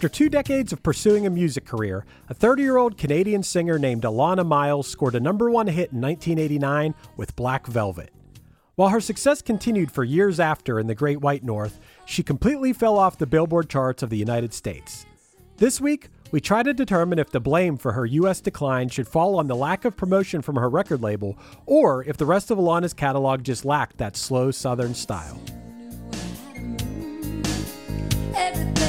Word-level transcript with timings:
After 0.00 0.08
two 0.08 0.30
decades 0.30 0.72
of 0.72 0.82
pursuing 0.82 1.26
a 1.26 1.30
music 1.30 1.66
career, 1.66 2.06
a 2.30 2.32
30 2.32 2.62
year 2.62 2.78
old 2.78 2.96
Canadian 2.96 3.42
singer 3.42 3.78
named 3.78 4.02
Alannah 4.02 4.46
Myles 4.46 4.88
scored 4.88 5.14
a 5.14 5.20
number 5.20 5.50
one 5.50 5.66
hit 5.66 5.92
in 5.92 6.00
1989 6.00 6.94
with 7.18 7.36
Black 7.36 7.66
Velvet. 7.66 8.10
While 8.76 8.88
her 8.88 9.02
success 9.02 9.42
continued 9.42 9.92
for 9.92 10.02
years 10.02 10.40
after 10.40 10.80
in 10.80 10.86
the 10.86 10.94
Great 10.94 11.20
White 11.20 11.44
North, 11.44 11.78
she 12.06 12.22
completely 12.22 12.72
fell 12.72 12.96
off 12.96 13.18
the 13.18 13.26
Billboard 13.26 13.68
charts 13.68 14.02
of 14.02 14.08
the 14.08 14.16
United 14.16 14.54
States. 14.54 15.04
This 15.58 15.82
week, 15.82 16.08
we 16.30 16.40
try 16.40 16.62
to 16.62 16.72
determine 16.72 17.18
if 17.18 17.28
the 17.28 17.38
blame 17.38 17.76
for 17.76 17.92
her 17.92 18.06
U.S. 18.06 18.40
decline 18.40 18.88
should 18.88 19.06
fall 19.06 19.38
on 19.38 19.48
the 19.48 19.54
lack 19.54 19.84
of 19.84 19.98
promotion 19.98 20.40
from 20.40 20.56
her 20.56 20.70
record 20.70 21.02
label, 21.02 21.36
or 21.66 22.04
if 22.04 22.16
the 22.16 22.24
rest 22.24 22.50
of 22.50 22.56
Alannah's 22.56 22.94
catalog 22.94 23.44
just 23.44 23.66
lacked 23.66 23.98
that 23.98 24.16
slow 24.16 24.50
Southern 24.50 24.94
style. 24.94 25.38
Everything, 28.34 28.79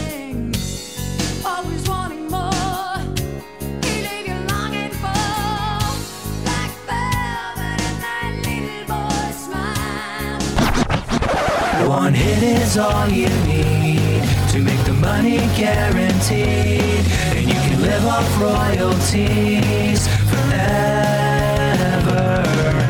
One 11.92 12.14
hit 12.14 12.42
is 12.42 12.78
all 12.78 13.10
you 13.10 13.28
need 13.46 14.24
to 14.52 14.60
make 14.60 14.80
the 14.86 14.94
money 14.94 15.40
guaranteed, 15.58 17.06
and 17.36 17.46
you 17.46 17.54
can 17.54 17.82
live 17.82 18.06
off 18.06 18.40
royalties 18.40 20.08
forever. 20.32 21.52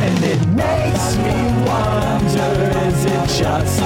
And 0.05 0.23
it 0.23 0.47
makes 0.49 1.17
me 1.17 1.33
wonder: 1.65 2.51
is 2.85 3.05
it 3.05 3.27
just 3.41 3.81
a 3.81 3.83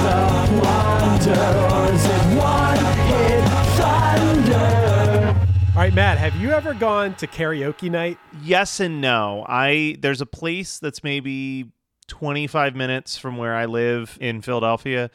wonder, 0.62 1.46
or 1.72 1.86
is 1.94 2.04
it 2.04 2.24
one 2.36 2.84
hit 3.08 3.44
thunder? 3.78 5.34
All 5.74 5.82
right, 5.82 5.94
Matt, 5.94 6.18
have 6.18 6.36
you 6.36 6.50
ever 6.50 6.74
gone 6.74 7.14
to 7.14 7.26
karaoke 7.26 7.90
night? 7.90 8.18
yes 8.42 8.80
and 8.80 9.00
no. 9.00 9.46
I 9.48 9.96
there's 9.98 10.20
a 10.20 10.26
place 10.26 10.78
that's 10.78 11.02
maybe 11.02 11.72
25 12.08 12.74
minutes 12.76 13.16
from 13.18 13.36
where 13.36 13.54
I 13.54 13.66
live 13.66 14.16
in 14.20 14.40
Philadelphia. 14.42 15.10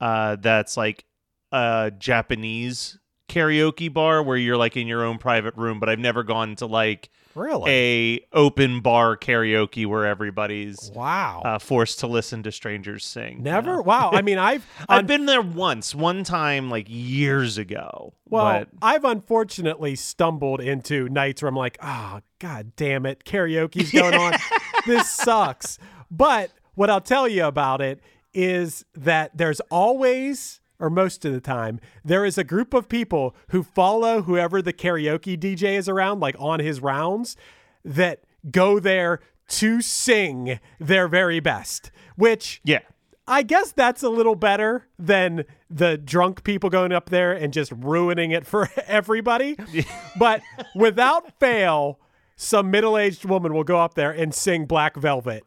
Uh, 0.00 0.36
that's 0.36 0.76
like 0.76 1.04
a 1.52 1.92
Japanese 1.98 2.98
karaoke 3.28 3.92
bar 3.92 4.22
where 4.22 4.36
you're 4.36 4.56
like 4.56 4.76
in 4.76 4.86
your 4.86 5.04
own 5.04 5.18
private 5.18 5.54
room. 5.56 5.80
But 5.80 5.88
I've 5.88 5.98
never 5.98 6.22
gone 6.22 6.56
to 6.56 6.66
like 6.66 7.10
Really? 7.34 7.70
a 7.70 8.20
open 8.36 8.80
bar 8.80 9.16
karaoke 9.16 9.84
where 9.84 10.06
everybody's 10.06 10.90
wow. 10.94 11.42
uh, 11.44 11.58
forced 11.58 12.00
to 12.00 12.06
listen 12.06 12.42
to 12.44 12.52
strangers 12.52 13.04
sing. 13.04 13.42
Never? 13.42 13.76
No. 13.76 13.82
Wow. 13.82 14.10
I 14.12 14.22
mean, 14.22 14.38
I've 14.38 14.66
I've 14.88 15.00
un- 15.00 15.06
been 15.06 15.26
there 15.26 15.42
once, 15.42 15.94
one 15.94 16.24
time 16.24 16.70
like 16.70 16.86
years 16.88 17.58
ago. 17.58 18.14
well, 18.28 18.60
but 18.60 18.68
I've 18.80 19.04
unfortunately 19.04 19.96
stumbled 19.96 20.60
into 20.60 21.08
nights 21.08 21.42
where 21.42 21.48
I'm 21.48 21.56
like, 21.56 21.78
oh 21.82 22.20
god 22.38 22.72
damn 22.76 23.04
it, 23.06 23.24
karaoke's 23.24 23.90
going 23.92 24.14
on. 24.14 24.34
this 24.86 25.10
sucks. 25.10 25.78
But 26.10 26.50
what 26.74 26.90
I'll 26.90 27.00
tell 27.00 27.28
you 27.28 27.44
about 27.44 27.80
it 27.80 28.00
is 28.34 28.84
that 28.94 29.36
there's 29.36 29.60
always 29.70 30.60
or 30.78 30.90
most 30.90 31.24
of 31.24 31.32
the 31.32 31.40
time, 31.40 31.80
there 32.04 32.24
is 32.24 32.36
a 32.36 32.44
group 32.44 32.74
of 32.74 32.88
people 32.88 33.34
who 33.48 33.62
follow 33.62 34.22
whoever 34.22 34.60
the 34.60 34.72
karaoke 34.72 35.38
DJ 35.38 35.76
is 35.76 35.88
around, 35.88 36.20
like 36.20 36.36
on 36.38 36.60
his 36.60 36.80
rounds, 36.80 37.36
that 37.84 38.20
go 38.50 38.78
there 38.78 39.20
to 39.48 39.80
sing 39.80 40.60
their 40.78 41.08
very 41.08 41.40
best, 41.40 41.90
which 42.16 42.60
yeah. 42.64 42.80
I 43.28 43.42
guess 43.42 43.72
that's 43.72 44.04
a 44.04 44.08
little 44.08 44.36
better 44.36 44.86
than 45.00 45.46
the 45.68 45.98
drunk 45.98 46.44
people 46.44 46.70
going 46.70 46.92
up 46.92 47.10
there 47.10 47.32
and 47.32 47.52
just 47.52 47.72
ruining 47.72 48.30
it 48.30 48.46
for 48.46 48.70
everybody. 48.86 49.56
but 50.18 50.42
without 50.76 51.36
fail, 51.40 51.98
some 52.36 52.70
middle 52.70 52.96
aged 52.96 53.24
woman 53.24 53.52
will 53.52 53.64
go 53.64 53.80
up 53.80 53.94
there 53.94 54.12
and 54.12 54.32
sing 54.32 54.64
Black 54.64 54.94
Velvet 54.96 55.44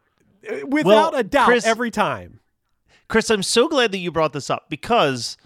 without 0.66 0.84
Well, 0.86 1.14
a 1.14 1.22
doubt 1.24 1.46
Chris- 1.46 1.66
every 1.66 1.90
time. 1.90 2.40
Chris, 3.08 3.28
I'm 3.30 3.42
so 3.42 3.68
glad 3.68 3.90
that 3.92 3.98
you 3.98 4.12
brought 4.12 4.32
this 4.32 4.50
up 4.50 4.70
because 4.70 5.36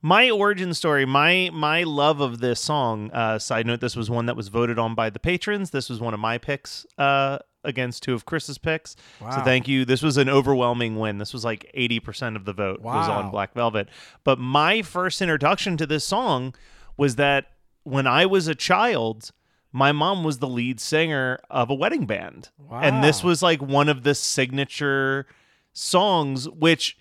my 0.00 0.30
origin 0.30 0.72
story, 0.72 1.04
my 1.04 1.50
my 1.52 1.82
love 1.82 2.20
of 2.20 2.40
this 2.40 2.60
song. 2.60 3.10
Uh, 3.12 3.38
side 3.38 3.66
note: 3.66 3.80
This 3.80 3.94
was 3.96 4.08
one 4.08 4.26
that 4.26 4.36
was 4.36 4.48
voted 4.48 4.78
on 4.78 4.94
by 4.94 5.10
the 5.10 5.18
patrons. 5.18 5.70
This 5.70 5.90
was 5.90 6.00
one 6.00 6.14
of 6.14 6.20
my 6.20 6.38
picks 6.38 6.86
uh, 6.96 7.38
against 7.62 8.02
two 8.02 8.14
of 8.14 8.24
Chris's 8.24 8.56
picks. 8.56 8.96
So 9.18 9.42
thank 9.42 9.68
you. 9.68 9.84
This 9.84 10.00
was 10.00 10.16
an 10.16 10.30
overwhelming 10.30 10.96
win. 10.98 11.18
This 11.18 11.34
was 11.34 11.44
like 11.44 11.70
eighty 11.74 12.00
percent 12.00 12.36
of 12.36 12.46
the 12.46 12.54
vote 12.54 12.80
was 12.80 13.06
on 13.08 13.30
Black 13.30 13.52
Velvet. 13.52 13.90
But 14.24 14.38
my 14.38 14.80
first 14.80 15.20
introduction 15.20 15.76
to 15.76 15.86
this 15.86 16.06
song 16.06 16.54
was 16.96 17.16
that 17.16 17.48
when 17.84 18.06
I 18.06 18.24
was 18.24 18.48
a 18.48 18.54
child. 18.54 19.30
My 19.72 19.92
mom 19.92 20.24
was 20.24 20.38
the 20.38 20.48
lead 20.48 20.80
singer 20.80 21.38
of 21.48 21.70
a 21.70 21.74
wedding 21.74 22.06
band. 22.06 22.48
And 22.70 23.04
this 23.04 23.22
was 23.22 23.42
like 23.42 23.62
one 23.62 23.88
of 23.88 24.02
the 24.02 24.14
signature 24.14 25.26
songs, 25.72 26.48
which 26.48 26.96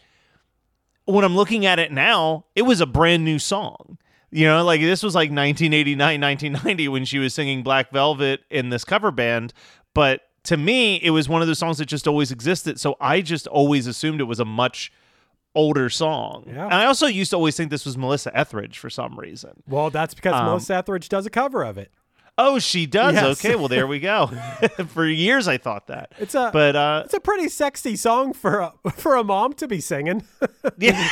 when 1.06 1.26
I'm 1.26 1.36
looking 1.36 1.66
at 1.66 1.80
it 1.80 1.92
now, 1.92 2.46
it 2.56 2.62
was 2.64 2.82
a 2.82 2.86
brand 2.86 3.26
new 3.26 3.40
song. 3.40 3.98
You 4.32 4.46
know, 4.46 4.64
like 4.64 4.82
this 4.82 5.02
was 5.02 5.16
like 5.16 5.32
1989, 5.32 6.22
1990 6.22 6.88
when 6.90 7.06
she 7.06 7.18
was 7.18 7.34
singing 7.34 7.64
Black 7.64 7.92
Velvet 7.92 8.42
in 8.52 8.70
this 8.70 8.84
cover 8.84 9.10
band. 9.10 9.54
But 9.96 10.22
to 10.44 10.56
me, 10.56 10.98
it 10.98 11.10
was 11.10 11.28
one 11.28 11.42
of 11.42 11.48
those 11.48 11.58
songs 11.58 11.80
that 11.80 11.88
just 11.88 12.08
always 12.08 12.32
existed. 12.32 12.80
So 12.80 12.96
I 13.02 13.22
just 13.22 13.48
always 13.48 13.88
assumed 13.88 14.22
it 14.22 14.26
was 14.26 14.40
a 14.40 14.46
much 14.46 14.92
older 15.56 15.90
song. 15.90 16.44
Yeah. 16.48 16.66
And 16.66 16.76
I 16.76 16.86
also 16.86 17.08
used 17.08 17.32
to 17.32 17.38
always 17.38 17.58
think 17.58 17.72
this 17.72 17.86
was 17.86 17.98
Melissa 17.98 18.36
Etheridge 18.38 18.78
for 18.78 18.92
some 18.92 19.18
reason. 19.20 19.64
Well, 19.68 19.90
that's 19.90 20.14
because 20.14 20.36
Um, 20.36 20.46
Melissa 20.46 20.76
Etheridge 20.76 21.10
does 21.10 21.26
a 21.26 21.32
cover 21.32 21.64
of 21.64 21.80
it. 21.80 21.92
Oh, 22.42 22.58
she 22.58 22.86
does. 22.86 23.16
Yes. 23.16 23.44
Okay, 23.44 23.56
well 23.56 23.68
there 23.68 23.86
we 23.86 24.00
go. 24.00 24.28
for 24.88 25.06
years 25.06 25.50
I 25.50 25.58
thought 25.58 25.88
that. 25.88 26.14
It's 26.20 26.34
a 26.36 26.50
But 26.54 26.76
uh 26.76 27.02
it's 27.04 27.14
a 27.14 27.20
pretty 27.20 27.50
sexy 27.50 27.98
song 27.98 28.32
for 28.32 28.60
a, 28.60 28.74
for 28.92 29.16
a 29.18 29.26
mom 29.26 29.54
to 29.54 29.68
be 29.68 29.82
singing. 29.82 30.24
Yeah. 30.78 31.10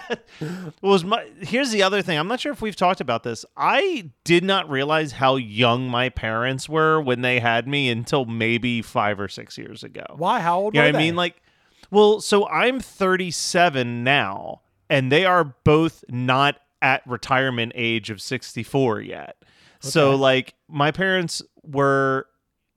was 0.82 1.02
my 1.04 1.28
here's 1.40 1.70
the 1.70 1.82
other 1.82 2.02
thing. 2.02 2.18
I'm 2.18 2.28
not 2.28 2.38
sure 2.40 2.52
if 2.52 2.62
we've 2.62 2.76
talked 2.76 3.00
about 3.00 3.24
this. 3.24 3.44
I 3.56 4.10
did 4.22 4.44
not 4.44 4.70
realize 4.70 5.12
how 5.12 5.36
young 5.36 5.88
my 5.88 6.08
parents 6.08 6.68
were 6.68 7.00
when 7.00 7.22
they 7.22 7.40
had 7.40 7.66
me 7.66 7.88
until 7.88 8.24
maybe 8.26 8.80
five 8.82 9.18
or 9.18 9.28
six 9.28 9.58
years 9.58 9.82
ago. 9.82 10.04
Why? 10.16 10.40
How 10.40 10.60
old 10.60 10.74
You 10.74 10.82
know 10.82 10.88
I 10.88 10.92
mean? 10.92 11.16
Like, 11.16 11.42
well, 11.90 12.20
so 12.20 12.46
I'm 12.48 12.78
37 12.80 14.04
now, 14.04 14.60
and 14.88 15.10
they 15.10 15.24
are 15.24 15.44
both 15.44 16.04
not 16.08 16.60
at 16.80 17.02
retirement 17.06 17.72
age 17.74 18.10
of 18.10 18.20
64 18.20 19.00
yet. 19.00 19.36
So, 19.80 20.16
like, 20.16 20.54
my 20.68 20.90
parents 20.90 21.42
were 21.62 22.26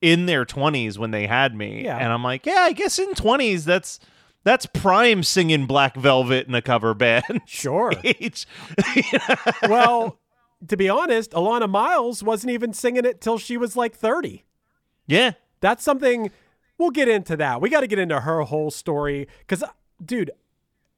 in 0.01 0.25
their 0.25 0.45
20s 0.45 0.97
when 0.97 1.11
they 1.11 1.27
had 1.27 1.55
me, 1.55 1.83
Yeah. 1.83 1.97
and 1.97 2.11
I'm 2.11 2.23
like, 2.23 2.45
yeah, 2.45 2.61
I 2.61 2.71
guess 2.73 2.97
in 2.99 3.11
20s 3.11 3.63
that's 3.65 3.99
that's 4.43 4.65
prime 4.65 5.21
singing 5.21 5.67
Black 5.67 5.95
Velvet 5.95 6.47
in 6.47 6.55
a 6.55 6.61
cover 6.61 6.93
band. 6.95 7.41
Sure. 7.45 7.93
age. 8.03 8.47
well, 9.67 10.19
to 10.67 10.75
be 10.77 10.89
honest, 10.89 11.31
Alannah 11.33 11.67
Myles 11.67 12.23
wasn't 12.23 12.51
even 12.51 12.73
singing 12.73 13.05
it 13.05 13.21
till 13.21 13.37
she 13.37 13.57
was 13.57 13.75
like 13.75 13.93
30. 13.95 14.43
yeah, 15.07 15.33
That's 15.59 15.83
something 15.83 16.31
we'll 16.77 16.89
get 16.91 17.07
into 17.07 17.37
that. 17.37 17.61
We 17.61 17.69
got 17.69 17.81
to 17.81 17.87
get 17.87 17.99
into 17.99 18.21
her 18.21 18.41
whole 18.41 18.71
story 18.71 19.27
cuz 19.47 19.63
dude, 20.03 20.31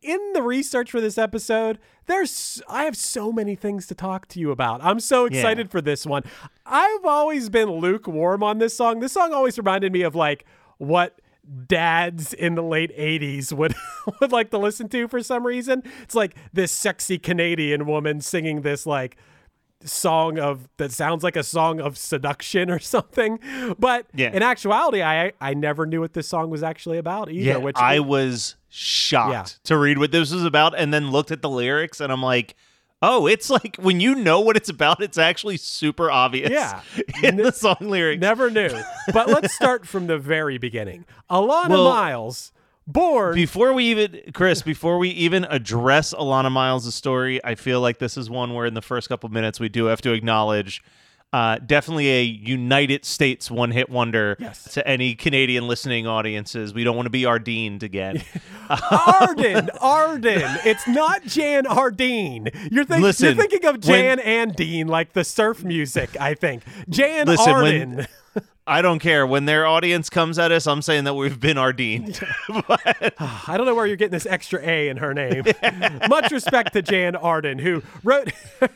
in 0.03 0.19
the 0.33 0.41
research 0.41 0.91
for 0.91 0.99
this 1.01 1.17
episode, 1.17 1.79
there's 2.05 2.61
I 2.69 2.83
have 2.83 2.95
so 2.97 3.31
many 3.31 3.55
things 3.55 3.87
to 3.87 3.95
talk 3.95 4.27
to 4.29 4.39
you 4.39 4.51
about. 4.51 4.83
I'm 4.83 4.99
so 4.99 5.25
Yeah. 5.25 5.37
excited 5.37 5.71
for 5.71 5.81
this 5.81 6.05
one. 6.05 6.23
I've 6.65 7.05
always 7.05 7.49
been 7.49 7.69
lukewarm 7.71 8.43
on 8.43 8.57
this 8.57 8.75
song. 8.75 8.99
This 8.99 9.13
song 9.13 9.33
always 9.33 9.57
reminded 9.57 9.91
me 9.93 10.01
of 10.01 10.15
like 10.15 10.45
what 10.77 11.19
dads 11.67 12.33
in 12.33 12.55
the 12.55 12.63
late 12.63 12.95
80s 12.97 13.51
would 13.51 13.75
would 14.21 14.31
like 14.31 14.49
to 14.51 14.57
listen 14.57 14.87
to 14.89 15.07
for 15.07 15.21
some 15.21 15.45
reason. 15.45 15.83
It's 16.01 16.15
like 16.15 16.35
this 16.53 16.71
sexy 16.71 17.17
Canadian 17.17 17.85
woman 17.85 18.21
singing 18.21 18.61
this 18.61 18.85
like 18.85 19.17
song 19.85 20.39
of 20.39 20.67
that 20.77 20.91
sounds 20.91 21.23
like 21.23 21.35
a 21.35 21.43
song 21.43 21.79
of 21.79 21.97
seduction 21.97 22.69
or 22.69 22.79
something. 22.95 23.39
But 23.79 24.07
Yeah. 24.13 24.31
in 24.33 24.43
actuality, 24.43 25.01
I 25.01 25.33
I 25.41 25.53
never 25.53 25.85
knew 25.85 25.99
what 26.01 26.13
this 26.13 26.27
song 26.27 26.49
was 26.49 26.63
actually 26.63 26.97
about 26.97 27.29
either. 27.29 27.39
yeah. 27.41 27.57
which 27.57 27.77
I 27.77 27.99
was 27.99 28.55
shocked 28.69 29.31
Yeah. 29.31 29.45
to 29.65 29.77
read 29.77 29.97
what 29.97 30.11
this 30.11 30.31
was 30.31 30.43
about, 30.45 30.77
and 30.77 30.93
then 30.93 31.11
looked 31.11 31.31
at 31.31 31.41
the 31.41 31.49
lyrics, 31.49 31.99
and 32.01 32.11
I'm 32.11 32.23
like. 32.23 32.55
Oh, 33.05 33.27
it's 33.27 33.49
like 33.49 33.75
when 33.81 33.99
you 33.99 34.15
know 34.15 34.39
what 34.39 34.55
it's 34.55 34.69
about, 34.69 35.03
it's 35.03 35.17
actually 35.17 35.57
super 35.57 36.09
obvious. 36.09 36.49
Yeah. 36.49 36.79
in 37.21 37.35
the 37.35 37.51
song 37.51 37.75
lyrics. 37.81 38.21
never 38.21 38.49
knew. 38.49 38.69
But 39.11 39.27
let's 39.27 39.53
start 39.61 39.85
from 39.85 40.07
the 40.07 40.17
very 40.17 40.57
beginning. 40.57 41.03
Alannah 41.29 41.67
Well, 41.71 41.89
Myles, 41.93 42.53
born 42.87 43.35
Before 43.35 43.73
we 43.73 43.85
even, 43.85 44.19
Chris, 44.33 44.61
before 44.61 44.97
we 44.97 45.09
even 45.09 45.45
address 45.45 46.13
Alannah 46.13 46.49
Myles' 46.49 46.93
story, 46.93 47.43
I 47.43 47.55
feel 47.55 47.81
like 47.81 47.99
this 47.99 48.17
is 48.17 48.29
one 48.29 48.53
where 48.53 48.65
in 48.65 48.73
the 48.73 48.81
first 48.81 49.09
couple 49.09 49.29
minutes 49.29 49.59
we 49.59 49.69
do 49.69 49.85
have 49.85 50.01
to 50.01 50.11
acknowledge 50.13 50.83
uh, 51.31 51.57
definitely 51.65 52.09
a 52.09 52.21
United 52.21 53.03
States 53.03 53.49
one 53.49 53.71
hit 53.71 53.89
wonder 53.89 54.35
Yes. 54.39 54.71
to 54.75 54.87
any 54.87 55.15
Canadian 55.15 55.67
listening 55.67 56.05
audiences. 56.05 56.75
We 56.75 56.83
don't 56.83 56.95
want 56.95 57.07
to 57.07 57.09
be 57.09 57.23
Ardeen 57.23 57.81
again. 57.81 58.21
Arden, 58.91 59.71
Arden. 59.81 60.43
It's 60.63 60.87
not 60.87 61.23
Jan 61.23 61.65
Ardeen. 61.65 62.53
You're, 62.71 62.85
think, 62.85 63.01
Listen, 63.01 63.35
you're 63.35 63.47
thinking 63.47 63.65
of 63.67 63.73
when- 63.75 63.81
Jan 63.81 64.19
and 64.19 64.55
Dean, 64.55 64.87
like 64.87 65.13
the 65.13 65.23
surf 65.23 65.63
music, 65.63 66.15
I 66.19 66.35
think. 66.35 66.61
Jan 66.87 67.25
Listen, 67.25 67.51
Arden. 67.53 67.95
when- 67.97 68.07
I 68.65 68.81
don't 68.81 68.99
care. 68.99 69.27
When 69.27 69.43
their 69.45 69.65
audience 69.65 70.09
comes 70.09 70.39
at 70.39 70.51
us, 70.53 70.67
I'm 70.67 70.81
saying 70.81 71.03
that 71.03 71.15
we've 71.15 71.37
been 71.39 71.57
Ardeen. 71.57 72.17
but, 72.67 73.13
I 73.47 73.57
don't 73.57 73.65
know 73.65 73.75
where 73.75 73.85
you're 73.85 73.97
getting 73.97 74.13
this 74.13 74.25
extra 74.25 74.61
A 74.63 74.87
in 74.87 74.97
her 74.97 75.13
name. 75.13 75.43
Much 76.09 76.31
respect 76.31 76.71
to 76.73 76.81
Jan 76.81 77.15
Arden, 77.15 77.59
who 77.59 77.83
wrote 78.03 78.31
her, 78.61 78.69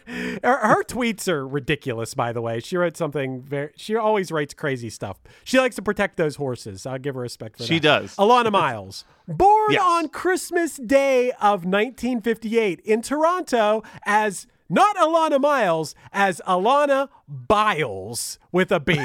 her 0.44 0.84
tweets 0.84 1.28
are 1.30 1.48
ridiculous. 1.48 2.14
By 2.14 2.34
the 2.34 2.42
way, 2.42 2.60
she 2.60 2.76
wrote 2.76 2.98
something 2.98 3.42
very. 3.42 3.70
She 3.78 3.96
always 3.96 4.32
writes 4.32 4.54
crazy 4.54 4.90
stuff. 4.90 5.20
She 5.46 5.58
likes 5.58 5.76
to 5.78 5.82
protect 5.82 6.18
those 6.18 6.36
horses. 6.36 6.86
I'll 6.86 7.00
give 7.00 7.16
her 7.16 7.22
respect 7.22 7.58
for 7.58 7.64
that. 7.64 7.68
She 7.68 7.80
does. 7.80 8.14
Alannah 8.18 8.52
Myles, 8.52 9.06
born 9.28 9.72
Yes. 9.72 9.82
on 9.86 10.10
Christmas 10.10 10.76
Day 10.78 11.32
of 11.34 11.64
1958 11.66 12.82
in 12.82 13.02
Toronto 13.02 13.84
as 14.06 14.48
not 14.70 15.00
Alannah 15.00 15.40
Myles, 15.40 15.96
as 16.12 16.42
Alannah 16.46 17.08
Byles 17.28 18.38
with 18.52 18.70
a 18.72 18.82
B. 18.82 18.98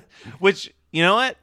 which, 0.38 0.72
you 0.90 1.02
know 1.02 1.14
what? 1.14 1.36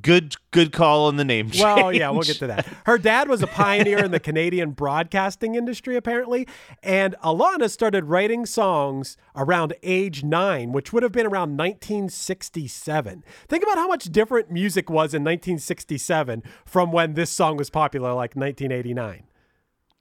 Good 0.00 0.36
good 0.52 0.72
call 0.72 1.06
on 1.06 1.16
the 1.16 1.24
name 1.24 1.50
change. 1.50 1.62
Well, 1.62 1.92
yeah, 1.92 2.08
we'll 2.08 2.22
get 2.22 2.38
to 2.38 2.46
that. 2.46 2.66
Her 2.86 2.96
dad 2.96 3.28
was 3.28 3.42
a 3.42 3.46
pioneer 3.46 3.98
in 4.02 4.10
the 4.10 4.20
Canadian 4.30 4.70
broadcasting 4.70 5.54
industry, 5.54 5.96
apparently, 5.96 6.48
and 6.82 7.14
Alannah 7.22 7.68
started 7.68 8.04
writing 8.04 8.46
songs 8.46 9.18
around 9.36 9.74
age 9.82 10.24
nine, 10.24 10.72
which 10.72 10.94
would 10.94 11.02
have 11.02 11.12
been 11.12 11.26
around 11.26 11.58
1967. 11.58 13.22
Think 13.48 13.62
about 13.62 13.76
how 13.76 13.86
much 13.88 14.04
different 14.04 14.50
music 14.50 14.88
was 14.88 15.12
in 15.12 15.24
1967 15.24 16.42
from 16.64 16.90
when 16.90 17.12
this 17.12 17.30
song 17.30 17.58
was 17.58 17.68
popular, 17.68 18.14
like 18.14 18.34
1989. 18.34 19.24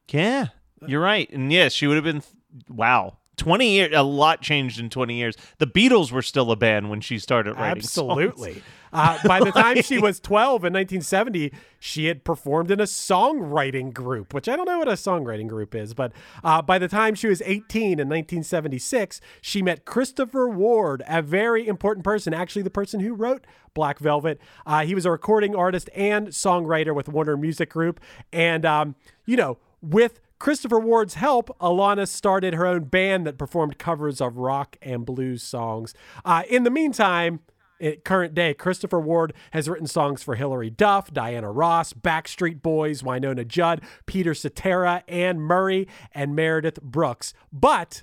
Yeah, 0.09 0.47
you're 0.87 1.01
right. 1.01 1.29
And 1.31 1.51
yes, 1.51 1.73
she 1.73 1.87
would 1.87 1.95
have 1.95 2.05
been. 2.05 2.23
Wow, 2.69 3.17
twenty 3.37 3.71
years. 3.71 3.91
A 3.95 4.03
lot 4.03 4.41
changed 4.41 4.79
in 4.79 4.89
twenty 4.89 5.15
years. 5.15 5.35
The 5.57 5.67
Beatles 5.67 6.11
were 6.11 6.21
still 6.21 6.51
a 6.51 6.55
band 6.55 6.89
when 6.89 7.01
she 7.01 7.19
started 7.19 7.53
writing. 7.53 7.83
Absolutely. 7.83 8.61
Uh, 8.93 9.17
by 9.25 9.39
the 9.39 9.51
time 9.51 9.81
she 9.81 9.97
was 9.97 10.19
12 10.19 10.65
in 10.65 10.73
1970, 10.73 11.53
she 11.79 12.05
had 12.05 12.23
performed 12.23 12.69
in 12.71 12.79
a 12.79 12.85
songwriting 12.85 13.93
group, 13.93 14.33
which 14.33 14.49
I 14.49 14.55
don't 14.55 14.65
know 14.65 14.79
what 14.79 14.89
a 14.89 14.93
songwriting 14.93 15.47
group 15.47 15.73
is, 15.73 15.93
but 15.93 16.11
uh, 16.43 16.61
by 16.61 16.77
the 16.77 16.87
time 16.87 17.15
she 17.15 17.27
was 17.27 17.41
18 17.43 17.83
in 17.99 18.09
1976, 18.09 19.21
she 19.41 19.61
met 19.61 19.85
Christopher 19.85 20.49
Ward, 20.49 21.03
a 21.07 21.21
very 21.21 21.67
important 21.67 22.03
person, 22.03 22.33
actually, 22.33 22.63
the 22.63 22.69
person 22.69 22.99
who 22.99 23.13
wrote 23.13 23.45
Black 23.73 23.99
Velvet. 23.99 24.41
Uh, 24.65 24.83
he 24.83 24.93
was 24.93 25.05
a 25.05 25.11
recording 25.11 25.55
artist 25.55 25.89
and 25.95 26.27
songwriter 26.27 26.93
with 26.93 27.07
Warner 27.07 27.37
Music 27.37 27.69
Group. 27.69 27.99
And, 28.33 28.65
um, 28.65 28.95
you 29.25 29.37
know, 29.37 29.57
with 29.81 30.19
Christopher 30.41 30.79
Ward's 30.79 31.13
help, 31.13 31.55
Alannah 31.61 32.07
started 32.07 32.55
her 32.55 32.65
own 32.65 32.85
band 32.85 33.27
that 33.27 33.37
performed 33.37 33.77
covers 33.77 34.19
of 34.19 34.37
rock 34.37 34.75
and 34.81 35.05
blues 35.05 35.43
songs. 35.43 35.93
Uh, 36.25 36.41
in 36.49 36.63
the 36.63 36.71
meantime, 36.71 37.41
at 37.79 38.03
current 38.03 38.33
day, 38.33 38.55
Christopher 38.55 38.99
Ward 38.99 39.33
has 39.51 39.69
written 39.69 39.85
songs 39.85 40.23
for 40.23 40.33
Hilary 40.33 40.71
Duff, 40.71 41.13
Diana 41.13 41.51
Ross, 41.51 41.93
Backstreet 41.93 42.63
Boys, 42.63 43.03
Wynonna 43.03 43.47
Judd, 43.47 43.81
Peter 44.07 44.33
Cetera, 44.33 45.03
Anne 45.07 45.39
Murray, 45.39 45.87
and 46.11 46.35
Meredith 46.35 46.81
Brooks. 46.81 47.35
But 47.53 48.01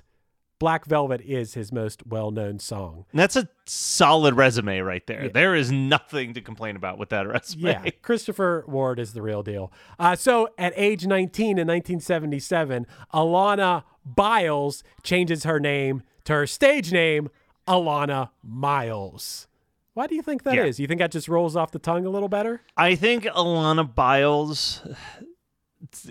Black 0.59 0.85
Velvet 0.85 1.21
is 1.21 1.53
his 1.53 1.71
most 1.71 2.05
well 2.05 2.31
known 2.31 2.59
song. 2.59 3.05
And 3.11 3.19
That's 3.19 3.35
a 3.37 3.47
solid 3.65 4.35
resume 4.35 4.79
right 4.79 5.05
there. 5.07 5.29
There 5.29 5.55
is 5.55 5.71
nothing 5.71 6.33
to 6.33 6.41
complain 6.41 6.75
about 6.75 6.97
with 6.97 7.09
that 7.09 7.27
resume. 7.27 7.69
Yeah, 7.71 7.89
Christopher 8.01 8.65
Ward 8.67 8.99
is 8.99 9.13
the 9.13 9.21
real 9.21 9.41
deal. 9.41 9.71
Uh, 9.97 10.15
so 10.15 10.49
at 10.57 10.73
age 10.75 11.05
19 11.07 11.57
in 11.57 11.67
1977, 11.67 12.85
Alannah 13.13 13.85
Byles 14.05 14.83
changes 15.01 15.45
her 15.45 15.59
name 15.59 16.03
to 16.25 16.33
her 16.33 16.47
stage 16.47 16.91
name, 16.91 17.29
Alannah 17.67 18.31
Myles. 18.43 19.47
Why 19.93 20.07
do 20.07 20.15
you 20.15 20.21
think 20.21 20.43
that 20.43 20.57
is? 20.57 20.79
Yeah. 20.79 20.83
You 20.83 20.87
think 20.87 20.99
that 20.99 21.11
just 21.11 21.27
rolls 21.27 21.55
off 21.55 21.71
the 21.71 21.79
tongue 21.79 22.05
a 22.05 22.09
little 22.09 22.29
better? 22.29 22.61
I 22.77 22.95
think 22.95 23.25
Alannah 23.25 23.83
Byles 23.83 24.81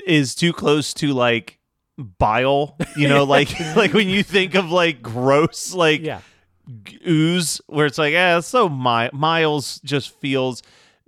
is 0.06 0.34
too 0.34 0.52
close 0.52 0.92
to 0.94 1.12
like 1.12 1.57
bile. 1.98 2.76
You 2.96 3.08
know, 3.08 3.24
like 3.36 3.58
like 3.76 3.92
when 3.92 4.08
you 4.08 4.22
think 4.22 4.54
of 4.54 4.70
like 4.70 5.02
gross 5.02 5.74
like 5.74 6.00
Yeah. 6.02 6.20
ooze, 7.06 7.60
where 7.66 7.86
it's 7.86 7.98
like, 7.98 8.12
yeah 8.12 8.40
so 8.40 8.68
mi- 8.68 9.10
Myles 9.12 9.80
just 9.84 10.10
feels 10.20 10.62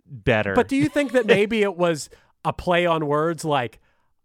better. 0.06 0.54
But 0.54 0.68
do 0.68 0.76
you 0.76 0.88
think 0.88 1.12
that 1.12 1.26
maybe 1.38 1.62
it 1.62 1.76
was 1.76 2.10
a 2.44 2.52
play 2.52 2.86
on 2.86 3.06
words 3.06 3.44
like 3.44 3.78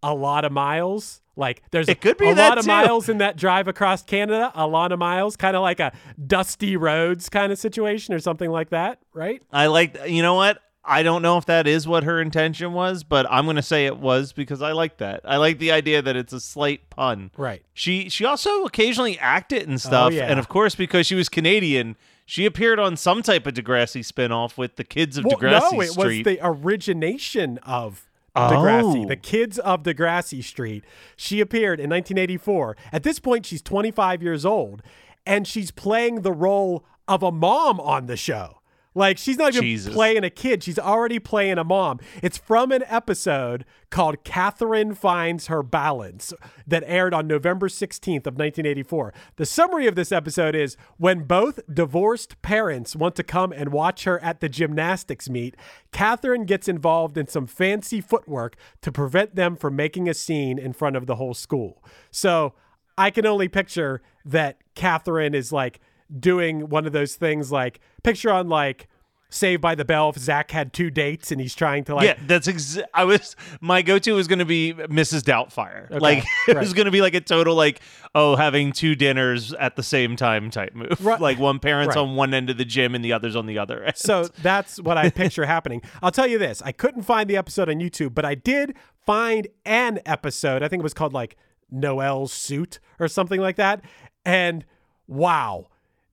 a 0.03 0.13
lot 0.13 0.45
of 0.45 0.51
miles? 0.51 1.22
Like 1.38 1.62
there's 1.72 1.89
It 1.89 2.00
could 2.00 2.17
be 2.17 2.29
a 2.29 2.34
lot 2.36 2.57
of 2.57 2.63
too. 2.63 2.69
miles 2.72 3.10
in 3.10 3.17
that 3.17 3.36
drive 3.36 3.67
across 3.67 4.01
Canada, 4.01 4.51
a 4.55 4.65
lot 4.67 4.93
of 4.93 5.00
miles, 5.00 5.36
kind 5.36 5.55
of 5.55 5.62
like 5.62 5.81
a 5.81 5.91
dusty 6.25 6.77
roads 6.77 7.27
kind 7.27 7.51
of 7.51 7.60
situation 7.60 8.13
or 8.13 8.19
something 8.19 8.50
like 8.50 8.69
that, 8.69 9.00
right? 9.13 9.43
I 9.51 9.67
like, 9.67 9.98
you 10.07 10.22
know 10.22 10.36
what? 10.36 10.60
I 10.88 11.01
don't 11.04 11.22
know 11.22 11.38
if 11.38 11.46
that 11.46 11.68
is 11.68 11.88
what 11.88 12.04
her 12.04 12.22
intention 12.22 12.74
was, 12.74 13.04
but 13.04 13.25
I'm 13.30 13.46
going 13.46 13.56
to 13.56 13.62
say 13.63 13.86
it 13.86 13.98
was 13.98 14.34
because 14.34 14.62
I 14.62 14.72
like 14.72 14.98
that. 14.98 15.22
I 15.25 15.38
like 15.38 15.58
the 15.60 15.72
idea 15.72 16.01
that 16.01 16.15
it's 16.15 16.32
a 16.34 16.39
slight 16.39 16.89
pun. 16.89 17.32
Right. 17.38 17.63
She 17.74 18.10
she 18.10 18.24
also 18.25 18.63
occasionally 18.65 19.18
acted 19.20 19.63
and 19.63 19.74
oh, 19.74 19.77
stuff, 19.77 20.12
Oh, 20.12 20.15
yeah. 20.15 20.25
and 20.25 20.39
of 20.39 20.48
course 20.48 20.75
because 20.75 21.08
she 21.08 21.15
was 21.15 21.27
Canadian, 21.30 21.96
she 22.25 22.46
appeared 22.46 22.80
on 22.80 22.98
some 22.98 23.22
type 23.24 23.48
of 23.48 23.54
Degrassi 23.56 24.01
spinoff 24.01 24.58
with 24.58 24.75
the 24.75 24.84
kids 24.84 25.18
of 25.18 25.25
Well, 25.25 25.38
Degrassi 25.38 25.72
no, 25.74 25.82
it 25.82 25.89
Street. 25.89 26.25
was 26.25 26.36
the 26.36 26.39
origination 26.46 27.58
of 27.60 28.08
Degrassi, 28.36 29.06
Oh. 29.06 29.08
the 29.08 29.15
kids 29.15 29.58
of 29.60 29.84
Degrassi 29.84 30.44
Street. 30.44 30.84
She 31.15 31.39
appeared 31.39 31.80
in 31.80 31.89
1984. 31.89 32.75
At 32.92 33.04
this 33.04 33.18
point, 33.20 33.46
she's 33.46 33.62
25 33.62 34.22
years 34.22 34.46
old, 34.46 34.82
and 35.25 35.48
she's 35.48 35.72
playing 35.72 36.22
the 36.22 36.34
role 36.34 36.84
of 37.08 37.24
a 37.24 37.32
mom 37.32 37.80
on 37.80 38.08
the 38.08 38.18
show. 38.18 38.60
Like 38.98 39.18
she's 39.18 39.38
not 39.38 39.54
even 39.54 39.62
Jesus. 39.62 39.94
playing 39.94 40.24
a 40.24 40.30
kid; 40.30 40.64
she's 40.64 40.80
already 40.80 41.20
playing 41.20 41.58
a 41.58 41.66
mom. 41.66 42.00
It's 42.24 42.38
from 42.38 42.72
an 42.72 42.84
episode 42.88 43.66
called 43.90 44.24
"Catherine 44.24 44.96
Finds 44.96 45.48
Her 45.48 45.62
Balance" 45.62 46.34
that 46.66 46.84
aired 46.88 47.14
on 47.14 47.28
November 47.28 47.68
16th 47.68 48.25
of 48.25 48.36
1984. 48.36 49.14
The 49.36 49.46
summary 49.46 49.86
of 49.88 49.96
this 49.96 50.14
episode 50.14 50.56
is 50.56 50.78
when 50.98 51.25
both 51.25 51.60
divorced 51.72 52.42
parents 52.42 52.96
want 52.96 53.16
to 53.16 53.24
come 53.24 53.52
and 53.52 53.74
watch 53.74 54.06
her 54.06 54.18
at 54.24 54.40
the 54.40 54.48
gymnastics 54.48 55.30
meet, 55.30 55.58
Catherine 55.92 56.46
gets 56.46 56.70
involved 56.70 57.18
in 57.18 57.28
some 57.28 57.48
fancy 57.48 58.00
footwork 58.00 58.56
to 58.82 58.94
prevent 58.94 59.36
them 59.36 59.58
from 59.58 59.75
making 59.75 60.08
a 60.08 60.14
scene 60.14 60.58
in 60.58 60.72
front 60.72 60.96
of 60.96 61.06
the 61.06 61.16
whole 61.16 61.34
school. 61.34 61.84
So 62.12 62.54
I 62.98 63.12
can 63.12 63.25
only 63.25 63.50
picture 63.50 64.02
that 64.24 64.58
Catherine 64.74 65.36
is 65.36 65.52
like 65.52 65.82
doing 66.19 66.69
one 66.69 66.85
of 66.85 66.93
those 66.93 67.15
things 67.15 67.51
like 67.51 67.79
picture 68.03 68.31
on 68.31 68.50
like 68.50 68.88
Saved 69.31 69.59
by 69.62 69.74
the 69.75 69.83
Bell 69.83 70.09
if 70.09 70.17
Zach 70.17 70.51
had 70.51 70.71
two 70.71 70.89
dates 70.91 71.29
and 71.31 71.41
he's 71.41 71.55
trying 71.55 71.83
to 71.85 71.95
like 71.95 72.05
yeah, 72.05 72.15
that's 72.27 72.47
ex- 72.47 72.77
I 72.93 73.03
was 73.05 73.35
my 73.59 73.81
go-to 73.81 74.13
was 74.13 74.27
going 74.27 74.39
to 74.39 74.45
be 74.45 74.71
Mrs. 74.74 75.24
Doubtfire. 75.24 75.89
Like 76.00 76.24
it 76.47 76.55
was 76.55 76.74
going 76.74 76.85
to 76.85 76.91
be 76.91 77.01
like 77.01 77.15
a 77.15 77.19
total 77.21 77.55
like 77.55 77.81
oh 78.13 78.35
having 78.38 78.71
two 78.71 78.95
dinners 78.95 79.51
at 79.53 79.75
the 79.75 79.83
same 79.83 80.15
time 80.15 80.51
type 80.51 80.74
move. 80.75 81.03
Right. 81.03 81.19
Like 81.25 81.39
one 81.39 81.59
parent's 81.59 81.95
Right. 81.95 82.01
on 82.03 82.15
one 82.15 82.33
end 82.35 82.50
of 82.51 82.57
the 82.57 82.63
gym 82.63 82.93
and 82.95 83.03
the 83.03 83.12
other's 83.12 83.35
on 83.35 83.45
the 83.47 83.57
other 83.57 83.83
end. 83.83 83.97
So 83.97 84.25
that's 84.41 84.79
what 84.79 84.97
I 84.97 85.09
picture 85.09 85.45
happening. 85.47 85.81
I'll 86.03 86.12
tell 86.12 86.27
you 86.27 86.38
this: 86.38 86.62
I 86.63 86.71
couldn't 86.71 87.01
find 87.01 87.27
the 87.29 87.35
episode 87.35 87.67
on 87.67 87.77
YouTube, 87.77 88.13
but 88.13 88.25
I 88.25 88.35
did 88.35 88.75
find 89.05 89.47
an 89.65 90.00
episode. 90.05 90.62
I 90.62 90.67
think 90.69 90.81
it 90.81 90.83
was 90.83 90.93
called 90.93 91.13
like 91.13 91.35
Noel's 91.71 92.31
Suit 92.31 92.79
or 93.00 93.07
something 93.07 93.41
like 93.41 93.55
that. 93.57 93.81
And 94.24 94.65
wow, 95.07 95.65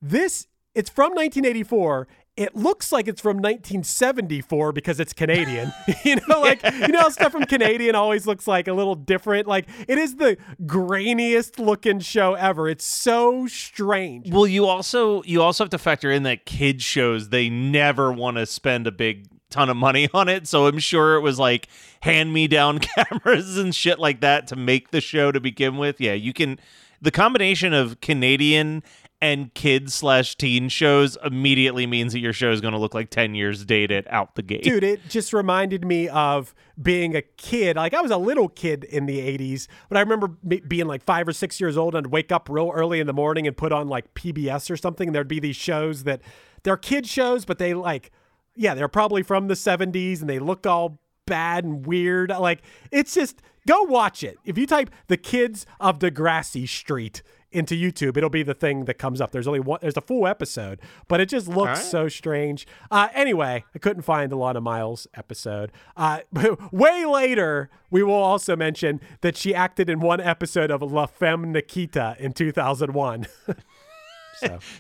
this 0.03 0.49
it's 0.75 0.91
from 0.91 1.11
1984. 1.11 2.09
It 2.35 2.57
looks 2.57 2.93
like 2.93 3.09
it's 3.09 3.21
from 3.21 3.37
1974 3.37 4.73
because 4.73 4.99
it's 4.99 5.13
Canadian. 5.13 5.71
you 6.05 6.17
know, 6.27 6.41
like 6.41 6.63
you 6.65 6.89
know, 6.89 7.01
how 7.01 7.09
stuff 7.11 7.33
from 7.33 7.45
Canadian 7.45 7.95
always 7.95 8.27
looks 8.27 8.47
like 8.47 8.69
a 8.69 8.73
little 8.73 8.95
different. 8.95 9.47
Like 9.47 9.69
it 9.87 9.99
is 9.99 10.17
the 10.17 10.39
grainiest 10.63 11.59
looking 11.59 12.01
show 12.01 12.35
ever. 12.35 12.69
It's 12.69 12.87
so 12.87 13.47
strange. 13.47 14.31
Well, 14.31 14.47
you 14.47 14.67
also 14.67 15.23
you 15.25 15.43
also 15.43 15.65
have 15.65 15.71
to 15.71 15.79
factor 15.79 16.11
in 16.11 16.23
that 16.23 16.47
kids 16.47 16.83
shows 16.83 17.29
they 17.29 17.51
never 17.51 18.11
want 18.11 18.39
to 18.39 18.47
spend 18.47 18.87
a 18.87 18.93
big 18.93 19.29
ton 19.51 19.69
of 19.69 19.77
money 19.77 20.09
on 20.15 20.31
it. 20.31 20.49
So 20.49 20.67
I'm 20.67 20.79
sure 20.79 21.17
it 21.17 21.21
was 21.21 21.39
like 21.39 21.69
hand 22.01 22.33
me 22.33 22.49
down 22.49 22.79
cameras 22.97 23.59
and 23.59 23.75
shit 23.75 23.99
like 23.99 24.23
that 24.23 24.49
to 24.49 24.57
make 24.57 24.91
the 24.91 25.03
show 25.03 25.31
to 25.33 25.41
begin 25.41 25.77
with. 25.77 26.01
Yeah, 26.01 26.15
you 26.15 26.33
can 26.33 26.59
the 27.03 27.11
combination 27.11 27.75
of 27.75 28.01
Canadian 28.01 28.83
and 29.23 29.55
kids 29.55 29.95
slash 29.95 30.35
teen 30.35 30.69
shows 30.69 31.17
immediately 31.25 31.87
means 31.87 32.13
that 32.13 32.19
your 32.19 32.33
show 32.33 32.51
is 32.51 32.61
going 32.61 32.73
to 32.73 32.79
look 32.79 32.93
like 32.93 33.09
10 33.09 33.37
years 33.37 33.65
dated 33.65 34.05
out 34.11 34.35
the 34.35 34.43
gate. 34.43 34.65
Dude, 34.65 34.83
it 34.83 35.01
just 35.09 35.33
reminded 35.33 35.85
me 35.85 36.09
of 36.09 36.53
being 36.83 37.15
a 37.15 37.23
kid. 37.23 37.77
Like 37.77 37.95
I 37.95 38.01
was 38.01 38.11
a 38.11 38.17
little 38.17 38.49
kid 38.49 38.83
in 38.83 39.07
the 39.07 39.21
80s, 39.21 39.69
but 39.89 39.97
I 39.97 40.01
remember 40.01 40.27
being 40.27 40.89
like 40.89 41.05
5 41.05 41.29
or 41.29 41.33
6 41.33 41.61
years 41.61 41.77
old 41.77 41.95
and 41.95 42.09
wake 42.09 42.33
up 42.33 42.49
real 42.51 42.73
early 42.75 42.99
in 42.99 43.07
the 43.07 43.13
morning 43.13 43.47
and 43.47 43.57
put 43.57 43.71
on 43.71 43.87
like 43.87 44.13
PBS 44.15 44.69
or 44.69 44.77
something 44.77 45.09
and 45.09 45.15
there'd 45.15 45.29
be 45.29 45.39
these 45.39 45.57
shows 45.57 46.03
that 46.03 46.21
they're 46.65 46.77
kid 46.77 47.07
shows, 47.07 47.45
but 47.45 47.59
they 47.59 47.75
like 47.75 48.11
yeah, 48.57 48.75
they're 48.75 48.89
probably 48.89 49.23
from 49.23 49.47
the 49.47 49.55
70s 49.55 50.21
and 50.21 50.29
they 50.29 50.41
look 50.41 50.67
all 50.67 50.99
bad 51.27 51.65
and 51.65 51.87
weird. 51.87 52.31
Like 52.31 52.63
it's 52.91 53.15
just 53.15 53.41
go 53.69 53.85
watch 53.85 54.25
it. 54.25 54.37
If 54.45 54.59
you 54.59 54.67
type 54.67 54.91
the 55.07 55.17
kids 55.17 55.65
of 55.79 56.01
Degrassi 56.01 56.69
Street 56.69 57.23
into 57.53 57.75
YouTube, 57.75 58.17
it'll 58.17 58.31
be 58.31 58.43
the 58.43 58.55
thing 58.55 58.85
that 58.87 58.95
comes 58.95 59.21
up. 59.21 59.31
There's 59.31 59.47
only 59.47 59.61
one 59.61 59.79
there's 59.83 59.97
a 59.97 60.03
full 60.03 60.27
episode, 60.27 60.81
but 61.09 61.21
it 61.21 61.29
just 61.29 61.49
looks 61.49 61.85
so 61.85 62.09
strange. 62.09 62.67
Uh 62.91 63.09
anyway, 63.15 63.65
I 63.75 63.79
couldn't 63.79 64.03
find 64.03 64.31
the 64.31 64.37
Lana 64.37 64.61
Myles 64.61 65.07
episode. 65.15 65.73
Uh 65.97 66.21
way 66.73 67.05
later, 67.05 67.71
we 67.91 68.03
will 68.03 68.15
also 68.15 68.57
mention 68.57 69.01
that 69.21 69.37
she 69.37 69.55
acted 69.55 69.89
in 69.89 70.01
one 70.01 70.21
episode 70.21 70.71
of 70.71 70.83
La 70.83 71.07
Femme 71.07 71.53
Nikita 71.53 72.17
in 72.19 72.33
2001. 72.33 73.27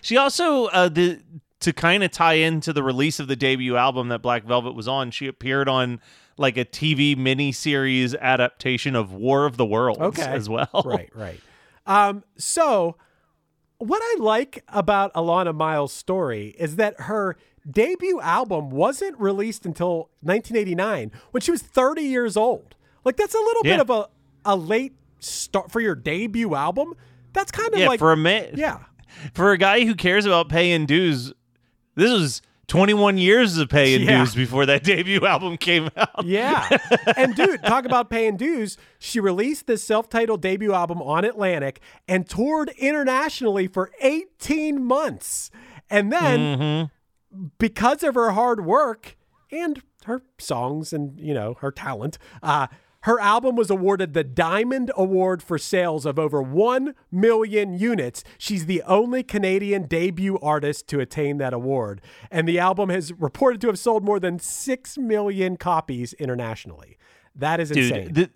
She 0.00 0.16
also 0.16 0.66
uh, 0.66 0.88
the 0.88 1.20
to 1.60 1.72
kind 1.72 2.02
of 2.02 2.10
tie 2.10 2.34
into 2.34 2.72
the 2.72 2.82
release 2.82 3.20
of 3.20 3.28
the 3.28 3.36
debut 3.36 3.76
album 3.76 4.08
that 4.08 4.20
Black 4.20 4.44
Velvet 4.44 4.74
was 4.74 4.88
on. 4.88 5.10
She 5.12 5.28
appeared 5.28 5.68
on 5.68 6.00
like 6.36 6.56
a 6.56 6.64
TV 6.64 7.16
miniseries 7.16 8.18
adaptation 8.18 8.96
of 8.96 9.12
War 9.12 9.46
of 9.46 9.56
the 9.56 9.66
Worlds 9.66 10.00
okay. 10.00 10.22
as 10.24 10.48
well. 10.48 10.82
right, 10.84 11.10
right. 11.14 11.40
Um, 11.86 12.24
so 12.36 12.96
what 13.78 14.00
I 14.02 14.16
like 14.20 14.62
about 14.68 15.10
Alannah 15.14 15.52
Myles' 15.52 15.92
story 15.92 16.54
is 16.58 16.76
that 16.76 17.00
her 17.02 17.36
debut 17.68 18.20
album 18.20 18.70
wasn't 18.70 19.18
released 19.18 19.66
until 19.66 20.10
1989 20.20 21.12
when 21.30 21.40
she 21.40 21.50
was 21.50 21.62
30 21.62 22.02
years 22.02 22.36
old. 22.36 22.74
Like 23.04 23.16
that's 23.16 23.34
a 23.34 23.38
little 23.38 23.62
Yeah. 23.64 23.76
bit 23.76 23.80
of 23.80 23.90
a 23.90 24.08
a 24.44 24.56
late 24.56 24.94
start 25.20 25.70
for 25.70 25.80
your 25.80 25.94
debut 25.94 26.54
album. 26.54 26.94
That's 27.32 27.52
kind 27.52 27.72
of 27.72 27.78
Yeah, 27.78 27.88
like 27.88 27.98
for 28.00 28.12
a 28.12 28.16
man. 28.16 28.50
yeah. 28.54 28.78
For 29.34 29.52
a 29.52 29.58
guy 29.58 29.84
who 29.84 29.94
cares 29.94 30.24
about 30.26 30.48
paying 30.48 30.86
dues, 30.86 31.32
this 31.96 32.10
was 32.10 32.42
21 32.68 33.18
years 33.18 33.58
of 33.58 33.68
paying 33.68 34.02
Yeah. 34.02 34.18
dues 34.18 34.34
before 34.34 34.64
that 34.66 34.82
debut 34.84 35.26
album 35.26 35.56
came 35.56 35.90
out. 35.96 36.24
Yeah. 36.24 36.68
and 37.16 37.34
dude, 37.34 37.62
talk 37.64 37.84
about 37.84 38.08
paying 38.08 38.36
dues. 38.36 38.76
She 38.98 39.20
released 39.20 39.66
this 39.66 39.82
self 39.84 40.08
titled 40.08 40.40
debut 40.42 40.72
album 40.72 41.02
on 41.02 41.24
Atlantic 41.24 41.80
and 42.08 42.28
toured 42.28 42.70
internationally 42.78 43.66
for 43.68 43.90
18 44.00 44.82
months. 44.82 45.50
And 45.90 46.10
then, 46.12 46.90
because 47.58 48.02
of 48.02 48.14
her 48.14 48.30
hard 48.30 48.64
work 48.64 49.16
and 49.50 49.82
her 50.06 50.22
songs 50.38 50.92
and, 50.92 51.18
you 51.20 51.34
know, 51.34 51.54
her 51.60 51.70
talent, 51.70 52.16
uh, 52.42 52.68
her 53.02 53.20
album 53.20 53.56
was 53.56 53.70
awarded 53.70 54.14
the 54.14 54.24
Diamond 54.24 54.90
Award 54.96 55.42
for 55.42 55.58
sales 55.58 56.06
of 56.06 56.18
over 56.18 56.40
1 56.42 56.94
million 57.10 57.74
units. 57.74 58.22
She's 58.38 58.66
the 58.66 58.82
only 58.82 59.22
Canadian 59.22 59.86
debut 59.86 60.38
artist 60.40 60.86
to 60.88 61.00
attain 61.00 61.38
that 61.38 61.52
award. 61.52 62.00
And 62.30 62.46
the 62.46 62.58
album 62.58 62.90
has 62.90 63.12
reported 63.12 63.60
to 63.62 63.66
have 63.68 63.78
sold 63.78 64.04
more 64.04 64.20
than 64.20 64.38
6 64.38 64.98
million 64.98 65.56
copies 65.56 66.12
internationally. 66.14 66.96
That 67.34 67.60
is 67.60 67.70
insane. 67.70 68.12
Dude, 68.12 68.14
the 68.14 68.30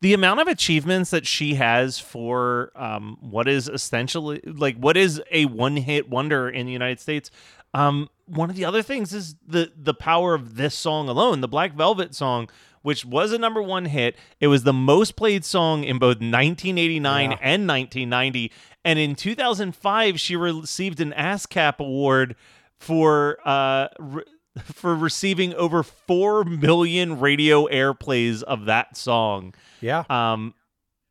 the 0.00 0.14
amount 0.14 0.40
of 0.40 0.48
achievements 0.48 1.10
that 1.10 1.26
she 1.26 1.54
has 1.54 1.98
for 1.98 2.70
um, 2.76 3.18
what 3.20 3.48
is 3.48 3.68
essentially 3.68 4.40
like 4.44 4.76
what 4.76 4.96
is 4.96 5.20
a 5.30 5.46
one 5.46 5.76
hit 5.76 6.08
wonder 6.08 6.48
in 6.48 6.66
the 6.66 6.72
United 6.72 7.00
States. 7.00 7.30
Um, 7.74 8.08
one 8.26 8.48
of 8.48 8.56
the 8.56 8.64
other 8.64 8.82
things 8.82 9.12
is 9.12 9.34
the 9.46 9.72
the 9.76 9.94
power 9.94 10.34
of 10.34 10.56
this 10.56 10.74
song 10.74 11.08
alone, 11.08 11.40
the 11.40 11.48
Black 11.48 11.74
Velvet 11.74 12.14
song, 12.14 12.48
which 12.86 13.04
was 13.04 13.32
a 13.32 13.38
number 13.38 13.60
one 13.60 13.86
hit. 13.86 14.16
It 14.38 14.46
was 14.46 14.62
the 14.62 14.72
most 14.72 15.16
played 15.16 15.44
song 15.44 15.82
in 15.82 15.98
both 15.98 16.18
1989 16.18 17.32
Yeah. 17.32 17.36
and 17.42 17.66
1990, 17.66 18.52
and 18.84 18.98
in 18.98 19.16
2005 19.16 20.20
she 20.20 20.36
received 20.36 21.00
an 21.00 21.12
ASCAP 21.12 21.78
award 21.80 22.36
for 22.78 23.38
uh. 23.44 23.88
Re- 23.98 24.22
for 24.64 24.94
receiving 24.94 25.52
over 25.52 25.82
4 25.82 26.44
million 26.44 27.20
radio 27.20 27.66
airplays 27.66 28.42
of 28.42 28.64
that 28.64 28.96
song. 28.96 29.52
yeah. 29.82 30.04
Um, 30.08 30.54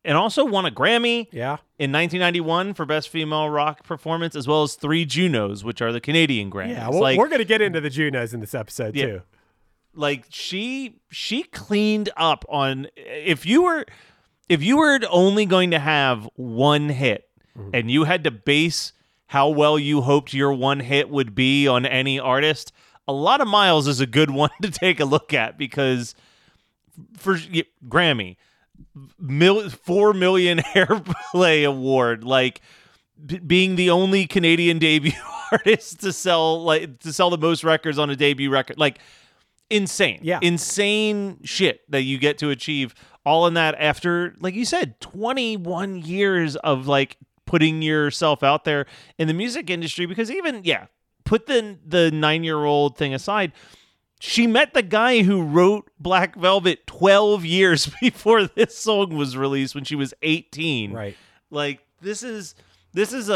and 0.03 0.17
also 0.17 0.45
won 0.45 0.65
a 0.65 0.71
Grammy 0.71 1.27
yeah. 1.31 1.57
in 1.77 1.91
1991 1.91 2.73
for 2.73 2.85
Best 2.87 3.09
Female 3.09 3.49
Rock 3.51 3.83
Performance, 3.83 4.35
as 4.35 4.47
well 4.47 4.63
as 4.63 4.73
three 4.73 5.05
Junos, 5.05 5.63
which 5.63 5.79
are 5.79 5.91
the 5.91 6.01
Canadian 6.01 6.49
Grammys. 6.49 6.69
Yeah. 6.69 6.89
Well, 6.89 7.01
like, 7.01 7.19
we're 7.19 7.27
going 7.27 7.37
to 7.39 7.45
get 7.45 7.61
into 7.61 7.79
the 7.81 7.89
Junos 7.91 8.33
in 8.33 8.39
this 8.39 8.55
episode, 8.55 8.95
Yeah. 8.95 9.05
too. 9.05 9.21
Like 9.95 10.25
she 10.29 10.99
she 11.09 11.43
cleaned 11.43 12.09
up 12.17 12.45
on 12.49 12.87
if 12.95 13.45
you 13.45 13.63
were 13.63 13.85
if 14.49 14.61
you 14.61 14.77
were 14.77 14.99
only 15.09 15.45
going 15.45 15.71
to 15.71 15.79
have 15.79 16.27
one 16.35 16.89
hit 16.89 17.27
Mm-hmm. 17.57 17.69
and 17.73 17.89
you 17.89 18.03
had 18.03 18.25
to 18.25 18.31
base 18.31 18.91
how 19.27 19.47
well 19.47 19.79
you 19.79 20.01
hoped 20.01 20.33
your 20.33 20.51
one 20.51 20.81
hit 20.81 21.09
would 21.09 21.33
be 21.33 21.69
on 21.69 21.85
any 21.85 22.19
artist, 22.19 22.73
a 23.07 23.13
lot 23.13 23.39
of 23.39 23.47
miles 23.47 23.87
is 23.87 24.01
a 24.01 24.05
good 24.05 24.29
one 24.43 24.49
to 24.61 24.69
take 24.69 24.99
a 24.99 25.05
look 25.05 25.33
at 25.33 25.57
because 25.57 26.15
for 27.15 27.37
y- 27.53 27.63
Grammy, 27.87 28.35
mil, 29.17 29.69
four 29.69 30.13
million 30.13 30.57
airplay 30.75 31.65
award, 31.65 32.25
like 32.25 32.59
b- 33.25 33.39
being 33.39 33.77
the 33.77 33.89
only 33.89 34.27
Canadian 34.27 34.77
debut 34.77 35.13
artist 35.53 36.01
to 36.01 36.11
sell 36.11 36.61
like 36.61 36.99
to 36.99 37.13
sell 37.13 37.29
the 37.29 37.37
most 37.37 37.63
records 37.63 37.97
on 37.97 38.09
a 38.09 38.17
debut 38.17 38.49
record, 38.49 38.77
like 38.77 38.99
insane, 39.69 40.19
Yeah. 40.23 40.39
insane 40.41 41.39
shit 41.43 41.89
that 41.91 42.01
you 42.03 42.17
get 42.17 42.37
to 42.39 42.49
achieve. 42.49 42.93
All 43.25 43.47
in 43.47 43.55
that 43.55 43.75
after, 43.79 44.35
like 44.39 44.53
you 44.53 44.65
said, 44.65 44.99
twenty 45.01 45.57
one 45.57 45.99
years 46.01 46.55
of 46.57 46.87
like 46.87 47.17
putting 47.45 47.81
yourself 47.81 48.43
out 48.43 48.65
there 48.65 48.85
in 49.17 49.27
the 49.27 49.33
music 49.33 49.69
industry. 49.69 50.05
Because 50.05 50.29
even 50.29 50.61
yeah, 50.63 50.85
put 51.23 51.47
the 51.47 51.77
the 51.85 52.11
nine 52.11 52.43
year 52.43 52.63
old 52.63 52.97
thing 52.97 53.13
aside 53.13 53.51
she 54.21 54.47
met 54.47 54.73
the 54.73 54.81
guy 54.81 55.21
who 55.23 55.43
wrote 55.43 55.91
Black 55.99 56.35
Velvet 56.37 56.87
12 56.87 57.43
years 57.43 57.87
before 58.01 58.45
this 58.47 58.75
song 58.77 59.13
was 59.15 59.35
released 59.35 59.75
when 59.75 59.83
she 59.83 59.93
was 59.95 60.13
18. 60.21 60.93
Right. 60.93 61.17
Like 61.51 61.81
this 62.01 62.23
is 62.23 62.55
this 62.95 63.13
is 63.13 63.29
a, 63.29 63.33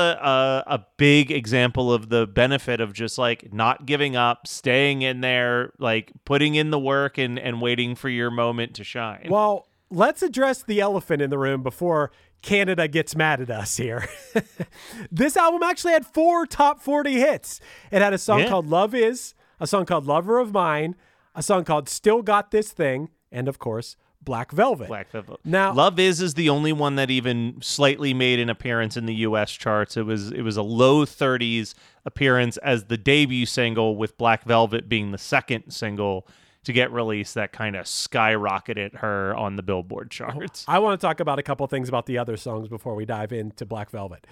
a 0.68 0.75
a 0.75 0.86
big 0.98 1.32
example 1.32 1.94
of 1.94 2.10
the 2.10 2.25
benefit 2.25 2.80
of 2.82 2.94
just 2.94 3.18
like 3.18 3.54
not 3.54 3.86
giving 3.86 4.16
up, 4.16 4.48
staying 4.48 5.01
in 5.01 5.22
there, 5.22 5.74
like 5.78 6.12
putting 6.25 6.56
in 6.56 6.72
the 6.72 6.80
work 6.80 7.18
and 7.18 7.38
and 7.38 7.62
waiting 7.62 7.94
for 7.96 8.10
your 8.10 8.32
moment 8.32 8.74
to 8.75 8.84
shine. 8.84 9.28
Well, 9.30 9.68
let's 9.92 10.24
address 10.24 10.63
the 10.63 10.80
elephant 10.80 11.22
in 11.22 11.30
the 11.30 11.38
room 11.38 11.62
before 11.62 12.12
Canada 12.42 12.88
gets 12.88 13.16
mad 13.16 13.42
at 13.42 13.50
us 13.50 13.75
here. 13.78 14.08
this 15.12 15.36
album 15.36 15.62
actually 15.63 15.94
had 15.94 16.06
four 16.06 16.46
top 16.46 16.82
40 16.82 17.13
hits. 17.20 17.60
It 17.92 18.01
had 18.01 18.13
a 18.13 18.18
song 18.18 18.39
Yeah. 18.39 18.50
called 18.50 18.68
Love 18.68 18.96
Is, 18.96 19.34
a 19.60 19.68
song 19.68 19.86
called 19.86 20.06
Lover 20.06 20.39
of 20.39 20.54
Mine, 20.54 20.96
a 21.36 21.44
song 21.44 21.66
called 21.66 21.89
Still 21.89 22.22
Got 22.22 22.51
This 22.51 22.72
Thing, 22.72 23.10
and 23.32 23.48
of 23.50 23.60
course, 23.60 23.98
Black 24.22 24.52
Velvet. 24.52 24.88
Black 24.88 25.10
Velvet. 25.12 25.40
Now- 25.44 25.74
Love 25.74 26.00
Is 26.00 26.22
is 26.22 26.34
the 26.34 26.50
only 26.50 26.74
one 26.74 26.96
that 26.96 27.10
even 27.10 27.58
slightly 27.62 28.14
made 28.14 28.40
an 28.40 28.50
appearance 28.50 28.98
in 28.98 29.06
the 29.06 29.16
US 29.16 29.52
charts. 29.52 29.98
It 29.98 30.06
was 30.06 30.32
it 30.32 30.42
was 30.42 30.58
a 30.58 30.62
low 30.62 31.06
30s 31.06 31.74
appearance 32.06 32.58
as 32.58 32.86
the 32.86 32.98
debut 32.98 33.46
single 33.46 33.96
with 33.96 34.18
Black 34.18 34.44
Velvet 34.44 34.90
being 34.90 35.12
the 35.12 35.18
second 35.18 35.72
single 35.72 36.28
to 36.66 36.74
get 36.74 36.92
released 36.92 37.36
that 37.36 37.52
kind 37.52 37.76
of 37.76 37.86
skyrocketed 37.86 38.98
her 38.98 39.34
on 39.36 39.56
the 39.56 39.64
Billboard 39.64 40.08
oh, 40.08 40.16
charts. 40.16 40.66
I 40.68 40.80
want 40.80 41.00
to 41.00 41.08
talk 41.08 41.20
about 41.20 41.40
a 41.40 41.44
couple 41.44 41.66
things 41.68 41.88
about 41.88 42.06
the 42.06 42.18
other 42.18 42.38
songs 42.38 42.68
before 42.68 42.96
we 42.96 43.06
dive 43.06 43.32
into 43.32 43.66
Black 43.66 43.90
Velvet. 43.90 44.28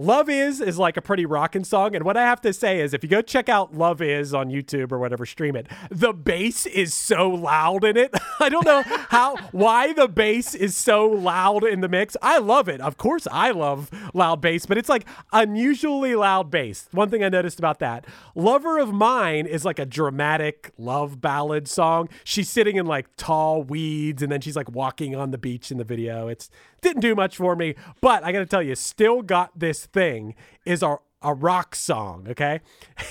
Love 0.00 0.28
Is 0.28 0.60
is 0.60 0.78
like 0.78 0.96
a 0.96 1.02
pretty 1.02 1.26
rockin' 1.26 1.64
song. 1.64 1.96
And 1.96 2.04
what 2.04 2.16
I 2.16 2.22
have 2.22 2.40
to 2.42 2.52
say 2.52 2.80
is 2.80 2.94
if 2.94 3.02
you 3.02 3.08
go 3.08 3.20
check 3.20 3.48
out 3.48 3.74
Love 3.74 4.00
Is 4.00 4.32
on 4.32 4.48
YouTube 4.48 4.92
or 4.92 4.98
whatever, 5.00 5.26
stream 5.26 5.56
it, 5.56 5.66
the 5.90 6.12
bass 6.12 6.66
is 6.66 6.94
so 6.94 7.28
loud 7.28 7.82
in 7.82 7.96
it. 7.96 8.14
I 8.40 8.48
don't 8.48 8.64
know 8.64 8.82
how, 8.86 9.34
why 9.50 9.92
the 9.92 10.06
bass 10.06 10.54
is 10.54 10.76
so 10.76 11.04
loud 11.04 11.64
in 11.64 11.80
the 11.80 11.88
mix. 11.88 12.16
I 12.22 12.38
love 12.38 12.68
it. 12.68 12.80
Of 12.80 12.96
course, 12.96 13.26
I 13.32 13.50
love 13.50 13.90
loud 14.14 14.40
bass, 14.40 14.66
but 14.66 14.78
it's 14.78 14.88
like 14.88 15.04
unusually 15.32 16.14
loud 16.14 16.48
bass. 16.48 16.88
One 16.92 17.10
thing 17.10 17.24
I 17.24 17.28
noticed 17.28 17.58
about 17.58 17.80
that 17.80 18.06
Lover 18.36 18.78
of 18.78 18.92
Mine 18.92 19.46
is 19.46 19.64
like 19.64 19.80
a 19.80 19.86
dramatic 19.86 20.70
love 20.78 21.20
ballad 21.20 21.66
song. 21.66 22.08
She's 22.22 22.48
sitting 22.48 22.76
in 22.76 22.86
like 22.86 23.08
tall 23.16 23.64
weeds 23.64 24.22
and 24.22 24.30
then 24.30 24.42
she's 24.42 24.54
like 24.54 24.70
walking 24.70 25.16
on 25.16 25.32
the 25.32 25.38
beach 25.38 25.72
in 25.72 25.78
the 25.78 25.82
video. 25.82 26.28
It's 26.28 26.50
didn't 26.80 27.00
do 27.02 27.14
much 27.14 27.36
for 27.36 27.56
me, 27.56 27.74
but 28.00 28.24
I 28.24 28.32
got 28.32 28.40
to 28.40 28.46
tell 28.46 28.62
you, 28.62 28.74
still 28.74 29.22
got 29.22 29.58
this 29.58 29.86
thing 29.86 30.34
is 30.64 30.82
a 30.82 30.98
a 31.20 31.34
rock 31.34 31.74
song, 31.74 32.26
okay? 32.30 32.60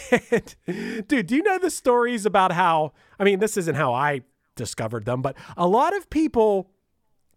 And, 0.32 1.08
dude, 1.08 1.28
do 1.28 1.36
you 1.36 1.44
know 1.44 1.60
the 1.60 1.70
stories 1.70 2.26
about 2.26 2.54
how 2.54 2.94
I 3.20 3.24
mean, 3.26 3.39
this 3.39 3.58
isn't 3.58 3.76
how 3.76 3.94
I 3.94 4.22
discovered 4.56 5.06
them, 5.06 5.22
but 5.22 5.36
a 5.58 5.68
lot 5.68 5.96
of 5.96 6.10
people 6.10 6.70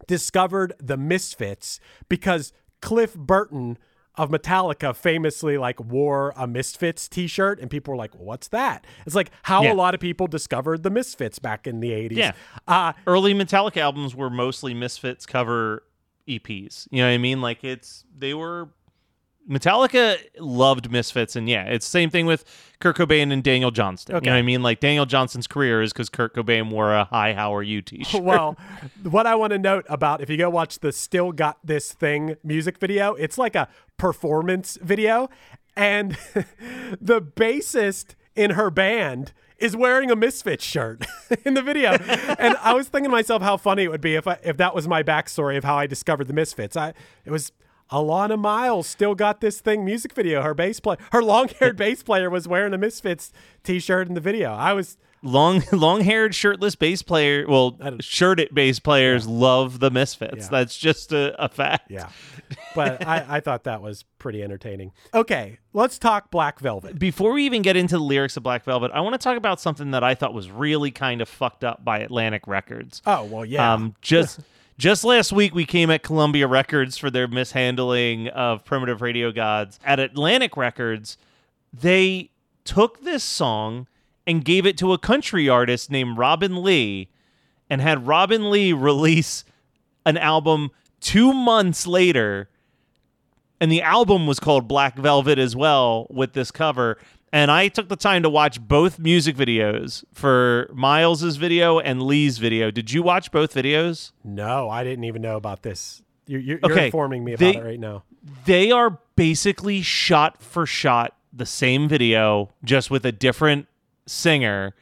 discovered 0.07 0.72
the 0.78 0.96
Misfits 0.96 1.81
because 2.09 2.52
Cliff 2.81 3.14
Burton 3.14 3.78
of 4.16 4.31
Metallica 4.31 4.94
famously 4.94 5.57
like 5.59 5.81
wore 5.81 6.33
a 6.37 6.46
Misfits 6.46 7.09
t-shirt 7.09 7.61
and 7.61 7.70
people 7.70 7.92
were 7.92 7.98
like, 7.98 8.14
"What's 8.14 8.48
that?" 8.48 8.85
It's 9.07 9.14
like 9.14 9.31
how 9.44 9.62
Yeah. 9.62 9.72
a 9.72 9.74
lot 9.74 9.94
of 9.94 10.00
people 10.00 10.26
discovered 10.26 10.83
the 10.83 10.90
Misfits 10.90 11.38
back 11.38 11.66
in 11.66 11.81
the 11.81 11.90
80s. 11.92 12.16
Yeah. 12.16 12.33
Uh 12.66 12.92
Early 13.07 13.35
Metallica 13.35 13.78
albums 13.78 14.14
were 14.14 14.31
mostly 14.31 14.74
Misfits 14.74 15.26
cover 15.26 15.85
EPs. 16.38 16.86
You 16.90 17.02
know 17.02 17.08
what 17.08 17.14
I 17.14 17.18
mean? 17.18 17.40
Like 17.40 17.64
it's 17.64 18.04
they 18.16 18.34
were 18.34 18.68
Metallica 19.48 20.18
loved 20.38 20.90
Misfits, 20.90 21.34
and 21.34 21.48
yeah, 21.48 21.64
it's 21.64 21.86
the 21.86 21.90
same 21.90 22.10
thing 22.10 22.26
with 22.26 22.44
Kurt 22.78 22.96
Cobain 22.96 23.32
and 23.32 23.42
Daniel 23.42 23.70
Johnston. 23.70 24.16
Okay. 24.16 24.26
You 24.26 24.30
know 24.30 24.36
what 24.36 24.40
I 24.40 24.42
mean? 24.42 24.62
Like 24.62 24.80
Daniel 24.80 25.06
Johnston's 25.06 25.46
career 25.46 25.82
is 25.82 25.92
because 25.92 26.08
Kurt 26.08 26.34
Cobain 26.34 26.70
wore 26.70 26.94
a 26.94 27.04
"Hi, 27.04 27.34
how 27.34 27.54
are 27.54 27.62
you" 27.62 27.82
T-shirt. 27.82 28.22
well, 28.22 28.56
what 29.02 29.26
I 29.26 29.34
want 29.34 29.52
to 29.52 29.58
note 29.58 29.86
about 29.88 30.20
if 30.20 30.30
you 30.30 30.36
go 30.36 30.50
watch 30.50 30.80
the 30.80 30.92
Still 30.92 31.32
Got 31.32 31.58
This 31.64 31.92
Thing 31.92 32.36
music 32.44 32.78
video, 32.78 33.14
it's 33.14 33.38
like 33.38 33.56
a 33.56 33.68
performance 33.96 34.78
video. 34.82 35.28
And 35.76 36.16
the 37.00 37.22
bassist 37.22 38.14
in 38.36 38.52
her 38.52 38.70
band 38.70 39.32
is 39.61 39.77
wearing 39.77 40.11
a 40.11 40.16
Misfits 40.16 40.64
shirt 40.64 41.05
in 41.44 41.55
the 41.55 41.62
video. 41.62 41.92
and 42.38 42.57
I 42.62 42.73
was 42.75 42.88
thinking 42.88 43.11
to 43.11 43.12
myself 43.12 43.42
how 43.42 43.57
funny 43.57 43.85
it 43.85 43.90
would 43.90 44.01
be 44.01 44.14
if 44.14 44.27
I, 44.27 44.38
if 44.42 44.57
that 44.57 44.75
was 44.75 44.88
my 44.88 45.03
backstory 45.03 45.57
of 45.57 45.64
how 45.64 45.77
I 45.77 45.87
discovered 45.87 46.27
the 46.27 46.35
Misfits. 46.35 46.77
I 46.77 46.94
it 47.25 47.31
was 47.31 47.53
Alannah 47.90 48.38
Myles 48.38 48.87
still 48.87 49.14
got 49.14 49.40
this 49.40 49.61
thing 49.61 49.85
music 49.85 50.12
video. 50.12 50.42
Her 50.42 50.55
bass 50.55 50.81
play 50.81 50.96
her 51.12 51.23
long 51.23 51.49
haired 51.59 51.77
bass 51.77 52.03
player 52.03 52.31
was 52.31 52.49
wearing 52.49 52.73
a 52.73 52.79
Misfits 52.79 53.33
t 53.62 53.79
shirt 53.79 54.09
in 54.09 54.14
the 54.14 54.20
video. 54.20 54.53
I 54.53 54.73
was 54.73 54.96
long 55.22 55.62
long-haired 55.72 56.35
shirtless 56.35 56.74
bass 56.74 57.02
player 57.02 57.44
well 57.46 57.76
shirted 58.00 58.48
bass 58.54 58.78
players 58.78 59.26
love 59.26 59.78
the 59.80 59.90
misfits 59.90 60.44
Yeah. 60.44 60.48
that's 60.50 60.76
just 60.78 61.12
a, 61.12 61.35
a 61.42 61.48
fact 61.48 61.90
Yeah. 61.90 62.09
But 62.74 63.06
I, 63.06 63.24
I 63.37 63.40
thought 63.40 63.64
that 63.64 63.80
was 63.83 64.04
pretty 64.18 64.42
entertaining. 64.42 64.90
Okay, 65.14 65.59
let's 65.72 65.98
talk 66.00 66.30
Black 66.33 66.59
Velvet. 66.59 66.98
before 66.98 67.33
we 67.33 67.44
even 67.44 67.62
get 67.62 67.76
into 67.76 67.96
the 67.96 68.02
lyrics 68.02 68.37
of 68.37 68.42
black 68.42 68.64
velvet 68.64 68.90
i 68.92 69.00
want 69.00 69.14
to 69.14 69.18
talk 69.18 69.37
about 69.37 69.61
something 69.61 69.90
that 69.92 70.02
i 70.02 70.14
thought 70.14 70.35
was 70.35 70.50
really 70.50 70.90
kind 70.90 71.20
of 71.20 71.28
fucked 71.28 71.62
up 71.64 71.85
by 71.85 71.98
atlantic 72.00 72.46
records 72.46 73.02
Oh, 73.06 73.24
well, 73.24 73.44
yeah. 73.44 73.72
um 73.74 73.94
just 74.00 74.40
just 74.78 75.04
last 75.04 75.33
week 75.33 75.54
we 75.54 75.64
came 75.64 75.90
at 75.90 76.02
columbia 76.02 76.46
records 76.48 76.96
for 76.96 77.11
their 77.11 77.28
mishandling 77.28 78.28
of 78.28 78.64
primitive 78.64 79.00
radio 79.02 79.30
gods 79.33 79.78
at 79.85 80.00
atlantic 80.00 80.56
records 80.56 81.16
they 81.72 82.30
took 82.64 83.02
this 83.04 83.22
song 83.24 83.87
and 84.30 84.44
gave 84.44 84.64
it 84.64 84.78
to 84.78 84.92
a 84.92 84.98
country 84.98 85.48
artist 85.48 85.90
named 85.90 86.16
robin 86.16 86.62
lee 86.62 87.08
and 87.68 87.80
had 87.80 88.06
robin 88.06 88.50
lee 88.50 88.72
release 88.72 89.44
an 90.06 90.16
album 90.16 90.70
two 91.00 91.32
months 91.32 91.86
later 91.86 92.48
and 93.60 93.70
the 93.70 93.82
album 93.82 94.26
was 94.26 94.40
called 94.40 94.66
Black 94.66 94.96
Velvet 94.96 95.38
as 95.38 95.54
well 95.54 96.06
with 96.08 96.32
this 96.32 96.50
cover. 96.50 96.96
And 97.30 97.50
I 97.50 97.68
took 97.68 97.90
the 97.90 97.94
time 97.96 98.22
to 98.22 98.30
watch 98.30 98.58
both 98.58 98.98
music 98.98 99.36
videos 99.36 100.02
for 100.14 100.70
Myles's 100.72 101.36
video 101.36 101.78
and 101.78 102.02
Lee's 102.02 102.38
video. 102.38 102.70
Did 102.70 102.90
you 102.90 103.02
watch 103.02 103.30
both 103.30 103.52
videos? 103.54 104.12
no, 104.24 104.70
I 104.70 104.82
didn't 104.82 105.04
even 105.04 105.20
know 105.20 105.36
about 105.36 105.60
this. 105.60 106.00
You're, 106.26 106.40
you're, 106.40 106.58
you're 106.62 106.72
Okay, 106.72 106.86
informing 106.86 107.22
me 107.22 107.34
about 107.34 107.40
they- 107.52 107.56
it 107.58 107.62
right 107.62 107.78
now. 107.78 108.04
They 108.46 108.70
are 108.70 108.98
basically 109.14 109.82
shot 109.82 110.42
for 110.42 110.64
shot 110.64 111.14
the 111.30 111.44
same 111.44 111.86
video, 111.86 112.48
just 112.64 112.90
with 112.90 113.04
a 113.04 113.12
different 113.12 113.66
singer. 114.11 114.75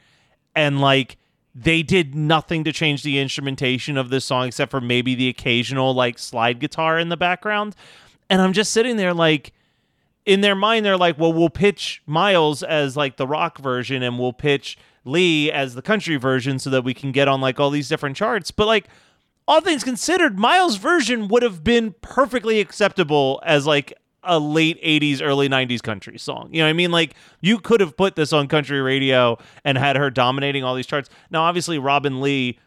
And 0.55 0.81
like 0.81 1.17
they 1.55 1.83
did 1.83 2.15
nothing 2.15 2.65
to 2.65 2.73
change 2.73 3.03
the 3.03 3.19
instrumentation 3.19 3.97
of 3.97 4.11
this 4.11 4.25
song 4.25 4.47
except 4.47 4.71
for 4.71 4.81
maybe 4.81 5.15
the 5.15 5.29
occasional 5.29 5.95
like 5.95 6.19
slide 6.19 6.61
guitar 6.61 6.99
in 6.99 7.09
the 7.09 7.17
background. 7.17 7.75
And 8.31 8.41
I'm 8.41 8.53
just 8.53 8.73
sitting 8.73 8.97
there 8.97 9.15
like 9.15 9.53
in 10.27 10.41
their 10.41 10.55
mind 10.55 10.85
they're 10.85 10.97
like, 10.97 11.19
well, 11.19 11.33
we'll 11.33 11.51
pitch 11.51 12.03
Myles 12.07 12.63
as 12.63 12.97
like 12.97 13.17
the 13.17 13.27
rock 13.27 13.59
version 13.59 14.03
and 14.03 14.19
we'll 14.19 14.33
pitch 14.33 14.79
Lee 15.05 15.51
as 15.51 15.75
the 15.75 15.83
country 15.83 16.17
version 16.17 16.59
so 16.59 16.71
that 16.71 16.85
we 16.85 16.95
can 16.95 17.13
get 17.13 17.29
on 17.29 17.41
like 17.41 17.59
all 17.59 17.71
these 17.71 17.89
different 17.89 18.17
charts. 18.17 18.51
But 18.51 18.67
like 18.67 18.89
all 19.47 19.61
things 19.63 19.83
considered, 19.83 20.39
Myles' 20.39 20.77
version 20.77 21.29
would 21.29 21.43
have 21.43 21.65
been 21.65 21.95
perfectly 22.03 22.61
acceptable 22.61 23.41
as 23.45 23.67
like 23.67 23.95
a 24.23 24.39
late 24.39 24.83
80s, 24.83 25.21
early 25.23 25.49
90s 25.49 25.83
country 25.83 26.19
song. 26.19 26.49
You 26.53 26.61
know 26.61 26.67
what 26.67 26.71
I 26.71 26.75
mean? 26.75 26.91
Like 26.91 27.15
you 27.41 27.59
could 27.59 27.81
have 27.81 27.97
put 27.97 28.17
this 28.17 28.33
on 28.33 28.49
country 28.49 28.81
radio 28.81 29.39
and 29.65 29.79
had 29.79 29.97
her 29.97 30.11
dominating 30.11 30.65
all 30.65 30.75
these 30.75 30.87
charts. 30.87 31.09
Now, 31.31 31.43
obviously, 31.43 31.79
Robin 31.79 32.21
Lee 32.21 32.59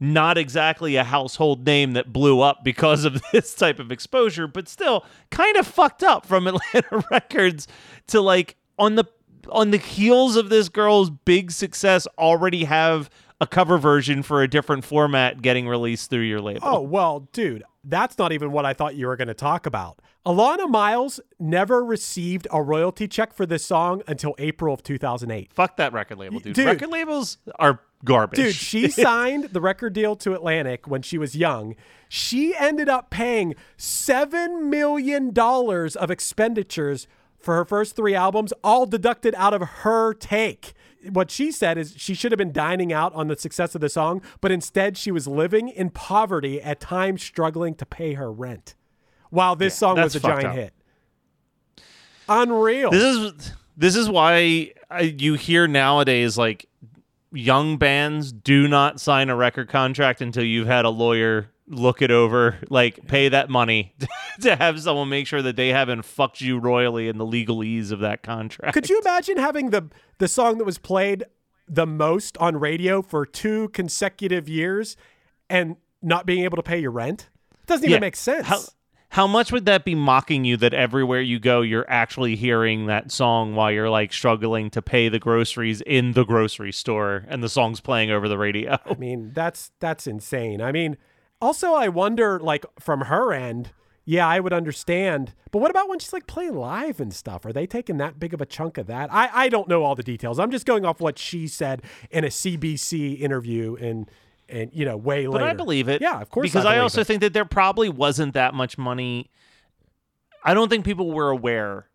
not 0.00 0.38
exactly 0.38 0.96
a 0.96 1.04
household 1.04 1.66
name 1.66 1.92
that 1.94 2.12
blew 2.12 2.40
up 2.40 2.62
because 2.62 3.04
of 3.04 3.20
this 3.32 3.54
type 3.54 3.78
of 3.78 3.90
exposure, 3.90 4.46
but 4.46 4.68
still 4.68 5.04
kind 5.30 5.56
of 5.56 5.66
fucked 5.66 6.02
up 6.02 6.26
from 6.26 6.46
Atlanta 6.46 7.04
Records 7.10 7.66
to 8.08 8.20
like 8.20 8.56
on 8.78 8.94
the 8.94 9.04
on 9.50 9.70
the 9.70 9.78
heels 9.78 10.36
of 10.36 10.50
this 10.50 10.68
girl's 10.68 11.10
big 11.10 11.50
success 11.50 12.06
already 12.18 12.64
have 12.64 13.08
a 13.40 13.46
cover 13.46 13.78
version 13.78 14.22
for 14.22 14.42
a 14.42 14.48
different 14.48 14.84
format 14.84 15.40
getting 15.42 15.68
released 15.68 16.10
through 16.10 16.22
your 16.22 16.40
label. 16.40 16.60
Oh, 16.62 16.80
well, 16.80 17.28
dude, 17.32 17.62
that's 17.84 18.18
not 18.18 18.32
even 18.32 18.52
what 18.52 18.66
I 18.66 18.74
thought 18.74 18.94
you 18.94 19.06
were 19.06 19.16
going 19.16 19.28
to 19.28 19.34
talk 19.34 19.64
about. 19.64 20.00
Alannah 20.26 20.68
Myles 20.68 21.20
never 21.38 21.84
received 21.84 22.46
a 22.50 22.62
royalty 22.62 23.08
check 23.08 23.32
for 23.32 23.46
this 23.46 23.64
song 23.64 24.02
until 24.06 24.34
April 24.38 24.74
of 24.74 24.82
2008. 24.82 25.52
Fuck 25.52 25.76
that 25.76 25.92
record 25.92 26.18
label, 26.18 26.40
dude. 26.40 26.54
Dude. 26.54 26.66
Record 26.66 26.90
labels 26.90 27.38
are 27.58 27.80
garbage. 28.04 28.36
Dude, 28.38 28.54
she 28.54 28.88
signed 28.88 29.44
the 29.52 29.60
record 29.60 29.92
deal 29.92 30.16
to 30.16 30.34
Atlantic 30.34 30.86
when 30.86 31.02
she 31.02 31.18
was 31.18 31.34
young. 31.34 31.76
She 32.08 32.54
ended 32.56 32.88
up 32.88 33.10
paying 33.10 33.54
$7 33.78 34.64
million 34.64 35.32
of 35.38 36.10
expenditures 36.10 37.06
for 37.38 37.54
her 37.54 37.64
first 37.64 37.94
three 37.94 38.14
albums, 38.14 38.52
all 38.64 38.84
deducted 38.84 39.34
out 39.36 39.54
of 39.54 39.62
her 39.62 40.12
take. 40.12 40.74
What 41.10 41.30
she 41.30 41.52
said 41.52 41.78
is 41.78 41.94
she 41.96 42.14
should 42.14 42.32
have 42.32 42.38
been 42.38 42.52
dining 42.52 42.92
out 42.92 43.14
on 43.14 43.28
the 43.28 43.36
success 43.36 43.76
of 43.76 43.80
the 43.80 43.88
song, 43.88 44.20
but 44.40 44.50
instead 44.50 44.98
she 44.98 45.12
was 45.12 45.28
living 45.28 45.68
in 45.68 45.90
poverty 45.90 46.60
at 46.60 46.80
times 46.80 47.22
struggling 47.22 47.76
to 47.76 47.86
pay 47.86 48.14
her 48.14 48.32
rent 48.32 48.74
while 49.30 49.56
this 49.56 49.74
Yeah, 49.74 49.78
song 49.78 49.96
was 50.00 50.14
a 50.16 50.20
giant 50.20 50.44
up. 50.46 50.54
hit. 50.54 50.72
Unreal. 52.28 52.90
This 52.90 53.02
is 53.16 53.52
this 53.76 53.96
is 53.96 54.08
why 54.10 54.72
I, 54.90 55.00
you 55.02 55.34
hear 55.34 55.66
nowadays 55.66 56.36
like 56.36 56.66
young 57.32 57.76
bands 57.76 58.32
do 58.32 58.68
not 58.68 59.00
sign 59.00 59.30
a 59.30 59.36
record 59.36 59.68
contract 59.68 60.20
until 60.20 60.44
you've 60.44 60.66
had 60.66 60.84
a 60.84 60.90
lawyer 60.90 61.50
look 61.66 62.00
it 62.02 62.10
over, 62.10 62.58
like 62.70 63.06
pay 63.06 63.28
that 63.28 63.48
money 63.50 63.94
to 64.40 64.56
have 64.56 64.80
someone 64.80 65.08
make 65.08 65.26
sure 65.26 65.42
that 65.42 65.56
they 65.56 65.68
haven't 65.68 66.02
fucked 66.02 66.40
you 66.40 66.58
royally 66.58 67.08
in 67.08 67.18
the 67.18 67.26
legalese 67.26 67.92
of 67.92 68.00
that 68.00 68.22
contract. 68.22 68.74
Could 68.74 68.88
you 68.90 68.98
imagine 69.00 69.36
having 69.38 69.70
the 69.70 69.88
the 70.18 70.28
song 70.28 70.58
that 70.58 70.64
was 70.64 70.78
played 70.78 71.24
the 71.66 71.86
most 71.86 72.36
on 72.38 72.56
radio 72.58 73.00
for 73.02 73.24
two 73.26 73.68
consecutive 73.70 74.48
years 74.48 74.96
and 75.50 75.76
not 76.02 76.26
being 76.26 76.44
able 76.44 76.56
to 76.56 76.62
pay 76.62 76.78
your 76.78 76.90
rent? 76.90 77.28
It 77.62 77.66
doesn't 77.66 77.84
even 77.84 77.94
Yeah. 77.96 78.00
make 78.00 78.16
sense. 78.16 78.46
How 78.46 78.60
how 79.10 79.26
much 79.26 79.50
would 79.50 79.64
that 79.64 79.84
be 79.84 79.94
mocking 79.94 80.44
you 80.44 80.56
that 80.58 80.74
everywhere 80.74 81.20
you 81.20 81.38
go 81.38 81.62
you're 81.62 81.88
actually 81.88 82.36
hearing 82.36 82.86
that 82.86 83.10
song 83.10 83.54
while 83.54 83.70
you're 83.70 83.90
like 83.90 84.12
struggling 84.12 84.70
to 84.70 84.82
pay 84.82 85.08
the 85.08 85.18
groceries 85.18 85.80
in 85.82 86.12
the 86.12 86.24
grocery 86.24 86.72
store 86.72 87.24
and 87.28 87.42
the 87.42 87.48
song's 87.48 87.80
playing 87.80 88.10
over 88.10 88.28
the 88.28 88.38
radio? 88.38 88.78
I 88.84 88.94
mean, 88.94 89.32
that's 89.34 89.70
that's 89.80 90.06
insane. 90.06 90.60
I 90.60 90.72
mean, 90.72 90.96
also 91.40 91.72
I 91.72 91.88
wonder 91.88 92.38
like 92.38 92.66
from 92.78 93.02
her 93.02 93.32
end, 93.32 93.70
yeah, 94.04 94.26
I 94.26 94.40
would 94.40 94.52
understand. 94.52 95.34
But 95.50 95.60
what 95.60 95.70
about 95.70 95.88
when 95.88 95.98
she's 95.98 96.12
like 96.12 96.26
playing 96.26 96.54
live 96.54 97.00
and 97.00 97.12
stuff? 97.12 97.46
Are 97.46 97.52
they 97.52 97.66
taking 97.66 97.96
that 97.98 98.18
big 98.18 98.34
of 98.34 98.40
a 98.40 98.46
chunk 98.46 98.76
of 98.76 98.86
that? 98.88 99.12
I 99.12 99.30
I 99.32 99.48
don't 99.48 99.68
know 99.68 99.84
all 99.84 99.94
the 99.94 100.02
details. 100.02 100.38
I'm 100.38 100.50
just 100.50 100.66
going 100.66 100.84
off 100.84 101.00
what 101.00 101.18
she 101.18 101.46
said 101.48 101.82
in 102.10 102.24
a 102.24 102.28
CBC 102.28 103.20
interview 103.20 103.74
and 103.76 104.10
and 104.48 104.70
you 104.72 104.84
know, 104.84 104.96
way 104.96 105.26
But 105.26 105.34
later. 105.34 105.46
I 105.46 105.52
believe 105.54 105.88
it. 105.88 106.00
Yeah, 106.00 106.20
of 106.20 106.30
course. 106.30 106.48
Because 106.48 106.64
I, 106.64 106.72
believe 106.72 106.82
also 106.84 107.00
it. 107.02 107.06
think 107.06 107.20
that 107.20 107.32
there 107.32 107.44
probably 107.44 107.88
wasn't 107.88 108.34
that 108.34 108.54
much 108.54 108.78
money. 108.78 109.30
I 110.44 110.54
don't 110.54 110.68
think 110.68 110.84
people 110.84 111.10
were 111.12 111.30
aware. 111.30 111.86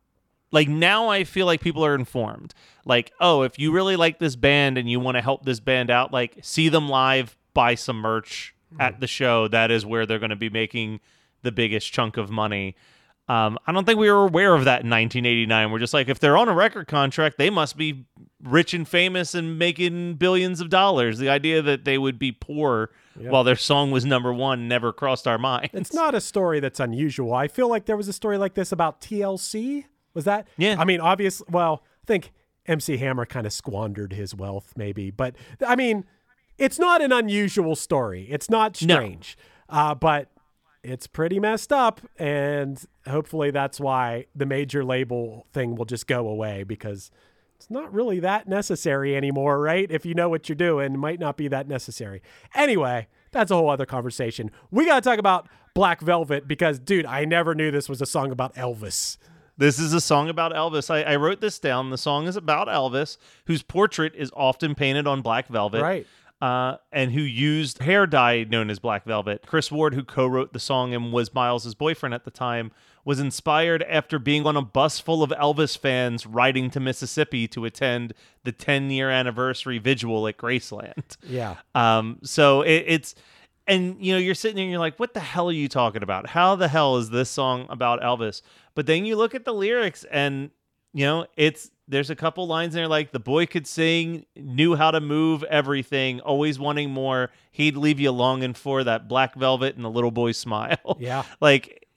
Like 0.52 0.68
now, 0.68 1.08
I 1.10 1.24
feel 1.24 1.46
like 1.48 1.62
people 1.62 1.84
are 1.84 1.96
informed. 1.96 2.54
Like, 2.86 3.12
oh, 3.20 3.42
if 3.42 3.58
you 3.58 3.72
really 3.72 3.96
like 3.96 4.20
this 4.20 4.36
band 4.36 4.78
and 4.78 4.90
you 4.90 5.00
want 5.00 5.16
to 5.16 5.22
help 5.22 5.46
this 5.46 5.60
band 5.60 5.90
out, 5.90 6.12
like 6.14 6.38
see 6.44 6.70
them 6.70 6.90
live, 6.90 7.36
buy 7.54 7.76
some 7.76 7.98
merch 7.98 8.54
Hmm. 8.74 8.82
at 8.82 9.00
the 9.00 9.08
show. 9.08 9.48
That 9.48 9.72
is 9.72 9.86
where 9.86 10.06
they're 10.06 10.20
going 10.20 10.30
to 10.32 10.36
be 10.36 10.50
making 10.50 11.00
the 11.44 11.52
biggest 11.52 11.92
chunk 11.94 12.18
of 12.18 12.30
money. 12.30 12.76
Um, 13.30 13.58
I 13.66 13.72
don't 13.72 13.86
think 13.86 14.00
we 14.00 14.12
were 14.12 14.26
aware 14.26 14.54
of 14.54 14.66
that 14.66 14.84
in 14.84 14.90
1989. 14.90 15.72
We're 15.72 15.80
just 15.80 15.94
like, 15.94 16.10
if 16.10 16.20
they're 16.20 16.36
on 16.36 16.50
a 16.50 16.54
record 16.54 16.88
contract, 16.88 17.38
they 17.38 17.50
must 17.50 17.78
be 17.78 18.06
rich 18.44 18.74
and 18.74 18.86
famous 18.88 19.34
and 19.34 19.58
making 19.58 20.16
billions 20.16 20.60
of 20.60 20.70
dollars. 20.70 21.20
The 21.20 21.30
idea 21.30 21.62
that 21.62 21.86
they 21.86 21.98
would 21.98 22.20
be 22.20 22.34
poor 22.34 22.90
while 23.16 23.44
their 23.46 23.56
song 23.56 23.92
was 23.92 24.04
number 24.06 24.34
one 24.34 24.68
never 24.68 24.92
crossed 24.92 25.28
our 25.28 25.38
minds. 25.38 25.70
It's 25.74 25.94
not 25.94 26.16
a 26.16 26.20
story 26.20 26.60
that's 26.60 26.80
unusual. 26.82 27.34
I 27.34 27.48
feel 27.48 27.70
like 27.70 27.86
there 27.86 27.96
was 27.96 28.08
a 28.10 28.14
story 28.14 28.38
like 28.38 28.56
this 28.56 28.72
about 28.74 29.00
TLC. 29.02 29.86
Was 30.14 30.26
that? 30.26 30.48
Yeah. 30.58 30.76
I 30.78 30.84
mean, 30.84 31.00
obviously, 31.00 31.46
Well, 31.50 31.84
I 32.04 32.06
think 32.08 32.32
MC 32.66 32.98
Hammer 32.98 33.26
kind 33.26 33.46
of 33.46 33.54
squandered 33.54 34.12
his 34.14 34.36
wealth, 34.36 34.74
maybe. 34.76 35.12
But 35.12 35.36
I 35.66 35.76
mean, 35.78 36.04
it's 36.58 36.78
not 36.80 37.02
an 37.02 37.12
unusual 37.14 37.76
story. 37.78 38.28
It's 38.30 38.50
not 38.50 38.82
No. 38.82 38.96
strange. 38.96 39.38
Uh, 39.70 39.96
but 39.96 40.30
it's 40.84 41.08
pretty 41.08 41.40
messed 41.40 41.72
up, 41.72 42.02
and 42.18 42.84
hopefully 43.08 43.52
that's 43.52 43.80
why 43.80 44.26
the 44.36 44.46
major 44.46 44.84
label 44.84 45.48
thing 45.54 45.76
will 45.76 45.86
just 45.86 46.08
go 46.08 46.28
away 46.28 46.64
because 46.64 47.10
it's 47.56 47.70
not 47.70 47.94
really 47.94 48.20
that 48.20 48.48
necessary 48.48 49.16
anymore, 49.16 49.60
right? 49.60 49.90
If 49.90 50.06
you 50.06 50.14
know 50.14 50.28
what 50.28 50.50
you're 50.50 50.56
doing, 50.58 50.94
it 50.94 50.98
might 50.98 51.20
not 51.20 51.38
be 51.38 51.48
that 51.48 51.68
necessary. 51.68 52.22
Anyway, 52.54 53.08
that's 53.32 53.52
a 53.52 53.56
whole 53.56 53.70
other 53.70 53.86
conversation. 53.86 54.52
We 54.70 54.86
got 54.86 55.02
to 55.02 55.10
talk 55.10 55.20
about 55.20 55.48
Black 55.74 56.02
Velvet 56.02 56.48
because, 56.48 56.80
dude, 56.80 57.06
I 57.06 57.24
never 57.24 57.56
knew 57.56 57.72
this 57.72 57.88
was 57.88 58.02
a 58.02 58.06
song 58.06 58.32
about 58.32 58.54
Elvis. 58.56 59.18
This 59.58 59.80
is 59.80 59.94
a 59.94 60.02
song 60.02 60.30
about 60.30 60.52
Elvis. 60.52 60.90
I, 60.90 61.04
I 61.04 61.16
wrote 61.16 61.40
this 61.40 61.60
down. 61.60 61.90
The 61.92 61.98
song 61.98 62.28
is 62.28 62.36
about 62.36 62.68
Elvis, 62.68 63.18
whose 63.46 63.62
portrait 63.62 64.14
is 64.16 64.32
often 64.36 64.76
painted 64.76 65.08
on 65.08 65.22
black 65.22 65.48
velvet. 65.48 65.82
Right. 65.82 66.08
Uh, 66.44 66.76
and 66.92 67.14
who 67.14 67.22
used 67.22 67.80
hair 67.80 68.06
dye 68.06 68.44
known 68.44 68.70
as 68.70 68.78
black 68.78 69.06
velvet. 69.06 69.46
Chris 69.48 69.72
Ward, 69.72 69.94
who 69.94 70.04
co 70.04 70.28
wrote 70.28 70.52
the 70.52 70.60
song 70.60 70.94
and 70.94 71.14
was 71.14 71.34
Myles' 71.34 71.74
boyfriend 71.74 72.14
at 72.14 72.26
the 72.26 72.32
time, 72.32 72.74
was 73.06 73.22
inspired 73.22 73.82
after 73.84 74.20
being 74.20 74.46
on 74.46 74.58
a 74.58 74.62
bus 74.62 75.00
full 75.00 75.24
of 75.24 75.30
Elvis 75.30 75.78
fans 75.78 76.26
riding 76.26 76.70
to 76.72 76.82
Mississippi 76.82 77.48
to 77.48 77.64
attend 77.64 78.14
the 78.44 78.52
10 78.52 78.92
year 78.92 79.10
anniversary 79.10 79.78
vigil 79.78 80.28
at 80.28 80.36
Graceland. 80.36 81.16
Yeah. 81.26 81.56
Um, 81.76 82.20
so 82.24 82.62
it, 82.64 82.84
it's, 82.88 83.16
and 83.66 83.96
you 84.06 84.12
know, 84.12 84.20
you're 84.20 84.36
sitting 84.36 84.58
there 84.58 84.64
and 84.64 84.72
you're 84.72 84.82
like, 84.82 85.00
what 85.00 85.14
the 85.14 85.22
hell 85.22 85.48
are 85.48 85.54
you 85.54 85.70
talking 85.70 86.04
about? 86.04 86.28
How 86.28 86.58
the 86.58 86.68
hell 86.68 86.98
is 86.98 87.10
this 87.10 87.30
song 87.30 87.68
about 87.70 88.02
Elvis? 88.02 88.42
But 88.76 88.86
then 88.86 89.06
you 89.06 89.16
look 89.16 89.34
at 89.34 89.46
the 89.46 89.54
lyrics 89.54 90.04
and, 90.12 90.52
you 90.94 91.06
know, 91.06 91.26
it's, 91.38 91.72
there's 91.88 92.10
a 92.10 92.16
couple 92.16 92.48
lines 92.48 92.76
in 92.76 92.80
there 92.80 92.88
like 92.88 93.12
the 93.12 93.20
boy 93.20 93.46
could 93.46 93.68
sing, 93.68 94.26
knew 94.36 94.76
how 94.76 94.92
to 94.92 95.02
move 95.02 95.44
everything, 95.44 96.22
always 96.22 96.58
wanting 96.58 96.90
more. 96.92 97.30
He'd 97.52 97.76
leave 97.76 98.00
you 98.00 98.12
longing 98.12 98.54
for 98.54 98.84
that 98.84 99.08
black 99.08 99.36
velvet 99.36 99.76
and 99.76 99.84
the 99.84 99.90
little 99.90 100.12
boy 100.12 100.32
smile. 100.32 100.98
Yeah. 101.00 101.24
like, 101.42 101.88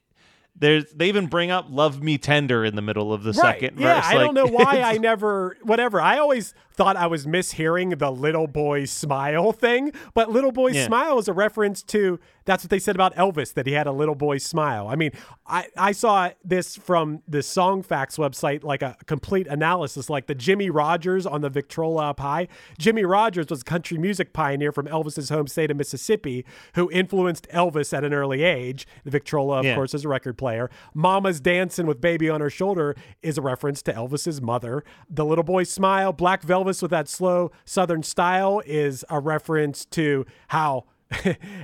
there's 0.59 0.91
they 0.91 1.07
even 1.07 1.27
bring 1.27 1.51
up 1.51 1.67
"Love 1.69 2.01
Me 2.01 2.17
Tender" 2.17 2.65
in 2.65 2.75
the 2.75 2.81
middle 2.81 3.13
of 3.13 3.23
the 3.23 3.33
second 3.33 3.79
yeah, 3.79 3.95
verse. 3.95 4.05
I 4.05 4.15
Like, 4.15 4.25
don't 4.25 4.33
know 4.33 4.47
why 4.47 4.81
I 4.83 4.97
never, 4.97 5.55
whatever. 5.63 6.01
I 6.01 6.17
always 6.17 6.53
thought 6.77 6.95
I 6.95 7.07
was 7.07 7.25
mishearing 7.25 7.97
the 7.97 8.11
little 8.11 8.47
boy 8.47 8.85
smile 8.85 9.51
thing, 9.51 9.91
but 10.13 10.31
little 10.31 10.51
boy 10.51 10.69
Yeah. 10.69 10.85
smile 10.85 11.17
is 11.19 11.27
a 11.27 11.33
reference 11.33 11.81
to 11.83 12.19
that's 12.45 12.63
what 12.63 12.69
they 12.69 12.79
said 12.79 12.95
about 12.95 13.13
Elvis 13.17 13.53
that 13.55 13.65
he 13.67 13.73
had 13.73 13.87
a 13.87 13.91
little 13.91 14.15
boy 14.15 14.37
smile. 14.37 14.87
I 14.87 14.95
mean, 14.95 15.11
I 15.45 15.65
I 15.75 15.91
saw 15.91 16.29
this 16.45 16.77
from 16.77 17.21
the 17.27 17.43
Song 17.43 17.81
Facts 17.83 18.15
website, 18.17 18.63
like 18.63 18.81
a 18.81 18.95
complete 19.05 19.47
analysis, 19.47 20.09
like 20.09 20.27
the 20.27 20.35
Jimmie 20.35 20.69
Rodgers 20.69 21.25
on 21.25 21.41
the 21.41 21.49
Victrola 21.49 22.11
up 22.11 22.19
high. 22.21 22.47
Jimmie 22.79 23.03
Rodgers 23.03 23.47
was 23.49 23.61
a 23.61 23.65
country 23.65 23.97
music 23.97 24.31
pioneer 24.31 24.71
from 24.71 24.85
Elvis's 24.87 25.29
home 25.29 25.47
state 25.47 25.71
of 25.71 25.77
Mississippi, 25.77 26.45
who 26.75 26.89
influenced 26.91 27.47
Elvis 27.49 27.91
at 27.91 28.05
an 28.05 28.13
early 28.13 28.43
age. 28.43 28.87
The 29.03 29.11
Victrola, 29.11 29.59
of 29.59 29.65
Yeah. 29.65 29.75
course, 29.75 29.93
is 29.93 30.05
a 30.05 30.09
record 30.09 30.37
player. 30.37 30.69
Mama's 30.93 31.41
Dancing 31.41 31.85
with 31.85 31.99
Baby 31.99 32.29
on 32.29 32.39
Her 32.39 32.49
Shoulder 32.49 32.95
is 33.21 33.37
a 33.37 33.41
reference 33.41 33.81
to 33.83 33.93
Elvis's 33.93 34.41
mother. 34.41 34.83
The 35.09 35.25
Little 35.25 35.43
Boy 35.43 35.63
Smile, 35.63 36.13
Black 36.13 36.43
Velvet 36.43 36.66
with 36.81 36.91
that 36.91 37.07
slow 37.07 37.51
Southern 37.65 38.03
style 38.03 38.61
is 38.65 39.03
a 39.09 39.19
reference 39.19 39.85
to 39.85 40.25
how 40.49 40.85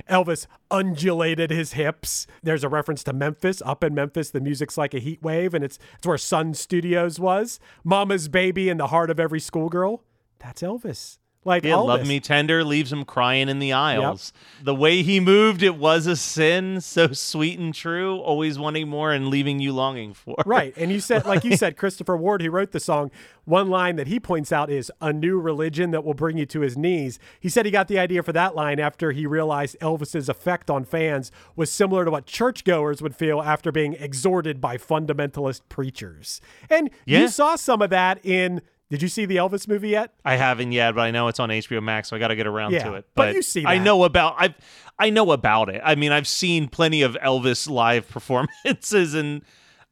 Elvis 0.08 0.46
undulated 0.70 1.50
his 1.50 1.74
hips. 1.74 2.26
There's 2.42 2.64
a 2.64 2.68
reference 2.68 3.04
to 3.04 3.12
Memphis. 3.12 3.62
Up 3.64 3.84
in 3.84 3.94
Memphis, 3.94 4.30
the 4.30 4.40
music's 4.40 4.78
like 4.78 4.94
a 4.94 4.98
heat 4.98 5.22
wave, 5.22 5.54
and 5.54 5.62
it's, 5.64 5.78
it's 5.98 6.06
where 6.06 6.18
Sun 6.18 6.54
Studios 6.54 7.20
was. 7.20 7.60
Mama's 7.84 8.28
Baby 8.28 8.68
in 8.68 8.78
the 8.78 8.88
heart 8.88 9.10
of 9.10 9.20
every 9.20 9.40
schoolgirl. 9.40 10.02
That's 10.38 10.62
Elvis. 10.62 11.18
Like 11.44 11.64
Yeah, 11.64 11.76
love 11.76 12.00
this. 12.00 12.08
me 12.08 12.20
tender 12.20 12.64
leaves 12.64 12.92
him 12.92 13.04
crying 13.04 13.48
in 13.48 13.58
the 13.58 13.72
aisles. 13.72 14.32
The 14.62 14.74
way 14.74 15.02
he 15.02 15.20
moved, 15.20 15.62
it 15.62 15.76
was 15.76 16.06
a 16.06 16.16
sin, 16.16 16.80
so 16.80 17.08
sweet 17.12 17.58
and 17.58 17.74
true, 17.74 18.18
always 18.18 18.58
wanting 18.58 18.88
more 18.88 19.12
and 19.12 19.28
leaving 19.28 19.58
you 19.60 19.72
longing 19.72 20.14
for. 20.14 20.36
Right. 20.46 20.72
And 20.76 20.90
you 20.90 21.00
said, 21.00 21.26
like 21.26 21.44
you 21.44 21.56
said, 21.58 21.76
Christopher 21.76 22.16
Ward, 22.16 22.40
who 22.40 22.50
wrote 22.50 22.72
the 22.72 22.80
song, 22.80 23.10
one 23.44 23.68
line 23.68 23.96
that 23.96 24.06
he 24.06 24.18
points 24.18 24.52
out 24.52 24.70
is 24.70 24.90
a 25.02 25.12
new 25.12 25.38
religion 25.38 25.90
that 25.90 26.02
will 26.02 26.14
bring 26.14 26.38
you 26.38 26.46
to 26.46 26.60
his 26.60 26.78
knees. 26.78 27.18
He 27.38 27.50
said 27.50 27.66
he 27.66 27.70
got 27.70 27.88
the 27.88 27.98
idea 27.98 28.22
for 28.22 28.32
that 28.32 28.54
line 28.54 28.80
after 28.80 29.12
he 29.12 29.26
realized 29.26 29.76
Elvis's 29.80 30.30
effect 30.30 30.70
on 30.70 30.84
fans 30.84 31.30
was 31.56 31.70
similar 31.70 32.06
to 32.06 32.10
what 32.10 32.24
churchgoers 32.24 33.02
would 33.02 33.14
feel 33.14 33.42
after 33.42 33.70
being 33.70 33.92
exhorted 33.94 34.62
by 34.62 34.78
fundamentalist 34.78 35.60
preachers. 35.68 36.40
And 36.70 36.88
Yeah. 37.04 37.20
you 37.20 37.28
saw 37.28 37.56
some 37.56 37.82
of 37.82 37.90
that 37.90 38.24
in. 38.24 38.62
Did 38.94 39.02
you 39.02 39.08
see 39.08 39.24
the 39.24 39.36
Elvis 39.38 39.66
movie 39.66 39.88
yet? 39.88 40.14
I 40.24 40.36
haven't 40.36 40.70
yet, 40.70 40.94
but 40.94 41.00
I 41.00 41.10
know 41.10 41.26
it's 41.26 41.40
on 41.40 41.48
HBO 41.48 41.82
Max, 41.82 42.10
so 42.10 42.14
I 42.16 42.20
got 42.20 42.28
to 42.28 42.36
get 42.36 42.46
around 42.46 42.74
Yeah, 42.74 42.84
to 42.84 42.94
it. 42.94 43.06
but 43.16 43.34
you 43.34 43.42
see 43.42 43.64
I 43.66 43.78
know 43.78 44.04
about 44.04 44.36
I 44.38 44.54
I 45.00 45.10
know 45.10 45.32
about 45.32 45.68
it. 45.68 45.80
I 45.84 45.96
mean, 45.96 46.12
I've 46.12 46.28
seen 46.28 46.68
plenty 46.68 47.02
of 47.02 47.14
Elvis 47.14 47.68
live 47.68 48.08
performances, 48.16 49.14
and 49.14 49.42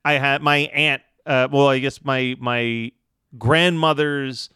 I 0.04 0.12
had 0.14 0.40
my 0.40 0.58
aunt. 0.72 1.02
Uh, 1.26 1.48
well, 1.50 1.66
I 1.66 1.80
guess 1.80 2.04
my 2.04 2.36
my 2.38 2.92
grandmother's 3.36 4.50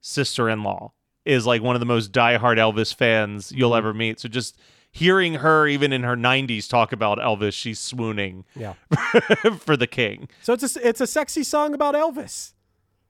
sister-in-law 0.00 0.92
is 1.24 1.46
like 1.46 1.62
one 1.62 1.76
of 1.76 1.80
the 1.80 1.86
most 1.86 2.12
diehard 2.12 2.56
Elvis 2.56 2.94
fans 2.94 3.52
you'll 3.52 3.74
ever 3.74 3.92
meet. 3.92 4.18
So 4.20 4.28
just 4.28 4.56
hearing 4.90 5.34
her, 5.34 5.66
even 5.68 5.92
in 5.92 6.02
her 6.02 6.16
90s, 6.16 6.68
talk 6.68 6.92
about 6.92 7.18
Elvis, 7.18 7.52
she's 7.52 7.78
swooning 7.78 8.44
Yeah. 8.56 8.74
for 9.58 9.76
the 9.76 9.86
king. 9.86 10.28
So 10.42 10.52
it's 10.54 10.74
a, 10.76 10.88
it's 10.88 11.00
a 11.00 11.06
sexy 11.06 11.42
song 11.44 11.74
about 11.74 11.94
Elvis. 11.94 12.54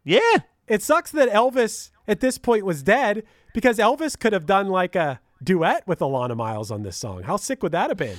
Yeah. 0.05 0.21
It 0.67 0.83
sucks 0.83 1.11
that 1.13 1.29
Elvis 1.31 1.91
at 2.07 2.21
this 2.21 2.39
point 2.39 2.65
was 2.65 2.83
dead 2.83 3.25
because 3.55 3.79
Elvis 3.79 4.19
could 4.19 4.33
have 4.33 4.47
done 4.47 4.69
like 4.69 4.95
a 4.95 5.21
duet 5.43 5.87
with 5.87 6.01
Alannah 6.01 6.37
Myles 6.37 6.71
on 6.71 6.83
this 6.83 6.97
song. 6.97 7.23
How 7.23 7.37
sick 7.37 7.63
would 7.63 7.73
that 7.73 7.91
have 7.91 7.97
been? 7.97 8.19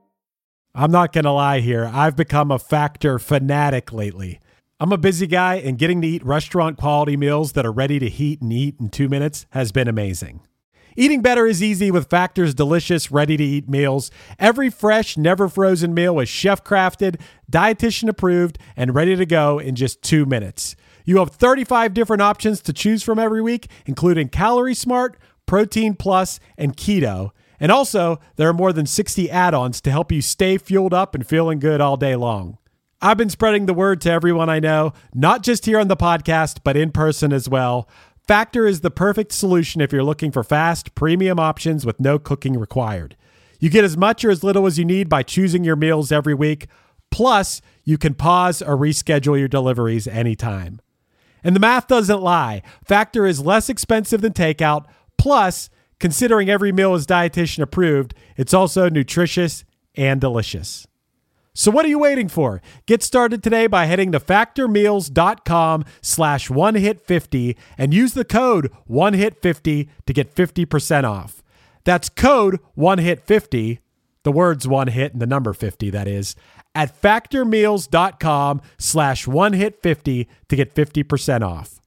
I'm 0.73 0.91
not 0.91 1.11
going 1.11 1.25
to 1.25 1.31
lie 1.31 1.59
here. 1.59 1.89
I've 1.93 2.15
become 2.15 2.49
a 2.49 2.57
factor 2.57 3.19
fanatic 3.19 3.91
lately. 3.91 4.39
I'm 4.79 4.93
a 4.93 4.97
busy 4.97 5.27
guy, 5.27 5.55
and 5.55 5.77
getting 5.77 6.01
to 6.01 6.07
eat 6.07 6.25
restaurant 6.25 6.77
quality 6.77 7.17
meals 7.17 7.51
that 7.51 7.65
are 7.65 7.71
ready 7.71 7.99
to 7.99 8.09
heat 8.09 8.41
and 8.41 8.53
eat 8.53 8.77
in 8.79 8.89
two 8.89 9.09
minutes 9.09 9.45
has 9.49 9.73
been 9.73 9.89
amazing. 9.89 10.41
Eating 10.95 11.21
better 11.21 11.45
is 11.45 11.61
easy 11.61 11.91
with 11.91 12.09
Factor's 12.09 12.53
delicious, 12.53 13.11
ready 13.11 13.35
to 13.35 13.43
eat 13.43 13.69
meals. 13.69 14.11
Every 14.39 14.69
fresh, 14.69 15.17
never 15.17 15.49
frozen 15.49 15.93
meal 15.93 16.19
is 16.19 16.29
chef 16.29 16.63
crafted, 16.63 17.19
dietitian 17.51 18.07
approved, 18.07 18.57
and 18.75 18.95
ready 18.95 19.15
to 19.17 19.25
go 19.25 19.59
in 19.59 19.75
just 19.75 20.01
two 20.01 20.25
minutes. 20.25 20.75
You 21.03 21.17
have 21.17 21.31
35 21.31 21.93
different 21.93 22.21
options 22.21 22.61
to 22.61 22.73
choose 22.73 23.03
from 23.03 23.19
every 23.19 23.41
week, 23.41 23.67
including 23.85 24.29
Calorie 24.29 24.73
Smart, 24.73 25.17
Protein 25.45 25.95
Plus, 25.95 26.39
and 26.57 26.77
Keto. 26.77 27.31
And 27.61 27.71
also, 27.71 28.19
there 28.37 28.49
are 28.49 28.53
more 28.53 28.73
than 28.73 28.87
60 28.87 29.29
add 29.29 29.53
ons 29.53 29.79
to 29.81 29.91
help 29.91 30.11
you 30.11 30.21
stay 30.21 30.57
fueled 30.57 30.95
up 30.95 31.13
and 31.13 31.25
feeling 31.25 31.59
good 31.59 31.79
all 31.79 31.95
day 31.95 32.15
long. 32.15 32.57
I've 33.03 33.17
been 33.17 33.29
spreading 33.29 33.67
the 33.67 33.73
word 33.73 34.01
to 34.01 34.11
everyone 34.11 34.49
I 34.49 34.59
know, 34.59 34.93
not 35.13 35.43
just 35.43 35.67
here 35.67 35.79
on 35.79 35.87
the 35.87 35.95
podcast, 35.95 36.61
but 36.63 36.75
in 36.75 36.91
person 36.91 37.31
as 37.31 37.47
well. 37.47 37.87
Factor 38.27 38.65
is 38.65 38.81
the 38.81 38.89
perfect 38.89 39.31
solution 39.31 39.79
if 39.79 39.93
you're 39.93 40.03
looking 40.03 40.31
for 40.31 40.43
fast, 40.43 40.95
premium 40.95 41.39
options 41.39 41.85
with 41.85 41.99
no 41.99 42.17
cooking 42.17 42.59
required. 42.59 43.15
You 43.59 43.69
get 43.69 43.83
as 43.83 43.95
much 43.95 44.25
or 44.25 44.31
as 44.31 44.43
little 44.43 44.65
as 44.65 44.79
you 44.79 44.85
need 44.85 45.07
by 45.07 45.21
choosing 45.21 45.63
your 45.63 45.75
meals 45.75 46.11
every 46.11 46.33
week. 46.33 46.65
Plus, 47.11 47.61
you 47.83 47.99
can 47.99 48.15
pause 48.15 48.63
or 48.63 48.75
reschedule 48.75 49.37
your 49.37 49.47
deliveries 49.47 50.07
anytime. 50.07 50.81
And 51.43 51.55
the 51.55 51.59
math 51.59 51.87
doesn't 51.87 52.21
lie. 52.21 52.63
Factor 52.85 53.27
is 53.27 53.45
less 53.45 53.69
expensive 53.69 54.21
than 54.21 54.33
takeout. 54.33 54.85
Plus, 55.17 55.69
considering 56.01 56.49
every 56.49 56.71
meal 56.71 56.95
is 56.95 57.05
dietitian 57.05 57.61
approved, 57.61 58.13
it's 58.35 58.53
also 58.53 58.89
nutritious 58.89 59.63
and 59.95 60.19
delicious. 60.19 60.87
So 61.53 61.69
what 61.69 61.85
are 61.85 61.89
you 61.89 61.99
waiting 61.99 62.27
for? 62.27 62.61
Get 62.85 63.03
started 63.03 63.43
today 63.43 63.67
by 63.67 63.85
heading 63.85 64.11
to 64.13 64.19
factormeals.com 64.19 65.85
slash 66.01 66.49
one 66.49 66.75
hit 66.75 67.05
50 67.05 67.55
and 67.77 67.93
use 67.93 68.13
the 68.13 68.25
code 68.25 68.71
one 68.85 69.13
hit 69.13 69.41
50 69.41 69.89
to 70.07 70.13
get 70.13 70.33
50% 70.33 71.03
off. 71.03 71.43
That's 71.83 72.09
code 72.09 72.59
one 72.73 72.97
hit 72.97 73.21
50, 73.21 73.79
the 74.23 74.31
words 74.31 74.67
one 74.67 74.87
hit 74.87 75.13
and 75.13 75.21
the 75.21 75.27
number 75.27 75.53
50 75.53 75.89
that 75.91 76.07
is, 76.07 76.35
at 76.73 76.99
factormeals.com 76.99 78.61
slash 78.79 79.27
one 79.27 79.53
hit 79.53 79.83
50 79.83 80.27
to 80.47 80.55
get 80.55 80.73
50% 80.73 81.41
off. 81.45 81.80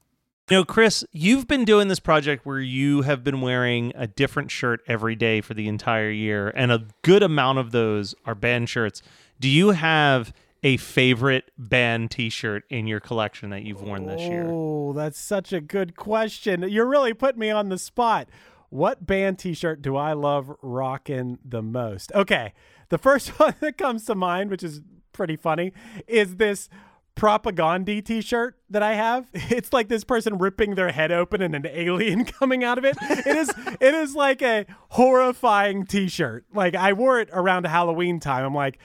You 0.50 0.59
know, 0.59 0.64
Chris, 0.66 1.07
you've 1.11 1.48
been 1.48 1.64
doing 1.64 1.88
this 1.88 2.00
project 2.00 2.44
where 2.44 2.61
you 2.61 3.00
have 3.00 3.24
been 3.24 3.40
wearing 3.40 3.92
a 3.94 4.07
different 4.07 4.50
shirt 4.50 4.83
every 4.87 5.16
day 5.16 5.40
for 5.40 5.54
the 5.54 5.68
entire 5.68 6.11
year, 6.11 6.52
and 6.54 6.70
a 6.70 6.87
good 7.00 7.22
amount 7.22 7.61
of 7.61 7.70
those 7.70 8.14
are 8.26 8.35
band 8.35 8.68
shirts. 8.68 9.00
Do 9.40 9.48
you 9.48 9.70
have 9.70 10.35
a 10.62 10.76
favorite 10.76 11.50
band 11.57 12.11
T-shirt 12.11 12.64
in 12.68 12.87
your 12.87 13.00
collection 13.00 13.48
that 13.50 13.62
you've 13.62 13.80
worn 13.80 14.04
this 14.04 14.20
year? 14.20 14.46
Oh, 14.46 14.92
that's 14.92 15.18
such 15.18 15.50
a 15.54 15.62
good 15.62 15.96
question. 15.96 16.62
You're 16.68 16.88
really 16.88 17.14
putting 17.14 17.40
me 17.40 17.48
on 17.50 17.70
the 17.70 17.78
spot. 17.78 18.28
What 18.68 19.07
band 19.07 19.38
t-shirt 19.38 19.83
do 19.83 19.96
I 19.96 20.14
love 20.14 20.52
rocking 20.61 21.38
the 21.44 21.62
most? 21.62 22.12
Okay. 22.12 22.52
The 22.88 22.98
first 22.98 23.28
one 23.40 23.54
that 23.61 23.78
comes 23.78 24.04
to 24.07 24.14
mind, 24.14 24.50
which 24.50 24.62
is 24.62 24.83
pretty 25.12 25.37
funny, 25.37 25.72
is 26.07 26.37
this 26.37 26.68
propaganda 27.14 28.03
t-shirt 28.03 28.57
that 28.70 28.83
I 28.83 28.94
have. 28.94 29.29
It's 29.33 29.72
like 29.72 29.88
this 29.88 30.05
person 30.05 30.38
ripping 30.38 30.74
their 30.74 30.90
head 30.90 31.12
open 31.12 31.42
and 31.42 31.55
an 31.55 31.66
alien 31.66 32.24
coming 32.24 32.64
out 32.64 32.79
of 32.79 32.85
it. 32.85 32.96
It 33.00 33.37
is 33.37 33.53
it 33.81 33.94
is 33.94 34.14
like 34.14 34.42
a 34.42 34.66
horrifying 34.90 35.87
t-shirt. 35.87 36.44
Like 36.53 36.74
I 36.74 36.92
wore 36.92 37.20
it 37.20 37.29
around 37.33 37.66
Halloween 37.66 38.20
time. 38.20 38.44
I'm 38.44 38.55
like 38.55 38.79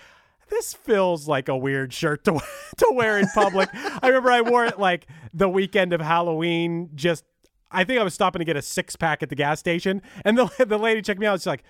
this 0.50 0.74
feels 0.74 1.28
like 1.28 1.48
a 1.48 1.56
weird 1.58 1.94
shirt 1.94 2.24
to 2.26 2.40
to 2.78 2.92
wear 2.92 3.18
in 3.18 3.28
public. 3.34 3.70
I 3.74 4.08
remember 4.08 4.32
I 4.32 4.42
wore 4.42 4.66
it 4.66 4.80
like 4.80 5.08
the 5.34 5.50
weekend 5.50 5.94
of 5.94 6.02
Halloween. 6.02 6.90
Just 6.96 7.24
I 7.72 7.84
think 7.84 8.00
I 8.00 8.04
was 8.04 8.14
stopping 8.14 8.40
to 8.40 8.46
get 8.46 8.58
a 8.58 8.62
six 8.62 8.96
pack 8.96 9.24
at 9.24 9.30
the 9.30 9.36
gas 9.36 9.60
station, 9.60 10.02
and 10.26 10.38
the 10.38 10.66
the 10.66 10.78
lady 10.78 11.02
checked 11.02 11.20
me 11.20 11.26
out. 11.26 11.40
She's 11.40 11.48
like, 11.48 11.64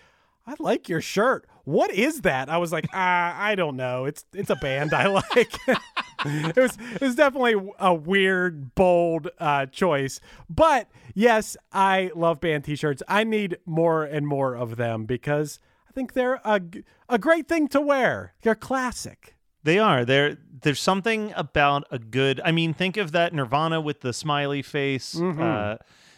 "I 0.50 0.56
like 0.60 0.90
your 0.90 1.02
shirt. 1.02 1.48
What 1.64 1.92
is 1.92 2.22
that?" 2.22 2.50
I 2.50 2.58
was 2.58 2.72
like, 2.72 2.88
"Ah, 2.94 3.36
I 3.40 3.56
don't 3.56 3.76
know. 3.76 4.06
It's 4.06 4.26
it's 4.34 4.50
a 4.50 4.56
band 4.56 4.94
I 4.94 5.08
like." 5.36 5.54
it 6.26 6.58
was 6.58 6.78
it 6.96 7.02
was 7.02 7.16
definitely 7.16 7.56
a 7.80 7.94
weird, 7.94 8.76
bold 8.76 9.30
uh, 9.40 9.68
choice, 9.68 10.20
but 10.50 10.90
yes, 11.14 11.56
I 11.72 12.12
love 12.16 12.42
band 12.42 12.66
T-shirts. 12.66 13.02
I 13.08 13.24
need 13.24 13.58
more 13.66 14.04
and 14.04 14.28
more 14.28 14.56
of 14.56 14.76
them 14.76 15.06
because 15.06 15.60
I 15.88 15.94
think 15.94 16.14
they're 16.14 16.42
a 16.44 16.62
a 17.08 17.18
great 17.18 17.48
thing 17.48 17.68
to 17.70 17.82
wear. 17.82 18.34
They're 18.42 18.56
classic. 18.56 19.36
They 19.64 19.80
are. 19.80 20.06
There 20.06 20.38
there's 20.62 20.80
something 20.80 21.34
about 21.36 21.86
a 21.92 22.00
good 22.00 22.42
I 22.44 22.52
mean, 22.52 22.74
think 22.74 22.98
of 22.98 23.12
that 23.12 23.34
Nirvana 23.34 23.82
with 23.82 24.02
the 24.02 24.14
smiley 24.14 24.62
face. 24.62 25.16
Mm-hmm. 25.16 25.42
Uh, 25.42 25.76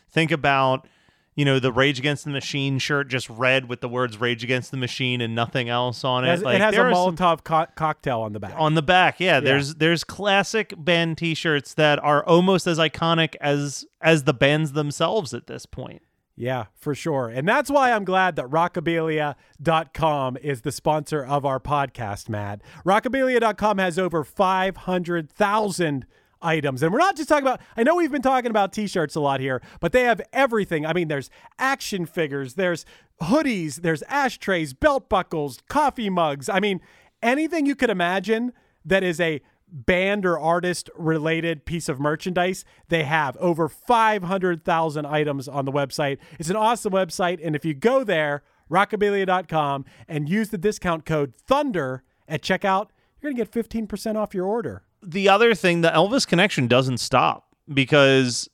think 0.09 0.31
about 0.31 0.87
you 1.35 1.45
know 1.45 1.59
the 1.59 1.71
Rage 1.71 1.97
Against 1.99 2.25
the 2.25 2.29
Machine 2.31 2.77
shirt, 2.79 3.07
just 3.07 3.29
red 3.29 3.69
with 3.69 3.79
the 3.81 3.87
words 3.87 4.19
"Rage 4.19 4.43
Against 4.43 4.71
the 4.71 4.77
Machine" 4.77 5.21
and 5.21 5.33
nothing 5.33 5.69
else 5.69 6.03
on 6.03 6.23
It 6.23 6.27
it. 6.27 6.31
has, 6.31 6.43
Like, 6.43 6.55
it 6.55 6.61
has 6.61 6.73
a 6.73 6.77
there 6.77 6.87
are 6.87 6.93
some- 6.93 7.15
Molotov 7.15 7.43
co- 7.43 7.67
cocktail 7.75 8.19
on 8.21 8.33
the 8.33 8.39
back. 8.39 8.53
on 8.57 8.73
the 8.75 8.81
back. 8.81 9.19
Yeah, 9.19 9.39
there's 9.39 9.75
there's 9.75 10.03
classic 10.03 10.73
band 10.77 11.17
T-shirts 11.17 11.73
that 11.75 11.99
are 11.99 12.23
almost 12.25 12.67
as 12.67 12.77
iconic 12.79 13.35
as 13.39 13.85
as 14.01 14.23
the 14.25 14.33
bands 14.33 14.73
themselves 14.73 15.33
at 15.33 15.47
this 15.47 15.65
point. 15.65 16.01
Yeah, 16.35 16.65
for 16.75 16.95
sure. 16.95 17.27
And 17.29 17.47
that's 17.47 17.69
why 17.69 17.91
I'm 17.91 18.03
glad 18.05 18.35
that 18.37 18.47
rockabilia.com 18.47 20.37
is 20.37 20.61
the 20.61 20.71
sponsor 20.71 21.23
of 21.23 21.45
our 21.45 21.59
podcast, 21.59 22.29
Matt. 22.29 22.61
Rockabilia.com 22.85 23.77
has 23.77 23.99
over 23.99 24.23
500,000 24.23 26.05
items. 26.41 26.83
And 26.83 26.91
we're 26.91 26.99
not 26.99 27.15
just 27.15 27.29
talking 27.29 27.45
about, 27.45 27.61
I 27.75 27.83
know 27.83 27.95
we've 27.95 28.11
been 28.11 28.21
talking 28.21 28.49
about 28.49 28.73
t 28.73 28.87
shirts 28.87 29.15
a 29.15 29.19
lot 29.19 29.39
here, 29.39 29.61
but 29.79 29.91
they 29.91 30.03
have 30.03 30.21
everything. 30.33 30.85
I 30.85 30.93
mean, 30.93 31.07
there's 31.07 31.29
action 31.59 32.05
figures, 32.05 32.55
there's 32.55 32.85
hoodies, 33.21 33.77
there's 33.77 34.03
ashtrays, 34.03 34.73
belt 34.73 35.09
buckles, 35.09 35.59
coffee 35.69 36.09
mugs. 36.09 36.49
I 36.49 36.59
mean, 36.59 36.81
anything 37.21 37.65
you 37.65 37.75
could 37.75 37.89
imagine 37.89 38.53
that 38.85 39.03
is 39.03 39.19
a 39.19 39.41
band 39.71 40.25
or 40.25 40.37
artist 40.37 40.89
related 40.97 41.65
piece 41.65 41.87
of 41.87 41.97
merchandise 41.97 42.65
they 42.89 43.03
have 43.03 43.37
over 43.37 43.69
500,000 43.69 45.05
items 45.05 45.47
on 45.47 45.63
the 45.63 45.71
website 45.71 46.17
it's 46.37 46.49
an 46.49 46.57
awesome 46.57 46.91
website 46.91 47.39
and 47.41 47.55
if 47.55 47.63
you 47.63 47.73
go 47.73 48.03
there 48.03 48.43
rockabilia.com 48.69 49.85
and 50.09 50.27
use 50.27 50.49
the 50.49 50.57
discount 50.57 51.05
code 51.05 51.33
thunder 51.37 52.03
at 52.27 52.41
checkout 52.41 52.89
you're 53.21 53.31
going 53.31 53.45
to 53.45 53.45
get 53.45 53.69
15% 53.69 54.15
off 54.17 54.33
your 54.33 54.45
order 54.45 54.83
the 55.01 55.29
other 55.29 55.53
thing, 55.55 55.81
the 55.81 55.89
Elvis 55.89 56.27
connection 56.27 56.67
doesn't 56.67 56.99
stop 56.99 57.55
because 57.71 58.49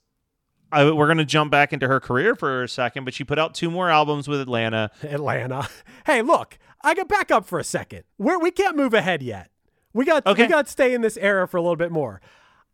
I, 0.72 0.90
we're 0.90 1.06
going 1.06 1.18
to 1.18 1.24
jump 1.24 1.50
back 1.50 1.72
into 1.72 1.88
her 1.88 2.00
career 2.00 2.34
for 2.34 2.62
a 2.64 2.68
second, 2.68 3.04
but 3.04 3.14
she 3.14 3.24
put 3.24 3.38
out 3.38 3.54
two 3.54 3.70
more 3.70 3.90
albums 3.90 4.28
with 4.28 4.40
Atlanta. 4.40 4.90
atlanta. 5.02 5.68
Hey 6.06 6.22
look 6.22 6.58
i 6.82 6.94
got 6.94 7.08
back 7.08 7.30
up 7.30 7.44
for 7.44 7.58
a 7.58 7.64
second. 7.64 8.04
We're, 8.18 8.38
we 8.38 8.50
can't 8.50 8.76
move 8.76 8.94
ahead 8.94 9.20
yet. 9.22 9.50
We 9.92 10.04
got 10.04 10.24
Okay. 10.26 10.44
we 10.44 10.48
got 10.48 10.66
to 10.66 10.72
stay 10.72 10.94
in 10.94 11.00
this 11.00 11.16
era 11.16 11.48
for 11.48 11.56
a 11.56 11.60
little 11.60 11.76
bit 11.76 11.90
more. 11.90 12.20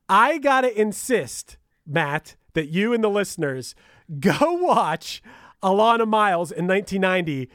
I 0.08 0.38
gotta 0.38 0.78
insist 0.78 1.56
matt 1.87 2.37
that 2.52 2.68
you 2.68 2.92
and 2.92 3.02
the 3.02 3.08
listeners 3.08 3.74
go 4.20 4.52
watch 4.52 5.22
alannah 5.62 6.06
myles 6.06 6.52
in 6.52 6.66
1990 6.66 7.48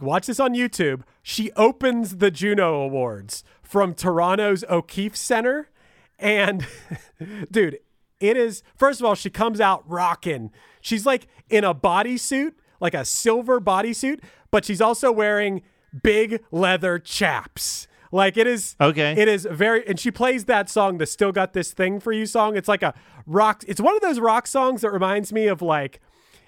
watch 0.00 0.26
this 0.26 0.38
on 0.38 0.54
youtube. 0.54 1.02
She 1.22 1.50
opens 1.52 2.18
the 2.18 2.30
juno 2.30 2.74
awards 2.82 3.42
from 3.70 3.94
toronto's 3.94 4.64
o'keefe 4.68 5.16
center 5.16 5.70
and 6.18 6.66
dude 7.50 7.78
it 8.20 8.36
is 8.36 8.62
first 8.76 9.00
of 9.00 9.06
all, 9.06 9.14
she 9.14 9.30
comes 9.30 9.60
out 9.60 9.82
rocking. 9.88 10.52
She's 10.80 11.04
like 11.06 11.26
in 11.48 11.64
a 11.64 11.74
bodysuit, 11.74 12.52
like 12.78 12.94
a 12.94 13.04
silver 13.04 13.60
bodysuit, 13.60 14.20
but 14.50 14.64
she's 14.64 14.80
also 14.80 15.10
wearing 15.10 15.62
big 16.02 16.42
leather 16.52 16.98
chaps. 16.98 17.88
Like 18.12 18.36
it 18.36 18.46
is 18.46 18.76
Okay. 18.80 19.14
It 19.16 19.26
is 19.26 19.48
very 19.50 19.86
and 19.86 19.98
she 19.98 20.10
plays 20.10 20.44
that 20.44 20.68
song, 20.68 20.98
the 20.98 21.06
Still 21.06 21.32
Got 21.32 21.54
This 21.54 21.72
Thing 21.72 21.98
for 21.98 22.12
You 22.12 22.26
song. 22.26 22.56
It's 22.56 22.68
like 22.68 22.82
a 22.82 22.94
rock 23.26 23.64
it's 23.66 23.80
one 23.80 23.94
of 23.94 24.02
those 24.02 24.20
rock 24.20 24.46
songs 24.46 24.82
that 24.82 24.90
reminds 24.90 25.32
me 25.32 25.46
of 25.46 25.62
like 25.62 26.00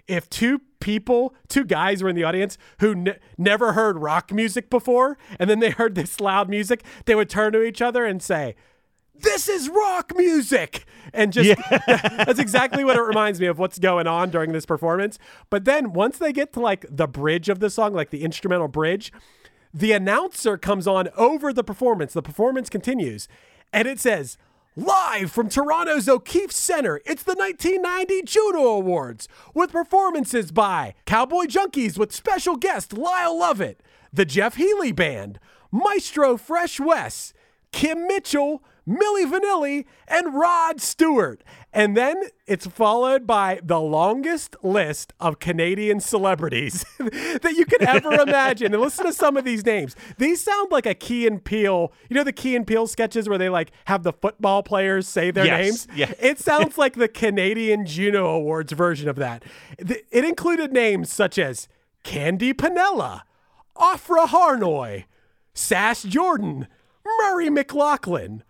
if 0.09 0.29
two 0.29 0.61
people, 0.81 1.35
two 1.49 1.65
guys 1.65 2.03
were 2.03 2.09
in 2.09 2.17
the 2.17 2.25
audience 2.25 2.59
who 2.81 2.95
ne- 2.95 3.19
never 3.39 3.73
heard 3.73 3.99
rock 3.99 4.33
music 4.33 4.69
before, 4.69 5.17
and 5.39 5.49
then 5.49 5.61
they 5.61 5.71
heard 5.71 5.95
this 5.95 6.21
loud 6.21 6.49
music, 6.49 6.83
they 7.05 7.15
would 7.15 7.31
turn 7.31 7.53
to 7.53 7.63
each 7.63 7.81
other 7.81 8.05
and 8.05 8.23
say, 8.23 8.55
this 9.15 9.49
is 9.49 9.69
rock 9.69 10.13
music! 10.17 10.85
And 11.13 11.33
just 11.33 11.61
that's 11.87 12.41
exactly 12.41 12.83
what 12.85 12.97
it 12.97 13.03
reminds 13.03 13.41
me 13.41 13.47
of 13.47 13.59
what's 13.59 13.79
going 13.79 14.07
on 14.07 14.31
during 14.31 14.53
this 14.53 14.67
performance. 14.67 15.19
But 15.51 15.65
then 15.65 15.93
once 15.93 16.19
they 16.19 16.33
get 16.33 16.53
to 16.55 16.61
like 16.61 16.87
the 16.89 17.07
bridge 17.07 17.49
of 17.49 17.61
the 17.61 17.71
song 17.71 17.93
like 17.93 18.11
the 18.11 18.25
instrumental 18.25 18.69
bridge 18.69 19.13
the 19.73 19.93
announcer 19.93 20.59
comes 20.59 20.87
on 20.87 21.09
over 21.17 21.53
the 21.53 21.65
performance. 21.65 22.13
The 22.13 22.23
performance 22.23 22.69
continues. 22.69 23.29
And 23.73 23.89
it 23.89 23.99
says 23.99 24.37
live 24.75 25.31
from 25.31 25.51
toronto's 25.51 26.09
o'keefe 26.09 26.51
center 26.51 27.01
it's 27.05 27.23
the 27.23 27.35
1990 27.35 28.23
juno 28.23 28.69
awards 28.69 29.29
with 29.53 29.71
performances 29.71 30.51
by 30.51 30.95
cowboy 31.05 31.45
junkies 31.45 31.99
with 31.99 32.11
special 32.11 32.57
guest 32.57 32.95
lyle 32.95 33.39
lovett 33.39 33.83
the 34.13 34.25
jeff 34.25 34.55
healey 34.55 34.91
band 34.91 35.39
maestro 35.71 36.39
fresh 36.39 36.81
wes 36.81 37.35
Kim 37.73 38.07
Mitchell, 38.07 38.63
Milli 38.89 39.31
Vanilli, 39.31 39.85
and 40.09 40.35
Rod 40.35 40.81
Stewart. 40.81 41.45
And 41.73 41.97
then 41.97 42.21
it's 42.47 42.67
followed 42.67 43.27
by 43.27 43.61
the 43.63 43.79
longest 43.81 44.57
list 44.63 45.13
of 45.21 45.39
Canadian 45.39 46.01
celebrities 46.01 46.85
that 46.99 47.55
you 47.57 47.65
could 47.65 47.83
ever 47.83 48.13
imagine. 48.21 48.75
And 48.75 48.83
listen 48.83 49.07
to 49.07 49.13
some 49.13 49.37
of 49.37 49.45
these 49.45 49.65
names. 49.65 49.95
These 50.19 50.43
sound 50.43 50.71
like 50.73 50.85
a 50.85 50.95
Key 50.95 51.27
and 51.27 51.43
Peele, 51.43 51.93
you 52.11 52.17
know, 52.17 52.25
the 52.25 52.33
Key 52.33 52.57
and 52.57 52.67
Peele 52.67 52.87
sketches 52.87 53.29
where 53.29 53.39
they 53.39 53.49
like 53.49 53.71
have 53.85 54.03
the 54.03 54.13
football 54.13 54.63
players 54.63 55.07
say 55.07 55.31
their 55.31 55.47
Yes, 55.47 55.61
names? 55.87 55.89
yeah. 55.95 56.13
It 56.19 56.41
sounds 56.41 56.77
like 56.79 56.95
the 56.95 57.09
Canadian 57.09 57.87
Juno 57.87 58.27
Awards 58.31 58.73
version 58.73 59.09
of 59.09 59.17
that. 59.17 59.45
It 59.79 60.25
included 60.25 60.73
names 60.73 61.11
such 61.13 61.39
as 61.39 61.69
Candy 62.03 62.53
Panella, 62.53 63.23
Ofra 63.77 64.27
Harnoy, 64.27 65.05
Sass 65.55 66.03
Jordan, 66.03 66.67
Murray 67.21 67.49
McLauchlan, 67.49 68.43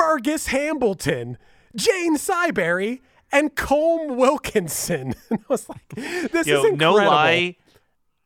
Fergus 0.00 0.46
Hambleton, 0.46 1.36
Jane 1.76 2.16
Siberry, 2.16 3.02
and 3.30 3.54
Colm 3.54 4.16
Wilkinson. 4.16 5.14
And 5.30 5.40
I 5.40 5.44
was 5.48 5.68
like, 5.68 5.88
this 6.32 6.46
Yo, 6.46 6.60
is 6.60 6.64
incredible. 6.72 6.76
no 6.76 6.94
lie, 7.10 7.56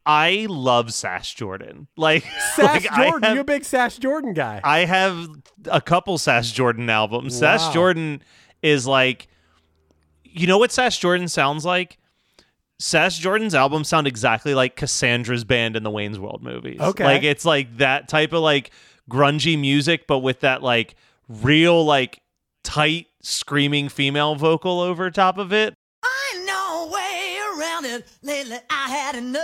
I 0.07 0.47
love 0.49 0.93
Sash 0.93 1.35
Jordan. 1.35 1.89
Like, 1.97 2.25
Sass 2.55 2.85
like, 2.85 2.95
Jordan, 2.95 3.23
have- 3.25 3.35
you 3.35 3.41
a 3.41 3.45
big 3.45 3.65
Sass 3.65 3.99
Jordan 3.99 4.35
guy. 4.35 4.61
I 4.63 4.81
have 4.85 5.29
a 5.71 5.81
couple 5.81 6.17
Sash 6.19 6.53
Jordan 6.53 6.89
albums. 6.89 7.37
Sash 7.37 7.73
Jordan 7.75 8.23
is 8.63 8.87
like, 8.87 9.27
you 10.23 10.47
know 10.47 10.59
what 10.59 10.71
Sash 10.71 10.99
Jordan 11.01 11.27
sounds 11.29 11.65
like? 11.65 11.99
Sash 12.79 13.19
Jordan's 13.19 13.55
albums 13.55 13.89
sound 13.89 14.07
exactly 14.07 14.55
like 14.55 14.77
Cassandra's 14.77 15.45
band 15.45 15.75
in 15.77 15.83
the 15.83 15.91
Wayne's 15.91 16.19
World 16.19 16.43
movies. 16.43 16.81
Okay. 16.81 17.05
Like 17.05 17.23
it's 17.25 17.45
like 17.45 17.79
that 17.79 18.09
type 18.09 18.33
of 18.33 18.43
like 18.43 18.71
grungy 19.11 19.59
music, 19.59 20.07
but 20.07 20.21
with 20.21 20.41
that 20.41 20.63
like 20.63 20.95
real 21.29 21.85
like 21.85 22.21
tight 22.63 23.07
screaming 23.23 23.89
female 23.89 24.35
vocal 24.35 24.81
over 24.81 25.11
top 25.11 25.39
of 25.39 25.53
it. 25.53 25.75
I 26.03 26.45
no 26.47 26.91
way 26.93 27.37
around 27.57 27.85
it. 27.87 28.07
Lately, 28.23 28.59
I 28.71 28.89
had 28.89 29.17
enough. 29.17 29.43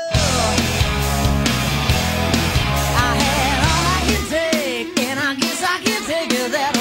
I 2.97 3.14
had 3.16 3.61
all 3.66 3.87
I 3.97 4.01
can 4.07 4.27
take, 4.29 4.99
and 5.07 5.19
I 5.21 5.35
guess 5.35 5.62
I 5.62 5.79
can 5.83 6.03
take 6.05 6.33
it 6.33 6.53
that 6.53 6.75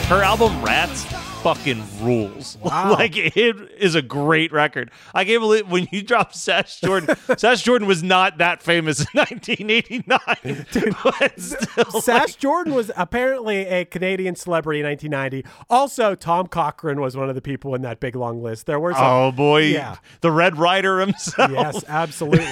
road. 0.00 0.08
Her 0.08 0.22
album 0.22 0.62
Rats 0.62 1.04
fucking 1.44 1.82
rules. 2.02 2.56
Wow. 2.64 2.92
like 2.92 3.14
it 3.16 3.36
is 3.78 3.94
a 3.94 4.00
great 4.02 4.50
record. 4.50 4.90
I 5.14 5.24
gave 5.24 5.42
it 5.42 5.68
when 5.68 5.86
you 5.92 6.02
dropped 6.10 6.34
Sash 6.34 6.80
Jordan. 6.80 7.14
Sash 7.38 7.62
Jordan 7.62 7.86
was 7.86 8.02
not 8.02 8.38
that 8.38 8.62
famous 8.62 9.00
in 9.00 9.06
1989. 9.12 10.66
but 11.04 11.38
still, 11.40 12.00
Sash 12.00 12.36
Jordan 12.36 12.72
was 12.74 12.90
apparently 12.96 13.66
a 13.66 13.84
Canadian 13.84 14.34
celebrity 14.34 14.80
in 14.80 14.86
1990. 14.86 15.44
Also, 15.68 16.14
Tom 16.14 16.46
Cochrane 16.46 17.00
was 17.00 17.16
one 17.16 17.28
of 17.28 17.34
the 17.34 17.42
people 17.42 17.74
in 17.74 17.82
that 17.82 18.00
big 18.00 18.16
long 18.16 18.42
list. 18.42 18.64
There 18.66 18.80
were 18.80 18.94
some. 18.94 19.04
oh 19.04 19.30
boy, 19.32 19.62
Yeah. 19.64 19.96
the 20.22 20.30
Red 20.30 20.56
Rider 20.56 21.00
himself. 21.00 21.50
Yes, 21.50 21.84
absolutely. 21.88 22.48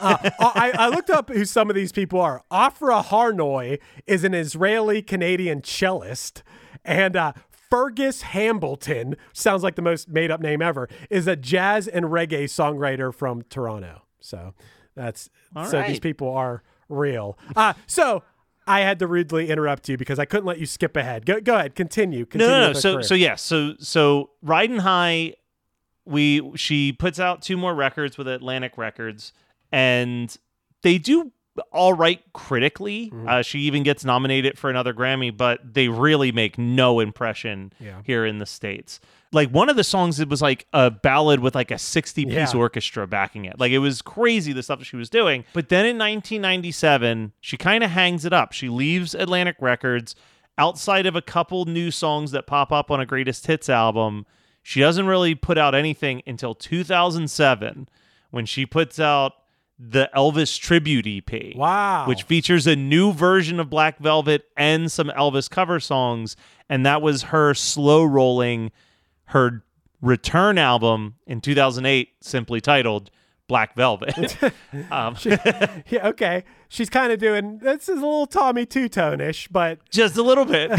uh, 0.00 0.30
I, 0.38 0.72
I 0.78 0.88
looked 0.88 1.10
up 1.10 1.30
who 1.30 1.44
some 1.44 1.68
of 1.68 1.74
these 1.76 1.90
people 1.92 2.20
are. 2.20 2.42
Ofra 2.50 3.04
Harnoy 3.04 3.78
is 4.06 4.22
an 4.24 4.34
Israeli 4.34 5.02
Canadian 5.02 5.62
cellist, 5.62 6.42
and 6.84 7.16
uh, 7.16 7.32
Fergus 7.70 8.22
Hambleton 8.22 9.16
sounds 9.32 9.62
like 9.62 9.74
the 9.76 9.82
most 9.82 10.08
made 10.08 10.30
up 10.30 10.40
name 10.40 10.62
ever. 10.62 10.88
Is 11.10 11.26
a 11.26 11.36
jazz 11.36 11.88
and 11.88 12.06
reggae 12.06 12.44
songwriter 12.44 13.14
from 13.14 13.42
Toronto. 13.42 14.02
So 14.20 14.54
that's 14.94 15.30
All 15.54 15.66
so 15.66 15.82
these 15.82 16.00
people 16.00 16.30
are 16.30 16.62
real. 16.88 17.38
Uh, 17.54 17.74
so. 17.86 18.22
I 18.70 18.80
had 18.80 18.98
to 18.98 19.06
rudely 19.06 19.48
interrupt 19.48 19.88
you 19.88 19.96
because 19.96 20.18
I 20.18 20.26
couldn't 20.26 20.44
let 20.44 20.58
you 20.58 20.66
skip 20.66 20.94
ahead. 20.94 21.24
Go, 21.24 21.40
go 21.40 21.54
ahead, 21.54 21.74
continue. 21.74 22.18
No, 22.18 22.26
continue 22.26 22.50
no, 22.50 22.60
no. 22.60 22.68
her 22.68 22.74
So, 22.74 22.92
career. 22.96 23.02
so 23.02 23.14
yeah. 23.14 23.34
So, 23.36 23.72
so 23.78 24.28
Riding 24.42 24.80
High, 24.80 25.36
we 26.04 26.52
she 26.54 26.92
puts 26.92 27.18
out 27.18 27.40
two 27.40 27.56
more 27.56 27.74
records 27.74 28.18
with 28.18 28.28
Atlantic 28.28 28.76
Records, 28.76 29.32
and 29.72 30.36
they 30.82 30.98
do 30.98 31.32
all 31.72 31.92
right 31.92 32.20
critically. 32.32 33.06
Mm-hmm. 33.10 33.28
Uh, 33.28 33.42
she 33.42 33.60
even 33.60 33.82
gets 33.82 34.04
nominated 34.04 34.58
for 34.58 34.70
another 34.70 34.92
Grammy, 34.94 35.36
but 35.36 35.74
they 35.74 35.88
really 35.88 36.32
make 36.32 36.58
no 36.58 37.00
impression 37.00 37.72
Yeah. 37.80 38.00
here 38.04 38.24
in 38.26 38.38
the 38.38 38.46
states. 38.46 39.00
Like 39.30 39.50
one 39.50 39.68
of 39.68 39.76
the 39.76 39.84
songs, 39.84 40.20
it 40.20 40.28
was 40.30 40.40
like 40.40 40.66
a 40.72 40.90
ballad 40.90 41.40
with 41.40 41.54
like 41.54 41.70
a 41.70 41.76
sixty-piece 41.78 42.54
Yeah. 42.54 42.58
orchestra 42.58 43.06
backing 43.06 43.44
it. 43.44 43.60
Like 43.60 43.72
it 43.72 43.78
was 43.78 44.00
crazy 44.00 44.52
the 44.54 44.62
stuff 44.62 44.78
that 44.78 44.86
she 44.86 44.96
was 44.96 45.10
doing. 45.10 45.44
But 45.52 45.68
then 45.68 45.84
in 45.84 45.98
1997, 45.98 47.32
she 47.40 47.56
kind 47.56 47.84
of 47.84 47.90
hangs 47.90 48.24
it 48.24 48.32
up. 48.32 48.52
She 48.52 48.68
leaves 48.68 49.14
Atlantic 49.14 49.56
Records 49.60 50.14
outside 50.56 51.06
of 51.06 51.14
a 51.14 51.22
couple 51.22 51.66
new 51.66 51.90
songs 51.90 52.30
that 52.32 52.46
pop 52.46 52.72
up 52.72 52.90
on 52.90 53.00
a 53.00 53.06
greatest 53.06 53.46
hits 53.46 53.68
album. 53.68 54.24
She 54.62 54.80
doesn't 54.80 55.06
really 55.06 55.34
put 55.34 55.56
out 55.58 55.74
anything 55.74 56.22
until 56.26 56.54
2007 56.54 57.88
when 58.30 58.46
she 58.46 58.66
puts 58.66 58.98
out 58.98 59.34
the 59.78 60.10
Elvis 60.14 60.58
tribute 60.58 61.06
EP. 61.06 61.56
Wow. 61.56 62.06
Which 62.06 62.24
features 62.24 62.66
a 62.66 62.74
new 62.74 63.12
version 63.12 63.60
of 63.60 63.70
Black 63.70 63.98
Velvet 63.98 64.46
and 64.56 64.90
some 64.90 65.08
Elvis 65.08 65.48
cover 65.48 65.78
songs. 65.78 66.36
And 66.68 66.84
that 66.84 67.00
was 67.00 67.24
her 67.24 67.54
slow 67.54 68.04
rolling 68.04 68.72
her 69.26 69.62
return 70.00 70.58
album 70.58 71.16
in 71.26 71.40
2008, 71.40 72.08
simply 72.20 72.60
titled 72.60 73.10
Black 73.48 73.74
Velvet. 73.74 74.36
um, 74.90 75.16
yeah, 75.88 76.08
okay. 76.08 76.44
She's 76.68 76.90
kind 76.90 77.10
of 77.10 77.18
doing 77.18 77.58
this 77.58 77.88
is 77.88 77.96
a 77.96 78.06
little 78.06 78.26
Tommy 78.26 78.66
Tutone 78.66 79.20
ish, 79.20 79.48
but 79.48 79.78
just 79.90 80.16
a 80.18 80.22
little 80.22 80.44
bit. 80.44 80.70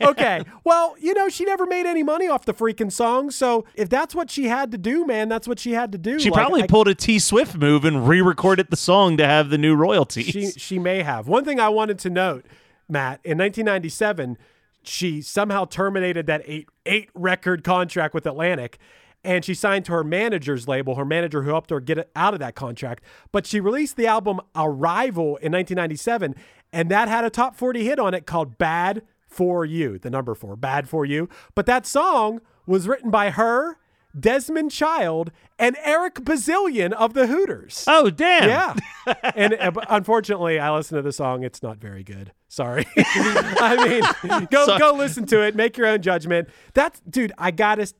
okay. 0.00 0.42
Well, 0.64 0.96
you 0.98 1.12
know, 1.12 1.28
she 1.28 1.44
never 1.44 1.66
made 1.66 1.84
any 1.84 2.02
money 2.02 2.26
off 2.28 2.46
the 2.46 2.54
freaking 2.54 2.90
song. 2.90 3.30
So 3.30 3.66
if 3.74 3.90
that's 3.90 4.14
what 4.14 4.30
she 4.30 4.48
had 4.48 4.72
to 4.72 4.78
do, 4.78 5.06
man, 5.06 5.28
that's 5.28 5.46
what 5.46 5.58
she 5.58 5.72
had 5.72 5.92
to 5.92 5.98
do. 5.98 6.18
She 6.18 6.30
Like, 6.30 6.40
probably 6.40 6.62
I- 6.62 6.66
pulled 6.66 6.88
a 6.88 6.94
T 6.94 7.18
Swift 7.18 7.56
move 7.56 7.84
and 7.84 8.08
re-recorded 8.08 8.68
the 8.70 8.76
song 8.76 9.18
to 9.18 9.26
have 9.26 9.50
the 9.50 9.58
new 9.58 9.74
royalties. 9.76 10.26
She 10.26 10.50
she 10.52 10.78
may 10.78 11.02
have. 11.02 11.28
One 11.28 11.44
thing 11.44 11.60
I 11.60 11.68
wanted 11.68 11.98
to 12.00 12.10
note, 12.10 12.46
Matt, 12.88 13.20
in 13.22 13.36
1997, 13.38 14.38
she 14.82 15.20
somehow 15.20 15.66
terminated 15.66 16.26
that 16.26 16.40
eight 16.46 16.68
eight 16.86 17.10
record 17.14 17.64
contract 17.64 18.14
with 18.14 18.24
Atlantic. 18.26 18.78
And 19.24 19.44
she 19.44 19.54
signed 19.54 19.84
to 19.84 19.92
her 19.92 20.02
manager's 20.02 20.66
label, 20.66 20.96
her 20.96 21.04
manager 21.04 21.42
who 21.42 21.50
helped 21.50 21.70
her 21.70 21.78
get 21.80 21.96
it 21.98 22.10
out 22.16 22.34
of 22.34 22.40
that 22.40 22.54
contract. 22.56 23.04
But 23.30 23.46
she 23.46 23.60
released 23.60 23.96
the 23.96 24.06
album 24.06 24.40
Arrival 24.56 25.36
in 25.36 25.52
1997, 25.52 26.34
and 26.72 26.90
that 26.90 27.08
had 27.08 27.24
a 27.24 27.30
top 27.30 27.54
40 27.54 27.84
hit 27.84 27.98
on 28.00 28.14
it 28.14 28.26
called 28.26 28.58
Bad 28.58 29.02
for 29.28 29.64
You, 29.64 29.98
the 29.98 30.10
number 30.10 30.34
four, 30.34 30.56
Bad 30.56 30.88
for 30.88 31.04
You. 31.04 31.28
But 31.54 31.66
that 31.66 31.86
song 31.86 32.40
was 32.66 32.88
written 32.88 33.10
by 33.10 33.30
her, 33.30 33.78
Desmond 34.18 34.70
Child, 34.72 35.30
and 35.58 35.76
Eric 35.84 36.24
Bazilian 36.24 36.92
of 36.92 37.14
the 37.14 37.28
Hooters. 37.28 37.84
oh 37.88 38.10
damn! 38.10 38.48
Yeah. 38.48 39.14
and 39.34 39.54
uh, 39.54 39.70
unfortunately, 39.88 40.58
I 40.58 40.74
listened 40.74 40.98
to 40.98 41.02
the 41.02 41.12
song. 41.12 41.44
It's 41.44 41.62
not 41.62 41.78
very 41.78 42.02
good. 42.04 42.32
Sorry. 42.48 42.86
I 42.98 44.02
mean, 44.22 44.48
go 44.50 44.66
Sorry. 44.66 44.78
go 44.78 44.92
listen 44.94 45.24
to 45.26 45.40
it. 45.42 45.56
Make 45.56 45.78
your 45.78 45.86
own 45.86 46.02
judgment. 46.02 46.48
That's 46.74 47.00
dude. 47.08 47.32
I 47.38 47.52
gotta 47.52 47.90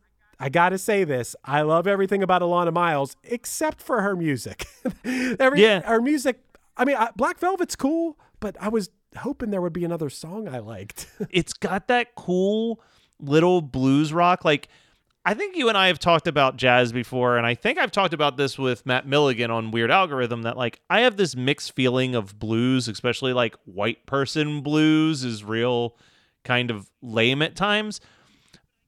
I 0.42 0.48
gotta 0.48 0.76
say 0.76 1.04
this. 1.04 1.36
I 1.44 1.62
love 1.62 1.86
everything 1.86 2.22
about 2.22 2.42
Alannah 2.42 2.72
Myles 2.72 3.16
except 3.22 3.80
for 3.80 4.02
her 4.02 4.16
music. 4.16 4.66
Every 5.04 5.62
Yeah. 5.62 5.82
her 5.82 6.00
music. 6.02 6.40
I 6.76 6.84
mean, 6.84 6.96
I, 6.96 7.10
Black 7.14 7.38
Velvet's 7.38 7.76
cool, 7.76 8.18
but 8.40 8.56
I 8.60 8.68
was 8.68 8.90
hoping 9.16 9.50
there 9.50 9.62
would 9.62 9.72
be 9.72 9.84
another 9.84 10.10
song 10.10 10.48
I 10.48 10.58
liked. 10.58 11.06
it's 11.30 11.52
got 11.52 11.86
that 11.88 12.14
cool 12.16 12.80
little 13.20 13.60
blues 13.62 14.12
rock. 14.12 14.44
Like, 14.44 14.66
I 15.24 15.34
think 15.34 15.54
you 15.56 15.68
and 15.68 15.78
I 15.78 15.86
have 15.86 16.00
talked 16.00 16.26
about 16.26 16.56
jazz 16.56 16.90
before, 16.92 17.36
and 17.36 17.46
I 17.46 17.54
think 17.54 17.78
I've 17.78 17.92
talked 17.92 18.12
about 18.12 18.36
this 18.36 18.58
with 18.58 18.84
Matt 18.84 19.06
Milligan 19.06 19.52
on 19.52 19.70
Weird 19.70 19.92
Algorithm 19.92 20.42
that, 20.42 20.56
like, 20.56 20.80
I 20.90 21.02
have 21.02 21.16
this 21.16 21.36
mixed 21.36 21.76
feeling 21.76 22.16
of 22.16 22.40
blues, 22.40 22.88
especially 22.88 23.32
like 23.32 23.54
white 23.64 24.04
person 24.06 24.62
blues 24.62 25.22
is 25.22 25.44
real 25.44 25.94
kind 26.42 26.72
of 26.72 26.90
lame 27.00 27.42
at 27.42 27.54
times. 27.54 28.00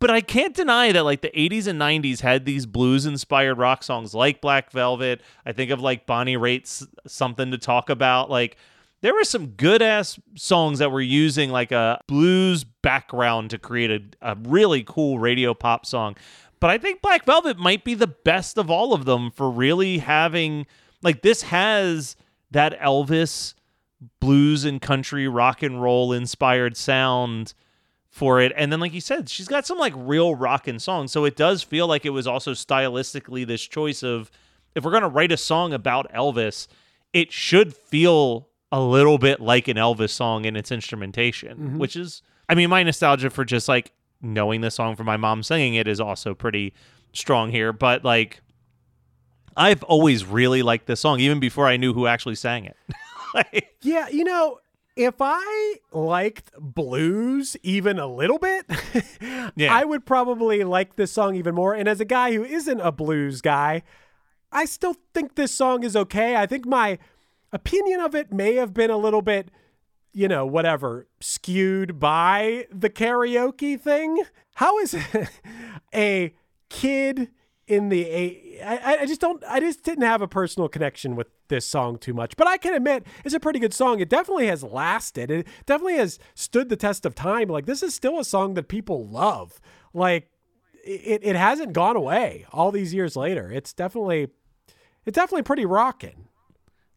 But 0.05 0.11
I 0.11 0.21
can't 0.21 0.53
deny 0.53 0.93
that, 0.93 1.03
like, 1.05 1.23
the 1.23 1.31
80s 1.31 1.67
and 1.67 1.81
90s 1.81 2.21
had 2.21 2.45
these 2.45 2.67
blues 2.67 3.07
inspired 3.07 3.55
rock 3.55 3.83
songs 3.83 4.13
like 4.13 4.43
Black 4.43 4.71
Velvet. 4.71 5.23
I 5.47 5.53
think 5.53 5.71
of 5.71 5.81
like 5.81 6.05
Bonnie 6.05 6.37
Raitt's 6.37 6.87
Something 7.07 7.51
to 7.53 7.57
Talk 7.57 7.89
About. 7.89 8.29
Like, 8.29 8.59
there 9.01 9.15
were 9.15 9.25
some 9.25 9.47
good 9.47 9.81
ass 9.81 10.21
songs 10.35 10.81
that 10.81 10.93
were 10.93 11.01
using 11.01 11.49
like 11.49 11.73
a 11.73 12.03
blues 12.07 12.65
background 12.65 13.49
to 13.53 13.59
create 13.59 13.91
a, 14.21 14.33
a 14.33 14.37
really 14.43 14.85
cool 14.87 15.19
radio 15.19 15.55
pop 15.55 15.87
song. 15.87 16.19
But 16.61 16.69
I 16.69 16.77
think 16.77 17.01
Black 17.01 17.25
Velvet 17.25 17.57
might 17.57 17.83
be 17.83 17.95
the 17.95 18.07
best 18.07 18.59
of 18.59 18.71
all 18.71 18.93
of 18.93 19.07
them 19.07 19.31
for 19.31 19.51
really 19.51 19.97
having 19.97 20.67
like 21.01 21.23
this 21.23 21.41
has 21.45 22.15
that 22.51 22.79
Elvis 22.79 23.55
blues 24.21 24.67
and 24.67 24.83
country 24.83 25.29
rock 25.29 25.63
and 25.63 25.81
roll 25.81 26.13
inspired 26.13 26.77
sound 26.77 27.55
for 28.15 28.41
it. 28.41 28.53
And 28.55 28.71
then 28.71 28.79
like 28.79 28.93
you 28.93 29.01
said, 29.01 29.29
she's 29.29 29.49
got 29.49 29.67
some 29.67 29.77
like 29.77 29.93
real 29.97 30.37
rockin' 30.37 30.79
songs. 30.79 31.11
So 31.11 31.25
it 31.25 31.35
does 31.35 31.65
feel 31.65 31.89
like 31.89 32.07
it 32.07 32.11
was 32.11 32.29
also 32.29 32.53
stylistically 32.53 33.45
this 33.45 33.67
choice 33.67 34.05
of 34.05 34.31
if 34.77 34.85
we're 34.85 34.93
going 34.93 35.03
to 35.03 35.09
write 35.09 35.33
a 35.33 35.37
song 35.37 35.73
about 35.73 36.13
Elvis, 36.13 36.69
it 37.13 37.33
should 37.33 37.75
feel 37.75 38.49
a 38.71 38.81
little 38.81 39.19
bit 39.19 39.41
like 39.41 39.67
an 39.67 39.77
Elvis 39.77 40.11
song 40.11 40.45
in 40.45 40.55
its 40.55 40.71
instrumentation, 40.71 41.59
mm-hmm. 41.59 41.79
which 41.79 41.97
is, 41.97 42.23
I 42.49 42.55
mean, 42.55 42.71
my 42.71 42.85
nostalgia 42.85 43.31
for 43.31 43.45
just 43.45 43.69
like 43.69 43.91
knowing 44.23 44.61
the 44.61 44.71
song 44.71 44.95
from 44.95 45.07
my 45.07 45.17
mom 45.17 45.43
singing 45.43 45.75
it 45.75 45.89
is 45.89 46.01
also 46.01 46.35
pretty 46.35 46.73
strong 47.13 47.51
here. 47.51 47.73
But 47.73 48.05
like, 48.05 48.43
I've 49.57 49.83
always 49.83 50.25
really 50.25 50.63
liked 50.63 50.87
this 50.87 51.01
song, 51.01 51.19
even 51.19 51.41
before 51.41 51.67
I 51.67 51.79
knew 51.79 51.93
who 51.93 52.07
actually 52.07 52.37
sang 52.37 52.65
it. 52.65 52.77
Like, 53.35 53.75
Yeah, 53.83 54.09
you 54.11 54.23
know, 54.23 54.61
if 54.97 55.15
I 55.21 55.77
liked 55.93 56.53
blues 56.59 57.57
even 57.63 57.99
a 57.99 58.07
little 58.07 58.39
bit, 58.39 58.67
Yeah. 59.57 59.75
I 59.75 59.85
would 59.85 60.07
probably 60.07 60.65
like 60.65 60.97
this 60.97 61.13
song 61.13 61.35
even 61.37 61.55
more. 61.55 61.75
And 61.75 61.89
as 61.89 62.01
a 62.01 62.05
guy 62.05 62.33
who 62.33 62.45
isn't 62.45 62.81
a 62.81 62.93
blues 62.93 63.41
guy, 63.41 63.83
I 64.53 64.65
still 64.65 64.97
think 65.13 65.35
this 65.35 65.53
song 65.53 65.83
is 65.83 65.97
okay. 65.97 66.37
I 66.37 66.47
think 66.47 66.67
my 66.67 66.99
opinion 67.53 68.01
of 68.01 68.15
it 68.15 68.33
may 68.33 68.55
have 68.55 68.73
been 68.73 68.91
a 68.91 68.97
little 68.97 69.23
bit, 69.23 69.51
you 70.13 70.29
know, 70.29 70.47
whatever, 70.47 71.09
skewed 71.21 71.99
by 71.99 72.67
the 72.71 72.91
karaoke 72.91 73.81
thing. 73.81 74.23
How 74.57 74.79
is 74.79 74.97
a 75.95 76.35
kid 76.69 77.31
in 77.67 77.89
the 77.89 78.05
eight? 78.07 78.61
I, 78.65 78.99
I 79.01 79.07
just 79.07 79.21
don't. 79.21 79.43
I 79.49 79.61
just 79.61 79.83
didn't 79.83 80.05
have 80.05 80.23
a 80.23 80.29
personal 80.29 80.69
connection 80.69 81.17
with 81.17 81.29
this 81.49 81.67
song 81.67 81.99
too 81.99 82.15
much. 82.15 82.37
But 82.37 82.47
I 82.47 82.57
can 82.57 82.75
admit 82.75 83.07
it's 83.25 83.35
a 83.35 83.41
pretty 83.41 83.59
good 83.59 83.75
song. 83.75 84.01
It 84.01 84.09
definitely 84.09 84.47
has 84.47 84.63
lasted. 84.63 85.31
It 85.31 85.47
definitely 85.67 85.97
has 85.97 86.19
stood 86.35 86.69
the 86.69 86.77
test 86.77 87.05
of 87.05 87.15
time. 87.15 87.49
Like 87.49 87.67
this 87.67 87.83
is 87.83 87.95
still 87.95 88.19
a 88.19 88.25
song 88.25 88.55
that 88.55 88.69
people 88.69 89.07
love. 89.07 89.61
Like 89.93 90.31
it, 90.85 91.21
it 91.23 91.37
hasn't 91.37 91.73
gone 91.73 91.97
away 91.97 92.47
all 92.53 92.71
these 92.71 92.95
years 92.95 93.17
later. 93.17 93.51
It's 93.51 93.73
definitely, 93.73 94.29
it's 95.07 95.17
definitely 95.17 95.43
pretty 95.43 95.65
rocking. 95.65 96.29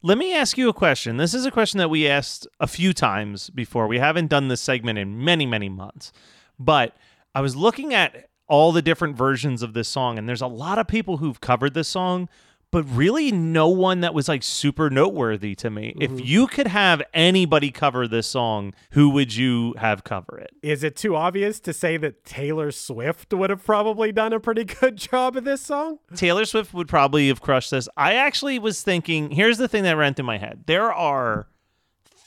Let 0.04 0.18
me 0.18 0.36
ask 0.36 0.58
you 0.58 0.70
a 0.70 0.74
question. 0.74 1.18
This 1.18 1.34
is 1.34 1.46
a 1.46 1.52
question 1.52 1.80
that 1.80 1.90
we 1.90 2.08
asked 2.08 2.48
a 2.60 2.68
few 2.68 2.94
times 2.94 3.50
before. 3.50 3.88
We 3.88 4.00
haven't 4.00 4.28
done 4.28 4.48
this 4.48 4.62
segment 4.62 5.00
in 5.00 5.24
many, 5.24 5.46
many 5.46 5.70
months. 5.70 6.12
But 6.60 6.96
I 7.34 7.42
was 7.42 7.56
looking 7.56 7.94
at 7.94 8.30
all 8.48 8.72
the 8.72 8.82
different 8.82 9.16
versions 9.16 9.62
of 9.62 9.74
this 9.74 9.88
song, 9.88 10.18
and 10.18 10.28
there's 10.28 10.42
a 10.42 10.48
lot 10.48 10.80
of 10.80 10.88
people 10.88 11.18
who've 11.18 11.40
covered 11.42 11.74
this 11.74 11.88
song, 11.88 12.30
but 12.72 12.84
really 12.84 13.32
no 13.32 13.70
one 13.70 14.02
that 14.02 14.14
was 14.14 14.28
like 14.28 14.44
super 14.44 14.90
noteworthy 14.90 15.56
to 15.56 15.70
me. 15.70 15.96
If 16.00 16.12
mm-hmm. 16.12 16.26
you 16.26 16.48
could 16.48 16.68
have 16.68 17.02
anybody 17.14 17.72
cover 17.72 18.08
this 18.08 18.28
song, 18.28 18.74
who 18.92 19.10
would 19.10 19.34
you 19.34 19.74
have 19.78 20.04
cover 20.04 20.38
it? 20.38 20.52
Is 20.62 20.84
it 20.84 20.96
too 20.96 21.16
obvious 21.16 21.60
to 21.62 21.74
say 21.74 21.98
that 21.98 22.26
Taylor 22.26 22.72
Swift 22.72 23.34
would 23.34 23.50
have 23.50 23.64
probably 23.64 24.12
done 24.12 24.34
a 24.34 24.40
pretty 24.40 24.64
good 24.82 24.98
job 24.98 25.38
of 25.38 25.46
this 25.46 25.62
song? 25.62 26.00
Taylor 26.16 26.46
Swift 26.46 26.74
would 26.74 26.90
probably 26.90 27.30
have 27.30 27.42
crushed 27.42 27.72
this. 27.72 27.88
I 27.96 28.16
actually 28.16 28.60
was 28.60 28.82
thinking 28.82 29.32
here's 29.32 29.58
the 29.58 29.68
thing 29.68 29.84
that 29.84 29.96
ran 29.96 30.14
through 30.14 30.26
my 30.26 30.38
head 30.38 30.64
there 30.66 30.92
are 30.92 31.48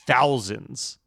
thousands 0.07 0.97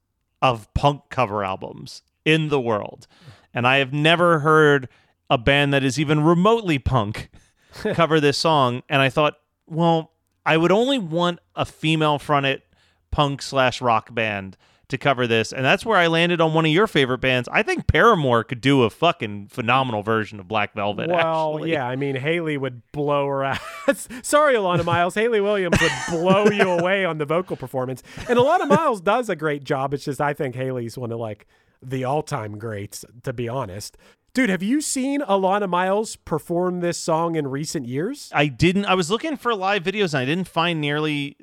of 0.40 0.72
punk 0.74 1.02
cover 1.10 1.42
albums 1.42 2.02
in 2.24 2.48
the 2.48 2.60
world, 2.60 3.08
and 3.52 3.66
I 3.66 3.78
have 3.78 3.92
never 3.92 4.38
heard 4.38 4.88
a 5.34 5.38
band 5.38 5.74
that 5.74 5.82
is 5.82 5.98
even 5.98 6.22
remotely 6.22 6.78
punk 6.78 7.28
cover 7.94 8.20
this 8.20 8.38
song. 8.38 8.84
And 8.88 9.02
I 9.02 9.08
thought, 9.08 9.34
well, 9.66 10.12
I 10.46 10.56
would 10.56 10.70
only 10.70 10.98
want 10.98 11.40
a 11.56 11.64
female 11.64 12.20
fronted 12.20 12.62
punk 13.10 13.42
slash 13.42 13.80
rock 13.80 14.14
band 14.14 14.56
to 14.88 14.98
cover 14.98 15.26
this. 15.26 15.52
And 15.52 15.64
that's 15.64 15.84
where 15.84 15.98
I 15.98 16.06
landed 16.06 16.40
on 16.40 16.54
one 16.54 16.66
of 16.66 16.70
your 16.70 16.86
favorite 16.86 17.18
bands. 17.18 17.48
I 17.50 17.64
think 17.64 17.88
Paramore 17.88 18.44
could 18.44 18.60
do 18.60 18.84
a 18.84 18.90
fucking 18.90 19.48
phenomenal 19.48 20.02
version 20.04 20.38
of 20.38 20.46
Black 20.46 20.72
Velvet. 20.74 21.10
Well, 21.10 21.54
actually. 21.54 21.72
yeah, 21.72 21.88
I 21.88 21.96
mean, 21.96 22.14
Hayley 22.14 22.56
would 22.56 22.82
blow 22.92 23.26
her 23.26 23.42
ass. 23.42 24.08
Sorry, 24.22 24.54
Alannah 24.54 24.84
Myles. 24.84 25.16
Hayley 25.16 25.40
Williams 25.40 25.78
would 25.80 25.92
blow 26.10 26.46
you 26.46 26.70
away 26.70 27.04
on 27.04 27.18
the 27.18 27.24
vocal 27.24 27.56
performance. 27.56 28.04
And 28.28 28.38
Alannah 28.38 28.66
Myles 28.66 29.00
does 29.00 29.28
a 29.28 29.34
great 29.34 29.64
job. 29.64 29.94
It's 29.94 30.04
just, 30.04 30.20
I 30.20 30.32
think 30.32 30.54
Hayley's 30.54 30.96
one 30.96 31.10
of 31.10 31.18
like 31.18 31.48
the 31.82 32.04
all 32.04 32.22
time 32.22 32.56
greats, 32.56 33.04
to 33.24 33.32
be 33.32 33.48
honest. 33.48 33.96
Dude, 34.34 34.50
have 34.50 34.64
you 34.64 34.80
seen 34.80 35.20
Alannah 35.20 35.68
Myles 35.68 36.16
perform 36.16 36.80
this 36.80 36.98
song 36.98 37.36
in 37.36 37.46
recent 37.46 37.86
years? 37.86 38.30
I 38.34 38.46
didn't. 38.48 38.84
I 38.84 38.94
was 38.94 39.08
looking 39.08 39.36
for 39.36 39.54
live 39.54 39.84
videos 39.84 40.12
and 40.12 40.22
I 40.22 40.24
didn't 40.24 40.48
find 40.48 40.80
nearly 40.80 41.36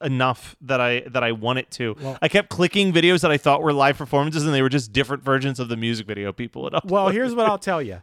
enough 0.00 0.56
that 0.62 0.80
I 0.80 1.00
that 1.08 1.22
I 1.22 1.32
wanted 1.32 1.70
to. 1.72 1.94
I 2.22 2.28
kept 2.28 2.48
clicking 2.48 2.94
videos 2.94 3.20
that 3.20 3.30
I 3.30 3.36
thought 3.36 3.62
were 3.62 3.74
live 3.74 3.98
performances 3.98 4.46
and 4.46 4.54
they 4.54 4.62
were 4.62 4.70
just 4.70 4.90
different 4.90 5.22
versions 5.22 5.60
of 5.60 5.68
the 5.68 5.76
music 5.76 6.06
video 6.06 6.32
people 6.32 6.64
had 6.64 6.72
uploaded. 6.72 6.90
Well, 6.90 7.08
here's 7.10 7.34
what 7.34 7.44
I'll 7.44 7.58
tell 7.58 7.82
you. 7.82 8.00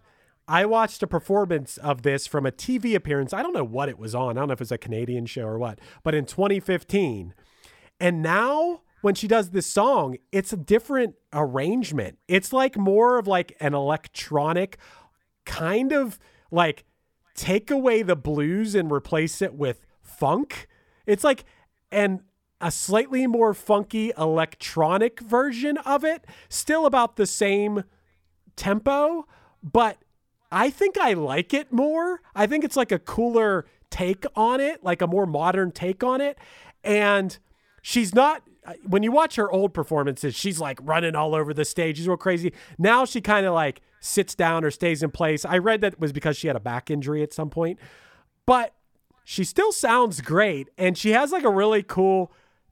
I 0.47 0.65
watched 0.65 1.01
a 1.01 1.07
performance 1.07 1.77
of 1.77 2.03
this 2.03 2.27
from 2.27 2.45
a 2.45 2.51
TV 2.51 2.93
appearance. 2.93 3.33
I 3.33 3.41
don't 3.41 3.53
know 3.53 3.63
what 3.63 3.89
it 3.89 3.97
was 3.97 4.13
on. 4.13 4.37
I 4.37 4.41
don't 4.41 4.49
know 4.49 4.53
if 4.53 4.59
it 4.59 4.65
was 4.65 4.71
a 4.71 4.77
Canadian 4.77 5.25
show 5.25 5.45
or 5.47 5.57
what, 5.57 5.79
but 6.03 6.13
in 6.13 6.25
2015. 6.27 7.33
And 7.99 8.21
now 8.21 8.81
when 9.01 9.15
she 9.15 9.27
does 9.27 9.51
this 9.51 9.65
song, 9.67 10.17
it's 10.31 10.51
a 10.51 10.57
different 10.57 11.15
arrangement. 11.33 12.17
It's 12.27 12.51
like 12.51 12.77
more 12.77 13.17
of 13.19 13.27
like 13.27 13.55
an 13.59 13.73
electronic 13.73 14.77
kind 15.45 15.91
of 15.91 16.19
like 16.51 16.83
take 17.35 17.71
away 17.71 18.01
the 18.01 18.15
blues 18.15 18.75
and 18.75 18.91
replace 18.91 19.41
it 19.41 19.53
with 19.53 19.85
funk. 20.01 20.67
It's 21.05 21.23
like 21.23 21.45
and 21.91 22.21
a 22.59 22.71
slightly 22.71 23.27
more 23.27 23.53
funky 23.53 24.11
electronic 24.17 25.19
version 25.19 25.77
of 25.79 26.03
it, 26.03 26.25
still 26.49 26.85
about 26.85 27.15
the 27.15 27.27
same 27.27 27.83
tempo, 28.55 29.27
but 29.61 29.99
I 30.51 30.69
think 30.69 30.97
I 30.97 31.13
like 31.13 31.53
it 31.53 31.71
more. 31.71 32.21
I 32.33 32.47
think 32.47 32.63
it's 32.63 32.75
like 32.75 32.91
a 32.91 32.99
cooler 32.99 33.65
take 33.89 34.25
on 34.35 34.59
it, 34.59 34.83
like 34.83 35.01
a 35.01 35.07
more 35.07 35.25
modern 35.25 35.71
take 35.71 36.03
on 36.03 36.19
it. 36.19 36.37
And 36.83 37.37
she's 37.81 38.15
not 38.15 38.46
when 38.83 39.03
you 39.03 39.11
watch 39.11 39.35
her 39.35 39.51
old 39.51 39.73
performances, 39.73 40.35
she's 40.35 40.59
like 40.59 40.79
running 40.81 41.15
all 41.15 41.35
over 41.35 41.53
the 41.53 41.65
stage. 41.65 41.97
She's 41.97 42.07
real 42.07 42.17
crazy. 42.17 42.53
Now 42.77 43.05
she 43.05 43.21
kind 43.21 43.45
of 43.45 43.53
like 43.53 43.81
sits 43.99 44.35
down 44.35 44.63
or 44.63 44.71
stays 44.71 45.03
in 45.03 45.11
place. 45.11 45.45
I 45.45 45.57
read 45.57 45.81
that 45.81 45.99
was 45.99 46.11
because 46.11 46.37
she 46.37 46.47
had 46.47 46.55
a 46.55 46.61
back 46.61 46.91
injury 46.91 47.23
at 47.23 47.33
some 47.33 47.49
point. 47.49 47.79
But 48.45 48.73
she 49.23 49.43
still 49.43 49.71
sounds 49.71 50.21
great 50.21 50.69
and 50.77 50.97
she 50.97 51.11
has 51.11 51.31
like 51.31 51.43
a 51.43 51.49
really 51.49 51.83
cool 51.83 52.31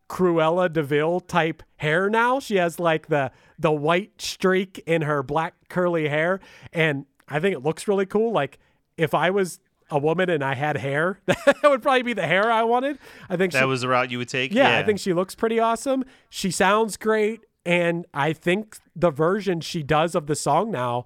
Cruella 0.10 0.72
De 0.72 0.84
Vil 0.84 1.20
type 1.20 1.64
hair 1.78 2.10
now. 2.10 2.40
She 2.40 2.58
has 2.58 2.80
like 2.80 3.08
the 3.08 3.32
the 3.58 3.72
white 3.72 4.22
streak 4.22 4.84
in 4.86 5.02
her 5.02 5.24
black 5.24 5.56
curly 5.70 6.08
hair 6.08 6.40
and 6.72 7.06
I 7.28 7.40
think 7.40 7.56
it 7.56 7.64
looks 7.64 7.88
really 7.88 8.06
cool. 8.06 8.32
Like 8.32 8.60
if 8.98 9.14
I 9.14 9.30
was 9.30 9.60
a 9.90 10.00
woman 10.00 10.30
and 10.30 10.44
I 10.44 10.56
had 10.56 10.78
hair, 10.78 11.20
that 11.26 11.58
would 11.64 11.82
probably 11.82 12.04
be 12.04 12.14
the 12.14 12.28
hair 12.28 12.52
I 12.52 12.64
wanted. 12.64 12.98
I 13.30 13.38
think 13.38 13.54
that 13.54 13.60
she, 13.60 13.66
was 13.66 13.82
the 13.82 13.88
route 13.88 14.12
you 14.12 14.18
would 14.18 14.30
take. 14.30 14.54
yeah, 14.54 14.78
I 14.78 14.84
think 14.84 15.00
she 15.00 15.14
looks 15.14 15.36
pretty 15.36 15.60
awesome. 15.60 16.04
She 16.30 16.52
sounds 16.52 16.98
great 16.98 17.42
and 17.66 18.06
I 18.14 18.34
think 18.34 18.78
the 18.96 19.10
version 19.10 19.60
she 19.62 19.84
does 19.84 20.16
of 20.16 20.28
the 20.28 20.36
song 20.36 20.72
now 20.72 21.06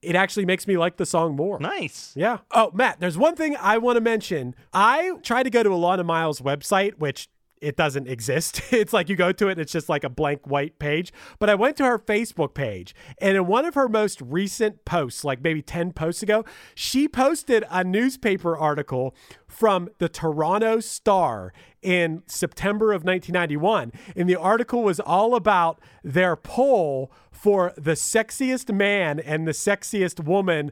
it 0.00 0.14
actually 0.14 0.46
makes 0.46 0.66
me 0.66 0.76
like 0.76 0.96
the 0.96 1.06
song 1.06 1.34
more. 1.34 1.58
nice. 1.58 2.12
Yeah. 2.14 2.38
Oh, 2.52 2.70
Matt, 2.72 3.00
there's 3.00 3.18
one 3.18 3.34
thing 3.34 3.56
I 3.60 3.78
want 3.78 3.96
to 3.96 4.00
mention. 4.00 4.54
I 4.72 5.14
tried 5.22 5.42
to 5.44 5.50
go 5.50 5.62
to 5.62 5.70
Alannah 5.70 6.04
Myles' 6.04 6.40
website, 6.40 6.98
which 6.98 7.28
it 7.60 7.76
doesn't 7.76 8.08
exist. 8.08 8.62
It's 8.78 8.92
like 8.92 9.08
you 9.08 9.16
go 9.16 9.32
to 9.32 9.48
it 9.48 9.52
and 9.52 9.60
it's 9.60 9.72
just 9.72 9.88
like 9.88 10.04
a 10.04 10.08
blank 10.08 10.46
white 10.46 10.78
page. 10.78 11.12
But 11.38 11.50
I 11.50 11.54
went 11.54 11.76
to 11.78 11.84
her 11.84 11.98
Facebook 11.98 12.54
page 12.54 12.94
and 13.20 13.36
in 13.36 13.46
one 13.46 13.64
of 13.64 13.74
her 13.74 13.88
most 13.88 14.20
recent 14.20 14.84
posts, 14.84 15.24
like 15.24 15.42
maybe 15.42 15.62
10 15.62 15.92
posts 15.92 16.22
ago, 16.22 16.44
she 16.74 17.08
posted 17.08 17.64
a 17.70 17.82
newspaper 17.82 18.56
article 18.56 19.14
from 19.46 19.88
the 19.98 20.08
Toronto 20.08 20.80
Star 20.80 21.52
in 21.82 22.22
September 22.26 22.92
of 22.92 23.04
1991. 23.04 23.92
And 24.14 24.28
the 24.28 24.36
article 24.36 24.82
was 24.82 25.00
all 25.00 25.34
about 25.34 25.80
their 26.04 26.36
poll 26.36 27.10
for 27.32 27.72
the 27.76 27.92
sexiest 27.92 28.72
man 28.72 29.18
and 29.18 29.46
the 29.46 29.52
sexiest 29.52 30.22
woman 30.24 30.70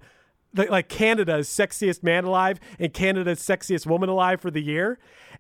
like, 0.57 0.71
like 0.71 0.89
Canada's 0.89 1.49
sexiest 1.49 2.03
man 2.03 2.25
alive 2.25 2.59
and 2.79 2.93
Canada's 2.93 3.41
sexiest 3.41 3.87
woman 3.87 4.09
alive 4.09 4.41
for 4.41 4.51
the 4.51 4.63
year. 4.63 4.99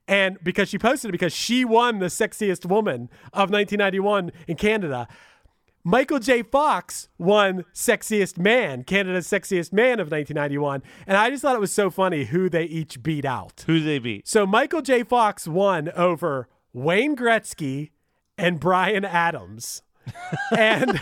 And 0.08 0.38
because 0.42 0.68
she 0.68 0.78
posted 0.78 1.08
it 1.08 1.12
because 1.12 1.32
she 1.32 1.64
won 1.64 1.98
the 1.98 2.06
sexiest 2.06 2.64
woman 2.66 3.10
of 3.32 3.50
1991 3.50 4.32
in 4.46 4.56
Canada. 4.56 5.08
Michael 5.82 6.18
J. 6.18 6.42
Fox 6.42 7.08
won 7.16 7.64
Sexiest 7.72 8.38
Man, 8.38 8.82
Canada's 8.82 9.28
Sexiest 9.28 9.72
Man 9.72 10.00
of 10.00 10.10
1991. 10.10 10.82
And 11.06 11.16
I 11.16 11.30
just 11.30 11.42
thought 11.42 11.54
it 11.54 11.60
was 11.60 11.70
so 11.70 11.90
funny 11.90 12.24
who 12.24 12.48
they 12.48 12.64
each 12.64 13.04
beat 13.04 13.24
out. 13.24 13.62
Who 13.68 13.78
they 13.78 14.00
beat? 14.00 14.26
So 14.26 14.46
Michael 14.46 14.82
J. 14.82 15.04
Fox 15.04 15.46
won 15.46 15.90
over 15.90 16.48
Wayne 16.72 17.14
Gretzky 17.14 17.90
and 18.36 18.58
Bryan 18.58 19.04
Adams. 19.04 19.82
and 20.56 21.00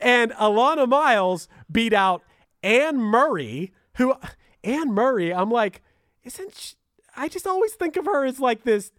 and 0.00 0.32
Alannah 0.32 0.86
Myles 0.86 1.48
beat 1.70 1.92
out 1.92 2.22
Anne 2.62 2.98
Murray, 2.98 3.72
who 3.96 4.14
Anne 4.62 4.92
Murray, 4.92 5.32
I'm 5.32 5.50
like, 5.50 5.82
isn't 6.24 6.54
she, 6.54 6.74
I 7.16 7.28
just 7.28 7.46
always 7.46 7.72
think 7.74 7.96
of 7.96 8.06
her 8.06 8.24
as 8.24 8.40
like 8.40 8.64
this 8.64 8.92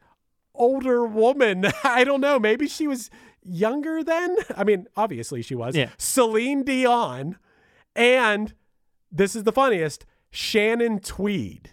older 0.53 1.05
woman. 1.05 1.65
I 1.83 2.03
don't 2.03 2.21
know. 2.21 2.39
Maybe 2.39 2.67
she 2.67 2.87
was 2.87 3.09
younger 3.43 4.03
then. 4.03 4.37
I 4.55 4.63
mean, 4.63 4.87
obviously 4.95 5.41
she 5.41 5.55
was. 5.55 5.75
Yeah. 5.75 5.89
Celine 5.97 6.63
Dion 6.63 7.37
and 7.95 8.53
this 9.11 9.35
is 9.35 9.43
the 9.43 9.51
funniest, 9.51 10.05
Shannon 10.29 10.99
Tweed. 10.99 11.71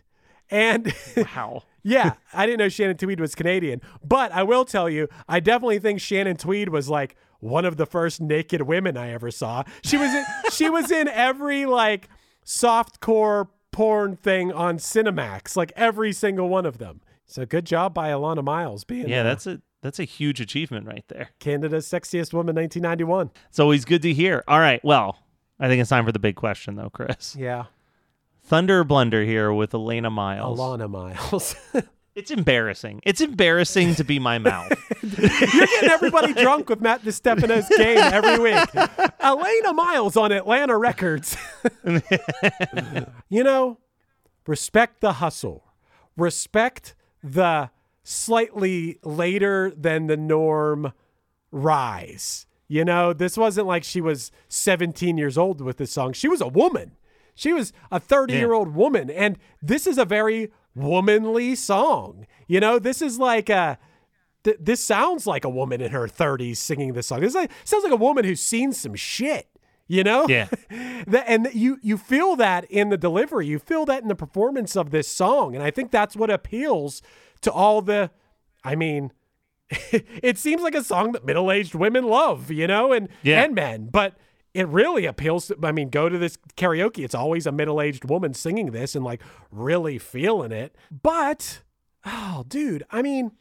And 0.51 0.95
Wow. 1.17 1.65
yeah, 1.83 2.15
I 2.33 2.47
didn't 2.47 2.59
know 2.61 2.69
Shannon 2.69 2.97
Tweed 2.97 3.19
was 3.21 3.35
Canadian, 3.35 3.81
but 4.05 4.31
I 4.33 4.43
will 4.43 4.65
tell 4.65 4.89
you, 4.89 5.09
I 5.29 5.41
definitely 5.41 5.79
think 5.81 6.01
Shannon 6.01 6.37
Tweed 6.37 6.69
was 6.69 6.89
like 6.89 7.17
one 7.41 7.65
of 7.65 7.77
the 7.77 7.87
first 7.87 8.21
naked 8.21 8.63
women 8.63 8.97
I 8.97 9.11
ever 9.11 9.31
saw. 9.33 9.65
She 9.83 9.97
was 9.97 10.13
in, 10.15 10.25
she 10.53 10.71
was 10.71 10.91
in 10.93 11.09
every 11.09 11.67
like 11.67 12.09
softcore 12.47 13.49
porn 13.73 14.17
thing 14.17 14.53
on 14.53 14.79
Cinemax, 14.79 15.57
like 15.57 15.73
every 15.75 16.13
single 16.13 16.49
one 16.49 16.65
of 16.65 16.79
them. 16.79 17.01
So 17.27 17.45
good 17.47 17.65
job 17.65 17.95
by 17.95 18.09
Alannah 18.11 18.43
Myles 18.43 18.85
being 18.85 19.09
Yeah, 19.09 19.21
uh, 19.21 19.25
that's 19.25 19.47
a 19.47 19.61
that's 19.81 19.99
a 19.99 20.05
huge 20.05 20.41
achievement 20.41 20.87
right 20.87 21.05
there. 21.09 21.31
Canada's 21.41 21.87
sexiest 21.89 22.33
woman 22.33 22.55
1991. 22.55 23.31
It's 23.49 23.59
always 23.59 23.85
good 23.85 24.03
to 24.03 24.13
hear. 24.13 24.45
All 24.47 24.61
right, 24.61 24.85
well, 24.85 25.19
I 25.59 25.67
think 25.69 25.81
it's 25.81 25.91
time 25.91 26.05
for 26.05 26.13
the 26.13 26.19
big 26.19 26.37
question 26.37 26.77
though, 26.77 26.91
Chris. 26.91 27.35
Yeah, 27.37 27.65
Thunder 28.45 28.85
Blunder 28.85 29.25
here 29.25 29.53
with 29.53 29.75
Elena 29.75 30.11
Miles. 30.11 30.59
Alannah 30.59 30.89
Myles. 30.89 31.57
It's 32.15 32.31
embarrassing. 32.31 33.01
It's 33.05 33.21
embarrassing 33.23 33.95
to 33.95 34.05
be 34.05 34.19
my 34.19 34.39
mouth. 34.39 34.71
You're 35.03 35.67
getting 35.67 35.91
everybody 35.91 36.35
drunk 36.35 36.69
with 36.69 36.81
Matt 36.81 37.03
DiStefano's 37.03 37.69
game 37.77 37.97
every 37.99 38.39
week. 38.39 39.11
Elena 39.21 39.73
Miles 39.73 40.17
on 40.17 40.31
Atlanta 40.31 40.77
Records. 40.77 41.37
you 43.31 43.43
know, 43.43 43.79
respect 44.47 45.01
the 45.01 45.15
hustle. 45.15 45.65
Respect 46.17 46.95
the 47.23 47.71
slightly 48.03 48.99
later 49.03 49.73
than 49.75 50.07
the 50.07 50.17
norm 50.17 50.93
rise. 51.51 52.47
You 52.69 52.85
know, 52.85 53.13
this 53.13 53.37
wasn't 53.39 53.67
like 53.67 53.85
she 53.85 54.01
was 54.01 54.31
17 54.49 55.17
years 55.17 55.39
old 55.39 55.61
with 55.61 55.79
this 55.79 55.93
song. 55.93 56.13
She 56.13 56.29
was 56.29 56.41
a 56.41 56.49
woman. 56.49 56.93
She 57.35 57.53
was 57.53 57.73
a 57.91 57.99
30 57.99 58.35
year 58.35 58.53
old 58.53 58.75
woman. 58.75 59.09
And 59.11 59.39
this 59.63 59.87
is 59.87 59.99
a 59.99 60.05
very 60.05 60.51
womanly 60.75 61.55
song. 61.55 62.27
You 62.47 62.61
know, 62.61 62.79
this 62.79 63.03
is 63.03 63.19
like 63.19 63.49
a. 63.49 63.79
th- 64.45 64.59
this 64.61 64.83
sounds 64.83 65.27
like 65.27 65.45
a 65.45 65.49
woman 65.51 65.81
in 65.81 65.91
her 65.93 66.07
30s 66.09 66.57
singing 66.57 66.93
this 66.95 67.07
song. 67.09 67.21
This 67.21 67.35
like, 67.35 67.51
sounds 67.65 67.85
like 67.85 67.93
a 67.93 67.97
woman 67.97 68.25
who's 68.25 68.41
seen 68.41 68.73
some 68.73 68.95
shit. 68.95 69.49
You 69.89 70.05
know, 70.05 70.27
Yeah. 70.29 70.49
That- 71.07 71.25
and 71.27 71.49
you 71.53 71.79
you 71.83 71.99
feel 71.99 72.37
that 72.37 72.65
in 72.71 72.89
the 72.89 72.97
delivery, 72.97 73.47
you 73.47 73.59
feel 73.59 73.85
that 73.87 74.03
in 74.03 74.09
the 74.09 74.15
performance 74.15 74.77
of 74.77 74.91
this 74.91 75.09
song, 75.09 75.55
and 75.55 75.63
I 75.63 75.71
think 75.71 75.91
that's 75.91 76.17
what 76.17 76.31
appeals 76.31 77.03
to 77.43 77.53
all 77.53 77.83
the. 77.83 78.11
I 78.65 78.75
mean, 78.77 79.13
it 79.91 80.39
seems 80.39 80.63
like 80.63 80.75
a 80.75 80.85
song 80.85 81.13
that 81.13 81.25
middle 81.27 81.51
aged 81.51 81.75
women 81.75 82.05
love, 82.05 82.51
you 82.51 82.67
know, 82.67 82.93
and 82.93 83.09
Yeah. 83.23 83.43
and 83.43 83.55
men, 83.55 83.89
but 83.91 84.15
it 84.55 84.69
really 84.69 85.07
appeals 85.07 85.47
to. 85.49 85.57
I 85.63 85.73
mean, 85.73 85.91
go 85.91 86.09
to 86.09 86.19
this 86.19 86.39
karaoke; 86.57 87.05
it's 87.05 87.15
always 87.15 87.47
a 87.47 87.53
middle 87.53 87.81
aged 87.81 88.09
woman 88.09 88.35
singing 88.35 88.73
this 88.73 88.95
and 88.95 89.05
like 89.05 89.23
really 89.51 89.99
feeling 89.99 90.53
it. 90.53 90.75
But 90.91 91.63
oh, 92.05 92.45
dude, 92.49 92.85
I 92.91 93.03
mean 93.03 93.33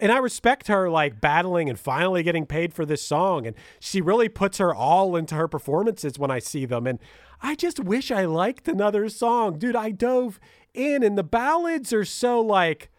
and 0.00 0.10
I 0.10 0.18
respect 0.18 0.68
her 0.68 0.88
like 0.88 1.20
battling 1.20 1.68
and 1.68 1.78
finally 1.78 2.22
getting 2.22 2.46
paid 2.46 2.72
for 2.72 2.86
this 2.86 3.02
song. 3.02 3.46
And 3.46 3.54
she 3.78 4.00
really 4.00 4.28
puts 4.28 4.58
her 4.58 4.74
all 4.74 5.14
into 5.14 5.34
her 5.34 5.46
performances 5.46 6.18
when 6.18 6.30
I 6.30 6.38
see 6.38 6.64
them. 6.64 6.86
And 6.86 6.98
I 7.42 7.54
just 7.54 7.78
wish 7.78 8.10
I 8.10 8.24
liked 8.24 8.66
another 8.66 9.08
song. 9.10 9.58
Dude, 9.58 9.76
I 9.76 9.90
dove 9.90 10.40
in 10.72 11.02
and 11.02 11.18
the 11.18 11.22
ballads 11.22 11.92
are 11.92 12.06
so 12.06 12.40
like 12.40 12.90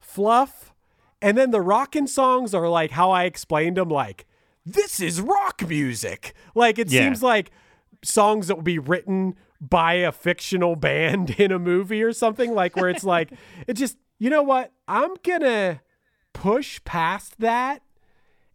fluff. 0.00 0.74
And 1.22 1.38
then 1.38 1.52
the 1.52 1.60
rockin' 1.60 2.08
songs 2.08 2.52
are 2.52 2.68
like 2.68 2.92
how 2.92 3.10
I 3.10 3.24
explained 3.24 3.76
them, 3.76 3.90
like, 3.90 4.26
this 4.66 5.00
is 5.00 5.20
rock 5.20 5.66
music. 5.68 6.34
Like 6.54 6.78
it 6.78 6.90
Yeah. 6.90 7.02
seems 7.02 7.22
like 7.22 7.50
songs 8.02 8.46
that 8.48 8.56
would 8.56 8.64
be 8.64 8.78
written 8.78 9.34
by 9.60 9.94
a 9.94 10.12
fictional 10.12 10.76
band 10.76 11.30
in 11.38 11.52
a 11.52 11.58
movie 11.58 12.02
or 12.02 12.12
something, 12.12 12.54
like 12.54 12.76
where 12.76 12.88
it's 12.88 13.04
like, 13.04 13.32
it 13.66 13.74
just, 13.74 13.96
you 14.18 14.30
know 14.30 14.42
what? 14.42 14.72
I'm 14.88 15.10
gonna 15.22 15.80
push 16.32 16.80
past 16.84 17.40
that 17.40 17.82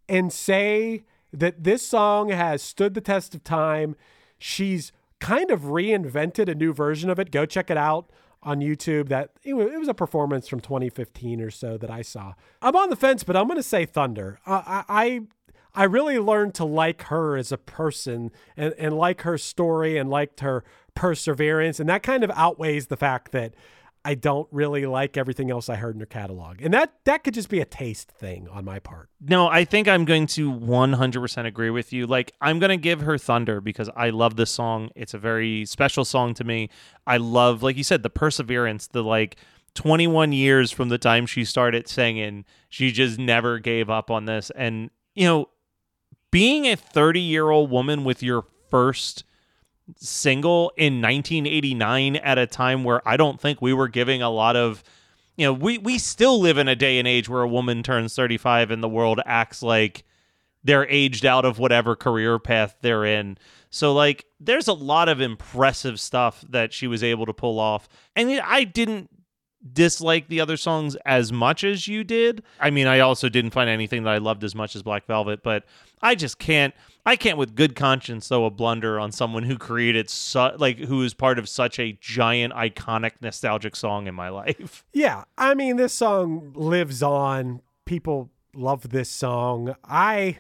and 0.07 0.31
say 0.31 1.03
that 1.33 1.63
this 1.63 1.85
song 1.85 2.29
has 2.29 2.61
stood 2.61 2.93
the 2.93 3.01
test 3.01 3.35
of 3.35 3.43
time. 3.43 3.95
She's 4.37 4.91
kind 5.19 5.51
of 5.51 5.61
reinvented 5.61 6.47
a 6.49 6.55
new 6.55 6.73
version 6.73 7.09
of 7.09 7.19
it. 7.19 7.31
Go 7.31 7.45
check 7.45 7.69
it 7.69 7.77
out 7.77 8.09
on 8.43 8.59
YouTube. 8.59 9.09
That 9.09 9.31
it 9.43 9.53
it 9.55 9.79
was 9.79 9.87
a 9.87 9.93
performance 9.93 10.47
from 10.47 10.59
2015 10.59 11.41
or 11.41 11.49
so 11.51 11.77
that 11.77 11.89
I 11.89 12.01
saw. 12.03 12.33
I'm 12.61 12.75
on 12.75 12.89
the 12.89 12.95
fence, 12.95 13.23
but 13.23 13.35
I'm 13.35 13.47
going 13.47 13.57
to 13.57 13.63
say 13.63 13.85
Thunder. 13.85 14.39
Uh, 14.45 14.83
I, 14.87 15.21
I 15.75 15.83
really 15.83 16.19
learned 16.19 16.53
to 16.55 16.65
like 16.65 17.03
her 17.03 17.37
as 17.37 17.51
a 17.51 17.57
person 17.57 18.31
and, 18.55 18.73
and 18.77 18.97
like 18.97 19.21
her 19.21 19.37
story 19.37 19.97
and 19.97 20.09
liked 20.09 20.39
her 20.39 20.63
perseverance, 20.95 21.79
and 21.79 21.89
that 21.89 22.03
kind 22.03 22.23
of 22.23 22.31
outweighs 22.31 22.87
the 22.87 22.97
fact 22.97 23.31
that 23.33 23.53
I 24.07 24.13
don't 24.13 24.47
really 24.51 24.85
like 24.85 25.17
everything 25.17 25.49
else 25.49 25.67
I 25.67 25.77
heard 25.77 25.95
in 25.95 25.99
her 25.99 26.05
catalog. 26.05 26.61
And 26.61 26.71
that 26.75 26.93
that 27.05 27.23
could 27.23 27.33
just 27.33 27.49
be 27.49 27.59
a 27.59 27.65
taste 27.65 28.11
thing 28.11 28.47
on 28.49 28.63
my 28.63 28.77
part. 28.77 29.09
No, 29.19 29.47
I 29.47 29.65
think 29.65 29.87
I'm 29.87 30.05
going 30.05 30.27
to 30.27 30.53
100% 30.53 31.45
agree 31.47 31.71
with 31.71 31.91
you. 31.91 32.05
Like, 32.05 32.31
I'm 32.39 32.59
going 32.59 32.69
to 32.69 32.77
give 32.77 33.01
her 33.01 33.17
Thunder 33.17 33.61
because 33.61 33.89
I 33.95 34.11
love 34.11 34.35
this 34.35 34.51
song. 34.51 34.91
It's 34.95 35.15
a 35.15 35.17
very 35.17 35.65
special 35.65 36.05
song 36.05 36.35
to 36.35 36.43
me. 36.43 36.69
I 37.07 37.17
love, 37.17 37.63
like 37.63 37.77
you 37.77 37.83
said, 37.83 38.03
the 38.03 38.11
perseverance, 38.11 38.85
the 38.85 39.03
like 39.03 39.37
21 39.73 40.33
years 40.33 40.71
from 40.71 40.89
the 40.89 40.99
time 40.99 41.25
she 41.25 41.43
started 41.43 41.87
singing, 41.87 42.45
she 42.69 42.91
just 42.91 43.17
never 43.17 43.57
gave 43.57 43.89
up 43.89 44.11
on 44.11 44.25
this. 44.25 44.51
And, 44.55 44.91
you 45.15 45.25
know, 45.25 45.49
being 46.35 46.65
a 46.65 46.75
30 46.75 47.21
year 47.21 47.49
old 47.49 47.71
woman 47.71 48.03
with 48.03 48.21
your 48.21 48.43
first 48.69 49.23
single 49.95 50.69
in 50.75 51.01
1989 51.01 52.17
at 52.17 52.37
a 52.37 52.45
time 52.45 52.83
where 52.83 53.01
I 53.07 53.15
don't 53.15 53.39
think 53.39 53.61
we 53.61 53.71
were 53.71 53.87
giving 53.87 54.21
a 54.21 54.29
lot 54.29 54.57
of 54.57 54.83
you 55.37 55.45
know 55.45 55.53
we 55.53 55.77
we 55.77 55.97
still 55.97 56.41
live 56.41 56.57
in 56.57 56.67
a 56.67 56.75
day 56.75 56.99
and 56.99 57.07
age 57.07 57.29
where 57.29 57.43
a 57.43 57.47
woman 57.47 57.83
turns 57.83 58.17
35 58.17 58.69
and 58.69 58.83
the 58.83 58.89
world 58.89 59.21
acts 59.25 59.63
like 59.63 60.03
they're 60.61 60.85
aged 60.89 61.25
out 61.25 61.45
of 61.45 61.57
whatever 61.57 61.95
career 61.95 62.37
path 62.37 62.75
they're 62.81 63.05
in. 63.05 63.37
So 63.69 63.93
like 63.93 64.25
there's 64.37 64.67
a 64.67 64.73
lot 64.73 65.07
of 65.07 65.21
impressive 65.21 66.01
stuff 66.01 66.43
that 66.49 66.73
she 66.73 66.85
was 66.85 67.01
able 67.01 67.25
to 67.27 67.33
pull 67.33 67.61
off. 67.61 67.87
And 68.13 68.29
I 68.41 68.65
didn't 68.65 69.09
dislike 69.71 70.27
the 70.27 70.39
other 70.39 70.57
songs 70.57 70.95
as 71.05 71.31
much 71.31 71.63
as 71.63 71.87
you 71.87 72.03
did. 72.03 72.43
I 72.59 72.69
mean, 72.69 72.87
I 72.87 72.99
also 72.99 73.29
didn't 73.29 73.51
find 73.51 73.69
anything 73.69 74.03
that 74.03 74.13
I 74.13 74.17
loved 74.19 74.43
as 74.43 74.55
much 74.55 74.75
as 74.75 74.83
Black 74.83 75.05
Velvet, 75.07 75.41
but 75.43 75.63
I 76.01 76.15
just 76.15 76.37
can't 76.37 76.73
I 77.05 77.15
can't 77.15 77.37
with 77.37 77.55
good 77.55 77.75
conscience 77.75 78.27
throw 78.27 78.45
a 78.45 78.49
blunder 78.49 78.99
on 78.99 79.11
someone 79.11 79.43
who 79.43 79.57
created 79.57 80.09
su- 80.09 80.55
like 80.57 80.77
who 80.79 81.03
is 81.03 81.13
part 81.13 81.37
of 81.37 81.47
such 81.47 81.79
a 81.79 81.97
giant 82.01 82.53
iconic 82.53 83.13
nostalgic 83.21 83.75
song 83.75 84.07
in 84.07 84.15
my 84.15 84.29
life. 84.29 84.83
Yeah, 84.93 85.25
I 85.37 85.53
mean, 85.53 85.77
this 85.77 85.93
song 85.93 86.51
lives 86.55 87.03
on. 87.03 87.61
People 87.85 88.31
love 88.55 88.89
this 88.89 89.09
song. 89.09 89.75
I 89.83 90.39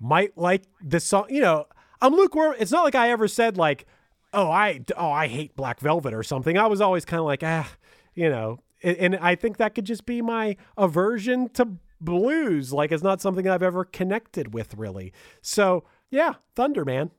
might 0.00 0.36
like 0.38 0.62
this 0.82 1.04
song. 1.04 1.26
You 1.28 1.42
know, 1.42 1.66
I'm 2.00 2.14
lukewarm. 2.14 2.54
It's 2.58 2.72
not 2.72 2.84
like 2.84 2.94
I 2.94 3.10
ever 3.10 3.28
said 3.28 3.56
like, 3.58 3.86
"Oh, 4.32 4.50
I 4.50 4.80
oh 4.96 5.10
I 5.10 5.28
hate 5.28 5.54
Black 5.56 5.80
Velvet" 5.80 6.14
or 6.14 6.22
something. 6.22 6.56
I 6.56 6.66
was 6.66 6.80
always 6.80 7.04
kind 7.04 7.20
of 7.20 7.26
like, 7.26 7.42
ah, 7.42 7.70
you 8.14 8.30
know, 8.30 8.60
A- 8.86 9.02
And 9.02 9.16
I 9.16 9.34
think 9.34 9.56
that 9.58 9.74
could 9.74 9.84
just 9.84 10.06
be 10.06 10.22
my 10.22 10.56
aversion 10.78 11.48
to 11.50 11.68
blues. 12.00 12.72
Like 12.72 12.92
it's 12.92 13.02
not 13.02 13.20
something 13.20 13.48
I've 13.48 13.62
ever 13.62 13.84
connected 13.84 14.54
with 14.54 14.74
really. 14.74 15.12
So 15.42 15.84
yeah, 16.10 16.34
Thunder 16.54 16.84
Man. 16.84 17.10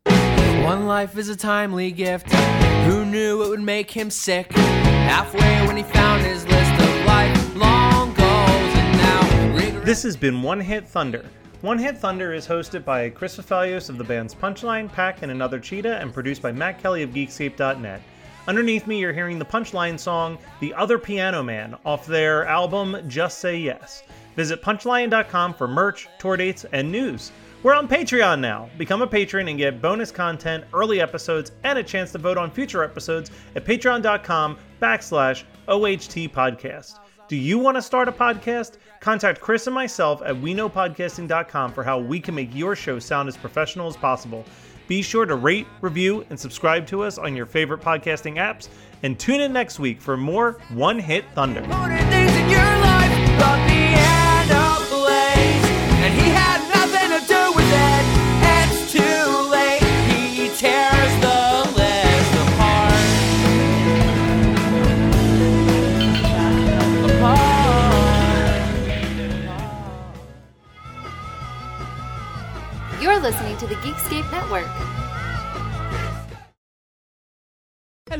One 0.63 0.87
life 0.87 1.17
is 1.17 1.29
a 1.29 1.35
timely 1.35 1.91
gift. 1.91 2.31
Who 2.31 3.05
knew 3.05 3.43
it 3.43 3.49
would 3.49 3.61
make 3.61 3.91
him 3.91 4.09
sick? 4.09 4.51
Halfway 4.53 5.67
when 5.67 5.77
he 5.77 5.83
found 5.83 6.23
his 6.25 6.45
list 6.47 6.73
of 6.81 7.05
lifelong 7.05 8.13
goals, 8.13 8.75
and 8.75 8.97
now 8.97 9.55
rigorous. 9.55 9.85
This 9.85 10.03
has 10.03 10.15
been 10.17 10.41
One 10.41 10.59
Hit 10.59 10.87
Thunder. 10.87 11.25
One 11.61 11.77
Hit 11.79 11.97
Thunder 11.97 12.33
is 12.33 12.47
hosted 12.47 12.83
by 12.85 13.09
Chris 13.09 13.37
Fafalios 13.37 13.89
of 13.89 13.97
the 13.97 14.03
bands 14.03 14.33
Punchline, 14.35 14.91
Pack, 14.91 15.21
and 15.21 15.31
Another 15.31 15.59
Cheetah, 15.59 15.97
and 15.99 16.13
produced 16.13 16.41
by 16.41 16.51
Matt 16.51 16.81
Kelly 16.81 17.03
of 17.03 17.11
Geekscape.net. 17.11 18.01
Underneath 18.47 18.87
me, 18.87 18.99
you're 18.99 19.11
hearing 19.11 19.39
the 19.39 19.45
Punchline 19.45 19.99
song 19.99 20.37
The 20.61 20.73
Other 20.73 20.97
Piano 20.97 21.43
Man 21.43 21.75
off 21.85 22.05
their 22.05 22.45
album 22.45 22.97
Just 23.07 23.39
Say 23.39 23.57
Yes. 23.57 24.03
Visit 24.37 24.61
punchline.com 24.61 25.53
for 25.53 25.67
merch, 25.67 26.07
tour 26.17 26.37
dates, 26.37 26.65
and 26.71 26.89
news. 26.89 27.31
We're 27.63 27.73
on 27.73 27.87
Patreon 27.87 28.39
now. 28.39 28.69
Become 28.77 29.01
a 29.01 29.07
patron 29.07 29.47
and 29.49 29.57
get 29.57 29.81
bonus 29.81 30.11
content, 30.11 30.63
early 30.73 31.01
episodes, 31.01 31.51
and 31.63 31.77
a 31.77 31.83
chance 31.83 32.11
to 32.13 32.19
vote 32.19 32.37
on 32.37 32.51
future 32.51 32.83
episodes 32.83 33.31
at 33.55 33.65
patreon.com 33.65 34.57
backslash 34.81 35.43
OHT 35.67 36.31
podcast. 36.31 36.99
Do 37.27 37.35
you 37.35 37.57
want 37.57 37.75
to 37.75 37.81
start 37.81 38.07
a 38.07 38.11
podcast? 38.13 38.77
Contact 39.01 39.41
Chris 39.41 39.67
and 39.67 39.73
myself 39.73 40.21
at 40.21 40.35
weknowpodcasting.com 40.35 41.73
for 41.73 41.83
how 41.83 41.99
we 41.99 42.21
can 42.21 42.35
make 42.35 42.55
your 42.55 42.75
show 42.75 42.99
sound 42.99 43.27
as 43.27 43.35
professional 43.35 43.87
as 43.87 43.97
possible. 43.97 44.45
Be 44.87 45.01
sure 45.01 45.25
to 45.25 45.35
rate, 45.35 45.67
review, 45.81 46.25
and 46.29 46.39
subscribe 46.39 46.87
to 46.87 47.03
us 47.03 47.17
on 47.17 47.35
your 47.35 47.45
favorite 47.45 47.81
podcasting 47.81 48.35
apps. 48.35 48.69
And 49.03 49.19
tune 49.19 49.41
in 49.41 49.53
next 49.53 49.79
week 49.79 50.01
for 50.01 50.17
more 50.17 50.53
One 50.73 50.99
Hit 50.99 51.25
Thunder. 51.35 51.61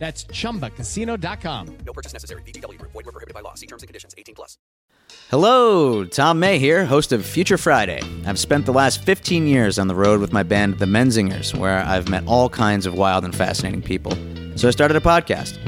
That's 0.00 0.24
chumbacasino.com. 0.24 1.76
No 1.86 1.92
purchase 1.92 2.14
necessary. 2.14 2.42
VGW 2.42 2.78
Group. 2.78 2.92
Void 2.92 3.06
were 3.06 3.12
prohibited 3.12 3.34
by 3.34 3.42
law. 3.42 3.54
See 3.54 3.66
terms 3.66 3.82
and 3.82 3.88
conditions. 3.88 4.14
18 4.18 4.34
plus. 4.34 4.58
Hello, 5.28 6.04
Tom 6.04 6.40
May 6.40 6.58
here, 6.58 6.86
host 6.86 7.12
of 7.12 7.26
Future 7.26 7.58
Friday. 7.58 8.00
I've 8.24 8.38
spent 8.38 8.64
the 8.64 8.72
last 8.72 9.04
15 9.04 9.46
years 9.46 9.78
on 9.78 9.88
the 9.88 9.94
road 9.94 10.20
with 10.20 10.32
my 10.32 10.42
band, 10.42 10.78
The 10.78 10.86
Menzingers, 10.86 11.54
where 11.54 11.80
I've 11.80 12.08
met 12.08 12.24
all 12.26 12.48
kinds 12.48 12.86
of 12.86 12.94
wild 12.94 13.24
and 13.24 13.34
fascinating 13.34 13.82
people. 13.82 14.12
So 14.56 14.68
I 14.68 14.70
started 14.70 14.96
a 14.96 15.00
podcast. 15.00 15.58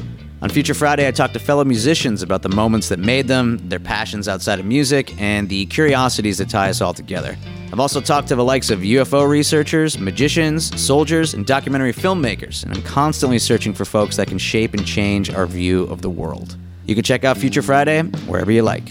On 0.40 0.48
Future 0.48 0.74
Friday, 0.74 1.06
I 1.06 1.10
talk 1.10 1.32
to 1.32 1.38
fellow 1.38 1.64
musicians 1.64 2.22
about 2.22 2.42
the 2.42 2.48
moments 2.48 2.88
that 2.88 3.00
made 3.00 3.28
them, 3.28 3.58
their 3.68 3.80
passions 3.80 4.28
outside 4.28 4.58
of 4.58 4.64
music, 4.64 5.12
and 5.20 5.48
the 5.48 5.66
curiosities 5.66 6.38
that 6.38 6.48
tie 6.48 6.70
us 6.70 6.80
all 6.80 6.94
together. 6.94 7.36
I've 7.72 7.80
also 7.80 8.02
talked 8.02 8.28
to 8.28 8.36
the 8.36 8.44
likes 8.44 8.68
of 8.68 8.80
UFO 8.80 9.26
researchers, 9.26 9.98
magicians, 9.98 10.78
soldiers, 10.78 11.32
and 11.32 11.46
documentary 11.46 11.94
filmmakers, 11.94 12.64
and 12.64 12.76
I'm 12.76 12.82
constantly 12.82 13.38
searching 13.38 13.72
for 13.72 13.86
folks 13.86 14.18
that 14.18 14.28
can 14.28 14.36
shape 14.36 14.74
and 14.74 14.86
change 14.86 15.30
our 15.30 15.46
view 15.46 15.84
of 15.84 16.02
the 16.02 16.10
world. 16.10 16.58
You 16.84 16.94
can 16.94 17.02
check 17.02 17.24
out 17.24 17.38
Future 17.38 17.62
Friday 17.62 18.02
wherever 18.02 18.52
you 18.52 18.60
like. 18.60 18.90